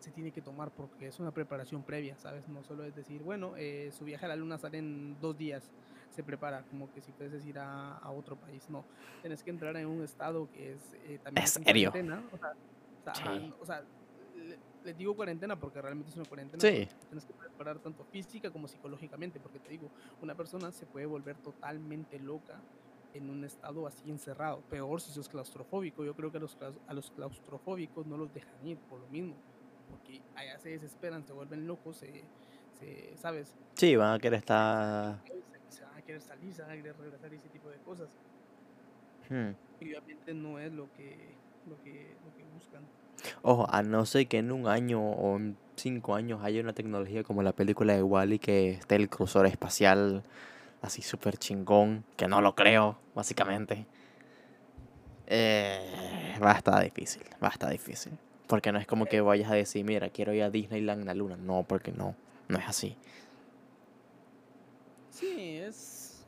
se 0.00 0.10
tiene 0.10 0.30
que 0.30 0.42
tomar 0.42 0.70
porque 0.70 1.06
es 1.08 1.18
una 1.18 1.30
preparación 1.30 1.82
previa, 1.82 2.16
¿sabes? 2.18 2.46
No 2.48 2.62
solo 2.62 2.84
es 2.84 2.94
decir, 2.94 3.22
bueno, 3.22 3.54
eh, 3.56 3.90
su 3.92 4.04
viaje 4.04 4.26
a 4.26 4.28
la 4.28 4.36
luna 4.36 4.58
sale 4.58 4.78
en 4.78 5.18
dos 5.20 5.36
días, 5.36 5.70
se 6.10 6.22
prepara 6.22 6.62
como 6.64 6.92
que 6.92 7.00
si 7.00 7.10
fueses 7.12 7.44
ir 7.46 7.58
a, 7.58 7.96
a 7.98 8.10
otro 8.10 8.36
país, 8.36 8.68
no. 8.68 8.84
Tienes 9.22 9.42
que 9.42 9.50
entrar 9.50 9.74
en 9.76 9.86
un 9.86 10.02
estado 10.02 10.48
que 10.52 10.72
es 10.74 10.92
eh, 11.06 11.18
también 11.24 11.44
¿Es 11.44 11.52
serio? 11.52 11.90
o 11.90 11.92
sea, 12.38 12.52
o 13.00 13.04
sea, 13.04 13.14
Sí. 13.14 13.54
o 13.60 13.66
sea, 13.66 13.82
les 14.84 14.96
digo 14.96 15.14
cuarentena 15.16 15.58
porque 15.58 15.80
realmente 15.80 16.10
es 16.10 16.16
una 16.16 16.26
cuarentena. 16.26 16.60
Sí. 16.60 16.88
Tienes 17.08 17.24
que 17.24 17.32
preparar 17.32 17.78
tanto 17.78 18.04
física 18.04 18.50
como 18.50 18.68
psicológicamente, 18.68 19.40
porque 19.40 19.58
te 19.58 19.70
digo, 19.70 19.90
una 20.22 20.34
persona 20.34 20.70
se 20.70 20.86
puede 20.86 21.06
volver 21.06 21.36
totalmente 21.38 22.18
loca 22.18 22.60
en 23.14 23.30
un 23.30 23.44
estado 23.44 23.86
así 23.86 24.10
encerrado. 24.10 24.60
Peor 24.68 25.00
si 25.00 25.12
sos 25.12 25.28
claustrofóbico. 25.28 26.04
Yo 26.04 26.14
creo 26.14 26.30
que 26.30 26.38
a 26.38 26.40
los, 26.40 26.56
a 26.86 26.94
los 26.94 27.10
claustrofóbicos 27.12 28.06
no 28.06 28.16
los 28.16 28.32
dejan 28.34 28.66
ir 28.66 28.78
por 28.78 29.00
lo 29.00 29.06
mismo. 29.08 29.34
Porque 29.90 30.20
allá 30.34 30.58
se 30.58 30.70
desesperan, 30.70 31.24
se 31.24 31.32
vuelven 31.32 31.66
locos, 31.66 31.96
se, 31.98 32.24
se- 32.78 33.16
¿sabes? 33.16 33.54
Sí, 33.74 33.96
van 33.96 34.14
a 34.14 34.18
querer 34.18 34.38
estar. 34.40 35.22
Se 35.68 35.84
van 35.84 35.96
a 35.96 36.02
querer 36.02 36.20
salir, 36.20 36.52
se 36.52 36.62
van 36.62 36.72
a 36.72 36.74
querer 36.74 36.96
regresar 36.98 37.32
y 37.32 37.36
ese 37.36 37.48
tipo 37.48 37.68
de 37.68 37.78
cosas. 37.78 38.08
Hmm. 39.30 39.52
Y 39.80 39.94
obviamente 39.94 40.34
no 40.34 40.58
es 40.58 40.72
lo 40.72 40.92
que, 40.92 41.34
lo 41.66 41.80
que, 41.82 42.16
lo 42.24 42.34
que 42.36 42.44
buscan. 42.54 42.82
Ojo, 43.42 43.66
a 43.70 43.82
no 43.82 44.04
ser 44.06 44.26
que 44.26 44.38
en 44.38 44.52
un 44.52 44.66
año 44.66 45.00
o 45.00 45.36
en 45.36 45.56
cinco 45.76 46.14
años 46.14 46.42
haya 46.42 46.60
una 46.60 46.72
tecnología 46.72 47.24
como 47.24 47.42
la 47.42 47.52
película 47.52 47.94
de 47.94 48.02
Wally 48.02 48.38
que 48.38 48.70
esté 48.70 48.96
el 48.96 49.08
cruzador 49.08 49.46
espacial 49.46 50.22
así 50.84 51.02
súper 51.02 51.38
chingón, 51.38 52.04
que 52.16 52.28
no 52.28 52.40
lo 52.40 52.54
creo, 52.54 52.98
básicamente. 53.14 53.86
Eh, 55.26 56.38
va 56.42 56.52
a 56.52 56.56
estar 56.56 56.82
difícil, 56.84 57.22
va 57.42 57.48
a 57.48 57.52
estar 57.52 57.70
difícil. 57.70 58.12
Porque 58.46 58.70
no 58.70 58.78
es 58.78 58.86
como 58.86 59.06
que 59.06 59.22
vayas 59.22 59.50
a 59.50 59.54
decir, 59.54 59.84
mira, 59.84 60.10
quiero 60.10 60.34
ir 60.34 60.42
a 60.42 60.50
Disneyland 60.50 61.00
en 61.00 61.06
la 61.06 61.14
luna. 61.14 61.36
No, 61.36 61.64
porque 61.66 61.92
no, 61.92 62.14
no 62.48 62.58
es 62.58 62.68
así. 62.68 62.96
Sí, 65.10 65.56
es. 65.56 66.26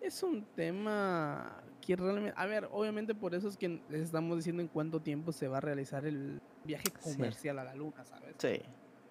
Es 0.00 0.22
un 0.22 0.44
tema 0.54 1.60
que 1.88 1.96
realmente. 1.96 2.34
A 2.36 2.44
ver, 2.44 2.68
obviamente 2.70 3.14
por 3.14 3.34
eso 3.34 3.48
es 3.48 3.56
que 3.56 3.82
les 3.88 4.02
estamos 4.02 4.36
diciendo 4.36 4.60
en 4.60 4.68
cuánto 4.68 5.00
tiempo 5.00 5.32
se 5.32 5.48
va 5.48 5.56
a 5.56 5.60
realizar 5.62 6.04
el 6.04 6.38
viaje 6.62 6.84
Sí. 7.00 7.16
comercial 7.16 7.58
a 7.58 7.64
la 7.64 7.74
luna, 7.74 8.04
¿sabes? 8.04 8.36
Sí, 8.38 8.60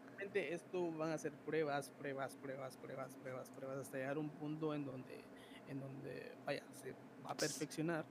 Realmente 0.05 0.53
esto 0.53 0.91
van 0.91 1.09
a 1.09 1.17
ser 1.17 1.31
pruebas, 1.31 1.89
pruebas, 1.97 2.35
pruebas, 2.35 2.77
pruebas, 2.77 3.15
pruebas, 3.15 3.49
pruebas, 3.49 3.77
hasta 3.79 3.97
llegar 3.97 4.17
a 4.17 4.19
un 4.19 4.29
punto 4.29 4.75
en 4.75 4.85
donde, 4.85 5.17
en 5.67 5.79
donde, 5.79 6.31
vaya, 6.45 6.61
se 6.83 6.91
va 7.25 7.31
a 7.31 7.35
perfeccionar. 7.35 8.05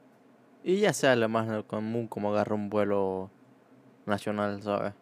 Y 0.64 0.80
ya 0.80 0.92
sea 0.92 1.14
lo 1.14 1.28
más 1.28 1.64
común 1.66 2.08
como 2.08 2.32
agarrar 2.32 2.54
un 2.54 2.68
vuelo 2.68 3.30
nacional, 4.04 4.60
¿sabes? 4.62 4.94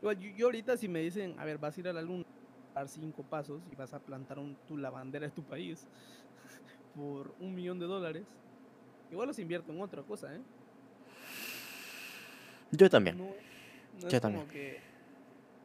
Igual, 0.00 0.16
yo, 0.20 0.30
yo 0.36 0.46
ahorita 0.46 0.76
si 0.76 0.86
me 0.86 1.00
dicen, 1.00 1.34
a 1.40 1.44
ver, 1.44 1.58
vas 1.58 1.76
a 1.76 1.80
ir 1.80 1.88
a 1.88 1.92
la 1.92 2.02
luna, 2.02 2.22
dar 2.72 2.88
cinco 2.88 3.24
pasos 3.24 3.60
y 3.72 3.74
vas 3.74 3.92
a 3.94 3.98
plantar 3.98 4.38
un, 4.38 4.54
tu, 4.68 4.76
la 4.76 4.90
bandera 4.90 5.26
de 5.26 5.32
tu 5.32 5.42
país 5.42 5.88
por 6.94 7.34
un 7.40 7.52
millón 7.52 7.80
de 7.80 7.86
dólares, 7.86 8.26
igual 9.10 9.28
los 9.28 9.38
invierto 9.38 9.72
en 9.72 9.80
otra 9.80 10.02
cosa, 10.02 10.34
¿eh? 10.34 10.40
Yo 12.70 12.90
también. 12.90 13.18
No, 13.18 13.24
no 13.24 14.08
Yo 14.08 14.08
es 14.08 14.20
también. 14.20 14.42
como 14.42 14.52
que 14.52 14.80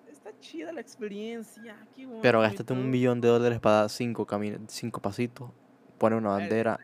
está 0.09 0.31
chida 0.39 0.71
la 0.71 0.81
experiencia, 0.81 1.75
qué 1.95 2.07
Pero 2.21 2.39
bonito 2.39 2.39
y 2.39 2.57
gástate 2.57 2.73
un 2.73 2.89
millón 2.89 3.21
de 3.21 3.27
dólares 3.27 3.59
para 3.59 3.75
dar 3.81 3.89
cinco, 3.89 4.27
cinco 4.67 5.01
pasitos, 5.01 5.49
pone 5.97 6.15
una 6.15 6.29
bandera. 6.29 6.79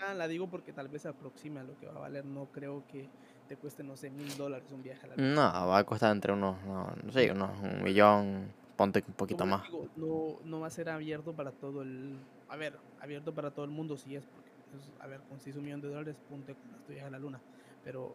Ah, 0.00 0.14
la 0.14 0.28
digo 0.28 0.46
porque 0.48 0.72
tal 0.72 0.88
vez 0.88 1.02
se 1.02 1.08
aproxime 1.08 1.60
a 1.60 1.64
lo 1.64 1.76
que 1.78 1.86
va 1.86 1.94
a 1.96 1.98
valer. 2.00 2.24
No 2.24 2.46
creo 2.52 2.84
que 2.86 3.08
te 3.48 3.56
cueste, 3.56 3.82
no 3.82 3.96
sé, 3.96 4.10
mil 4.10 4.36
dólares 4.36 4.70
un 4.72 4.82
viaje 4.82 5.04
a 5.04 5.08
la 5.08 5.16
luna. 5.16 5.34
No, 5.34 5.66
va 5.68 5.78
a 5.78 5.84
costar 5.84 6.12
entre 6.12 6.32
unos, 6.32 6.62
no, 6.64 6.92
no 7.02 7.12
sé, 7.12 7.32
unos 7.32 7.50
un 7.62 7.82
millón, 7.82 8.52
ponte 8.76 9.02
un 9.06 9.14
poquito 9.14 9.38
Como 9.44 9.56
más. 9.56 9.64
digo, 9.66 9.88
no, 9.96 10.38
no 10.44 10.60
va 10.60 10.66
a 10.66 10.70
ser 10.70 10.90
abierto 10.90 11.32
para 11.32 11.50
todo 11.50 11.82
el... 11.82 12.18
A 12.48 12.56
ver, 12.56 12.78
abierto 13.00 13.34
para 13.34 13.50
todo 13.50 13.64
el 13.64 13.70
mundo 13.70 13.96
sí 13.96 14.14
es, 14.14 14.26
porque, 14.26 14.45
a 15.00 15.06
ver, 15.06 15.20
con 15.28 15.40
6 15.40 15.56
un 15.56 15.64
millón 15.64 15.80
de 15.80 15.88
dólares, 15.88 16.16
punto, 16.28 16.52
esto 16.52 16.62
viaje 16.88 17.06
a 17.06 17.10
la 17.10 17.18
luna. 17.18 17.40
Pero, 17.84 18.14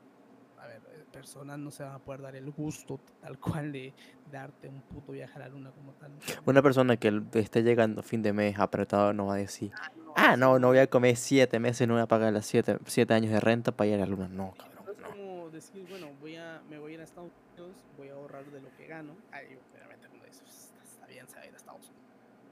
a 0.59 0.67
ver, 0.67 0.81
eh, 0.91 1.05
personas 1.11 1.57
no 1.57 1.71
se 1.71 1.83
van 1.83 1.93
a 1.93 1.99
poder 1.99 2.21
dar 2.21 2.35
el 2.35 2.51
gusto 2.51 2.99
tal 3.21 3.39
cual 3.39 3.71
de 3.71 3.93
darte 4.31 4.67
un 4.67 4.81
puto 4.81 5.11
viaje 5.13 5.35
a 5.37 5.39
la 5.39 5.49
luna 5.49 5.71
como 5.71 5.93
tal. 5.93 6.11
Una 6.45 6.61
persona 6.61 6.97
que 6.97 7.21
esté 7.33 7.63
llegando 7.63 8.03
fin 8.03 8.21
de 8.21 8.33
mes 8.33 8.59
apretado 8.59 9.13
no 9.13 9.27
va 9.27 9.35
a 9.35 9.37
decir, 9.37 9.71
Ah, 9.75 9.91
no, 9.95 10.13
ah, 10.15 10.37
no, 10.37 10.59
no 10.59 10.67
voy 10.67 10.79
a 10.79 10.87
comer 10.87 11.15
siete 11.15 11.59
meses, 11.59 11.87
no 11.87 11.93
voy 11.95 12.03
a 12.03 12.07
pagar 12.07 12.33
las 12.33 12.45
siete, 12.45 12.77
siete 12.85 13.13
años 13.13 13.31
de 13.31 13.39
renta 13.39 13.71
para 13.71 13.87
ir 13.89 13.95
a 13.95 13.97
la 13.99 14.05
luna. 14.05 14.27
No, 14.27 14.53
cabrón, 14.57 14.85
Es 14.91 14.97
no. 14.99 15.09
como 15.09 15.49
decir, 15.49 15.85
bueno, 15.89 16.07
voy 16.19 16.35
a, 16.35 16.61
me 16.69 16.77
voy 16.79 16.91
a 16.91 16.95
ir 16.95 17.01
a 17.01 17.03
Estados 17.05 17.31
Unidos, 17.57 17.77
voy 17.97 18.09
a 18.09 18.13
ahorrar 18.13 18.45
de 18.45 18.61
lo 18.61 18.67
que 18.77 18.87
gano. 18.87 19.13
Ahí, 19.31 19.57
obviamente, 19.73 20.07
uno 20.13 20.23
dice, 20.25 20.41
"Pues, 20.43 20.71
está 20.93 21.07
bien, 21.07 21.27
se 21.27 21.35
va 21.37 21.41
a 21.41 21.47
ir 21.47 21.53
a 21.53 21.57
Estados 21.57 21.81
Unidos, 21.89 22.03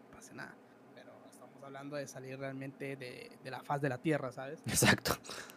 no 0.10 0.16
pasa 0.16 0.34
nada. 0.34 0.54
Hablando 1.70 1.97
de 1.97 2.07
salir 2.07 2.39
realmente 2.39 2.95
de, 2.95 3.30
de 3.43 3.51
la 3.51 3.61
faz 3.61 3.80
de 3.80 3.89
la 3.89 3.99
tierra, 3.99 4.32
¿sabes? 4.32 4.59
Exacto. 4.65 5.11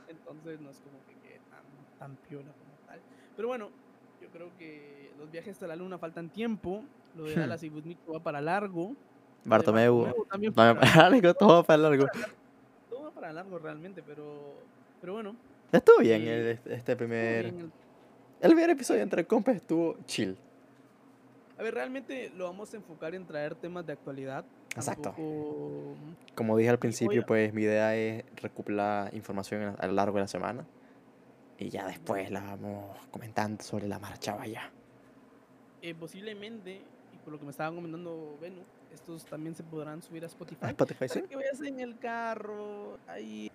Entonces 0.09 0.61
no 0.61 0.69
es 0.69 0.79
como 0.81 0.99
que 1.07 1.15
quede 1.27 1.41
tan, 1.49 1.63
tan 1.99 2.17
piola 2.29 2.53
como 2.53 2.87
tal. 2.87 3.01
Pero 3.35 3.49
bueno, 3.49 3.71
yo 4.21 4.29
creo 4.29 4.51
que 4.59 5.11
los 5.19 5.31
viajes 5.31 5.53
hasta 5.55 5.67
la 5.67 5.75
luna 5.75 5.97
faltan 5.97 6.29
tiempo. 6.29 6.85
Lo 7.17 7.25
de 7.25 7.35
Hmm. 7.35 7.41
Dallas 7.41 7.63
y 7.63 7.71
Butnico 7.71 8.13
va 8.13 8.21
para 8.23 8.43
largo. 8.43 8.89
de 9.43 9.49
Bartomeu, 9.49 10.15
también 10.31 10.53
para- 10.53 10.79
para 10.79 11.09
largo, 11.09 11.33
todo 11.33 11.65
para 11.65 11.79
largo. 11.83 12.05
todo 12.91 13.05
va 13.05 13.11
para 13.11 13.33
largo 13.33 13.59
realmente, 13.59 14.03
pero, 14.03 14.53
pero 15.01 15.15
bueno. 15.15 15.35
Estuvo 15.73 15.97
bien 16.01 16.29
el- 16.29 16.47
este 16.49 16.75
estuvo 16.75 16.97
primer... 16.99 17.45
bien 17.45 17.59
el- 17.59 17.73
El 18.43 18.51
primer 18.51 18.69
episodio 18.69 19.01
entre 19.03 19.25
compas 19.27 19.57
estuvo 19.57 19.97
chill. 20.05 20.37
A 21.59 21.63
ver, 21.63 21.73
realmente 21.73 22.31
lo 22.37 22.45
vamos 22.45 22.75
a 22.75 22.77
enfocar 22.77 23.15
en 23.15 23.25
traer 23.27 23.55
temas 23.55 23.87
de 23.87 23.93
actualidad. 23.95 24.45
Exacto. 24.75 25.11
Tampoco- 25.11 25.95
Como 26.35 26.57
dije 26.57 26.71
al 26.71 26.79
principio, 26.79 27.25
pues 27.27 27.53
mi 27.53 27.63
idea 27.63 27.95
es 27.97 28.25
recopilar 28.37 29.15
información 29.15 29.63
a 29.63 29.71
a 29.75 29.87
lo 29.87 29.93
largo 29.93 30.17
de 30.17 30.23
la 30.23 30.29
semana. 30.29 30.65
Y 31.59 31.69
ya 31.69 31.87
después 31.87 32.31
la 32.31 32.41
vamos 32.41 32.97
comentando 33.11 33.63
sobre 33.63 33.87
la 33.89 33.99
marcha, 33.99 34.35
vaya. 34.35 34.71
eh, 35.83 35.95
posiblemente, 35.97 36.81
y 37.13 37.19
por 37.25 37.33
lo 37.33 37.39
que 37.41 37.45
me 37.45 37.51
estaba 37.51 37.75
comentando 37.75 38.39
Venu, 38.41 38.63
estos 38.95 39.25
también 39.25 39.53
se 39.55 39.63
podrán 39.65 40.01
subir 40.01 40.23
a 40.23 40.27
Spotify. 40.27 40.59
Ah, 40.63 40.71
Spotify, 40.71 41.09
sí. 41.09 41.23
Que 41.23 41.35
vayas 41.37 41.61
en 41.61 41.81
el 41.81 41.99
carro, 41.99 42.99
ahí 43.09 43.51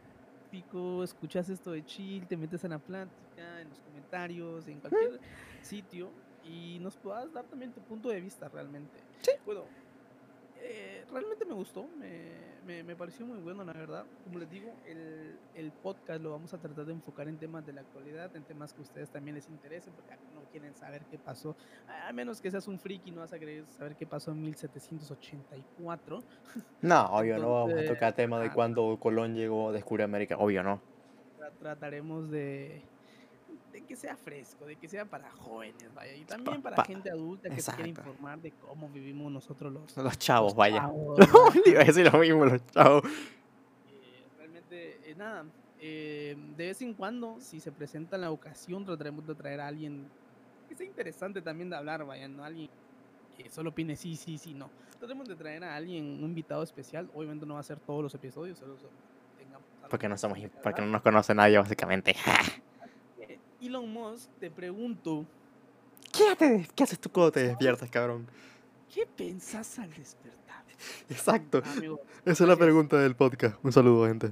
pico, 0.52 1.04
escuchas 1.04 1.48
esto 1.50 1.72
de 1.72 1.86
chill, 1.86 2.28
te 2.28 2.36
metes 2.38 2.64
en 2.66 2.72
la 2.72 2.80
plática, 2.80 3.62
en 3.62 3.70
los 3.70 3.80
comentarios, 3.80 4.68
en 4.68 4.80
cualquier 4.82 5.20
sitio 5.62 6.10
y 6.46 6.80
nos 6.82 6.96
puedas 6.98 7.32
dar 7.34 7.46
también 7.46 7.72
tu 7.74 7.82
punto 7.82 8.10
de 8.10 8.20
vista 8.22 8.48
realmente. 8.50 8.98
Sí. 9.22 9.32
Bueno, 9.46 9.64
eh, 10.62 11.06
realmente 11.12 11.46
me 11.46 11.54
gustó, 11.54 11.88
me, 12.00 12.48
me- 12.66 12.84
me 12.84 12.96
pareció 12.96 13.26
muy 13.26 13.38
bueno, 13.40 13.64
la 13.64 13.74
verdad. 13.74 14.06
Como 14.26 14.40
les 14.40 14.50
digo, 14.50 14.74
el, 14.86 15.38
el 15.56 15.72
podcast 15.72 16.22
lo 16.22 16.32
vamos 16.32 16.54
a 16.54 16.58
tratar 16.58 16.86
de 16.86 16.94
enfocar 16.94 17.28
en 17.28 17.38
temas 17.38 17.66
de 17.66 17.74
la 17.74 17.82
actualidad, 17.82 18.36
en 18.36 18.44
temas 18.44 18.74
que 18.74 18.80
a 18.80 18.84
ustedes 18.84 19.10
también 19.10 19.36
les 19.36 19.48
interesen, 19.50 19.94
porque 19.94 20.16
no 20.34 20.42
quieren 20.52 20.76
saber 20.76 21.04
qué 21.10 21.18
pasó, 21.18 21.56
a 22.08 22.12
menos 22.12 22.42
que 22.42 22.52
seas 22.52 22.68
un 22.68 22.78
friki, 22.80 23.12
no 23.12 23.22
vas 23.22 23.32
a 23.34 23.40
querer 23.40 23.66
saber 23.78 23.96
qué 23.96 24.06
pasó 24.06 24.32
en 24.32 24.42
1784. 24.42 26.24
No, 26.82 27.06
obvio, 27.06 27.38
no 27.38 27.54
vamos 27.54 27.74
a 27.80 27.86
tocar 27.86 28.14
tema 28.14 28.40
de 28.40 28.52
cuando 28.52 28.98
Colón 29.00 29.36
llegó 29.36 29.70
a 29.70 29.72
descubrir 29.72 30.04
América. 30.04 30.38
Obvio, 30.38 30.64
no. 30.64 30.82
tra- 31.40 31.52
trataremos 31.60 32.30
de 32.30 32.82
que 33.88 33.96
sea 33.96 34.16
fresco, 34.18 34.66
de 34.66 34.76
que 34.76 34.88
sea 34.90 35.06
para 35.06 35.32
jóvenes, 35.32 35.92
vaya, 35.96 36.14
y 36.14 36.24
también 36.26 36.62
para 36.62 36.76
pa- 36.76 36.86
gente 36.86 37.10
adulta 37.10 37.50
que 37.50 37.62
se 37.62 37.72
quiera 37.74 37.88
informar 37.90 38.40
de 38.40 38.52
cómo 38.52 38.90
vivimos 38.90 39.32
nosotros 39.32 39.72
los, 39.74 39.98
Los 39.98 40.20
chavos, 40.20 40.52
los 40.52 40.56
vaya. 40.58 40.78
chavos, 40.82 41.18
Le 41.66 41.72
iba 41.72 41.82
a 41.82 41.86
decir 41.86 42.12
lo 42.12 42.20
mismo, 42.20 42.46
los 42.46 42.66
chavos. 42.68 43.04
Eh, 43.06 44.26
realmente, 44.38 45.00
eh, 45.10 45.16
nada, 45.16 45.46
eh, 45.80 46.36
de 46.58 46.66
vez 46.68 46.82
en 46.82 46.94
cuando, 46.94 47.38
si 47.40 47.60
se 47.60 47.72
presenta 47.72 48.18
la 48.18 48.32
ocasión, 48.32 48.86
trataremos 48.86 49.26
de 49.26 49.36
traer 49.36 49.62
a 49.62 49.68
alguien 49.68 50.08
que 50.68 50.76
sea 50.76 50.86
interesante 50.86 51.42
también 51.42 51.70
de 51.70 51.78
hablar, 51.78 52.06
vaya, 52.06 52.28
no 52.28 52.44
alguien 52.44 52.70
que 53.38 53.50
solo 53.50 53.70
opine 53.70 53.96
sí, 53.96 54.16
sí, 54.16 54.38
sí, 54.38 54.54
no. 54.54 54.70
Trataremos 55.00 55.28
de 55.30 55.36
traer 55.36 55.64
a 55.64 55.76
alguien, 55.76 56.04
un 56.06 56.24
invitado 56.26 56.64
especial, 56.64 57.10
obviamente 57.14 57.46
no 57.46 57.54
va 57.54 57.60
a 57.60 57.64
ser 57.64 57.80
todos 57.80 58.02
los 58.04 58.14
episodios, 58.16 58.58
solo 58.58 58.76
Porque 59.90 60.10
no 60.10 60.18
somos, 60.18 60.38
que 60.40 60.50
porque 60.50 60.82
no 60.82 60.88
nos 60.88 61.02
conoce 61.02 61.34
nadie, 61.36 61.58
básicamente. 61.58 62.16
Elon 63.68 63.92
Musk, 63.92 64.30
te 64.40 64.50
pregunto, 64.50 65.26
¿Qué, 66.12 66.24
haces- 66.32 66.68
¿Qué 66.76 66.84
haces 66.84 67.00
tú 67.00 67.10
cuando 67.12 67.32
te 67.32 67.44
despiertas, 67.48 67.90
cabrón? 67.90 68.28
¿qué 68.94 69.06
pensás 69.06 69.78
al 69.80 69.90
despertar? 69.94 70.64
Exacto. 71.10 71.62
Amigo, 71.66 72.00
Esa 72.26 72.44
es 72.46 72.48
la 72.50 72.56
pregunta 72.56 72.98
del 72.98 73.16
podcast. 73.16 73.58
Un 73.64 73.72
saludo, 73.74 74.08
gente. 74.08 74.32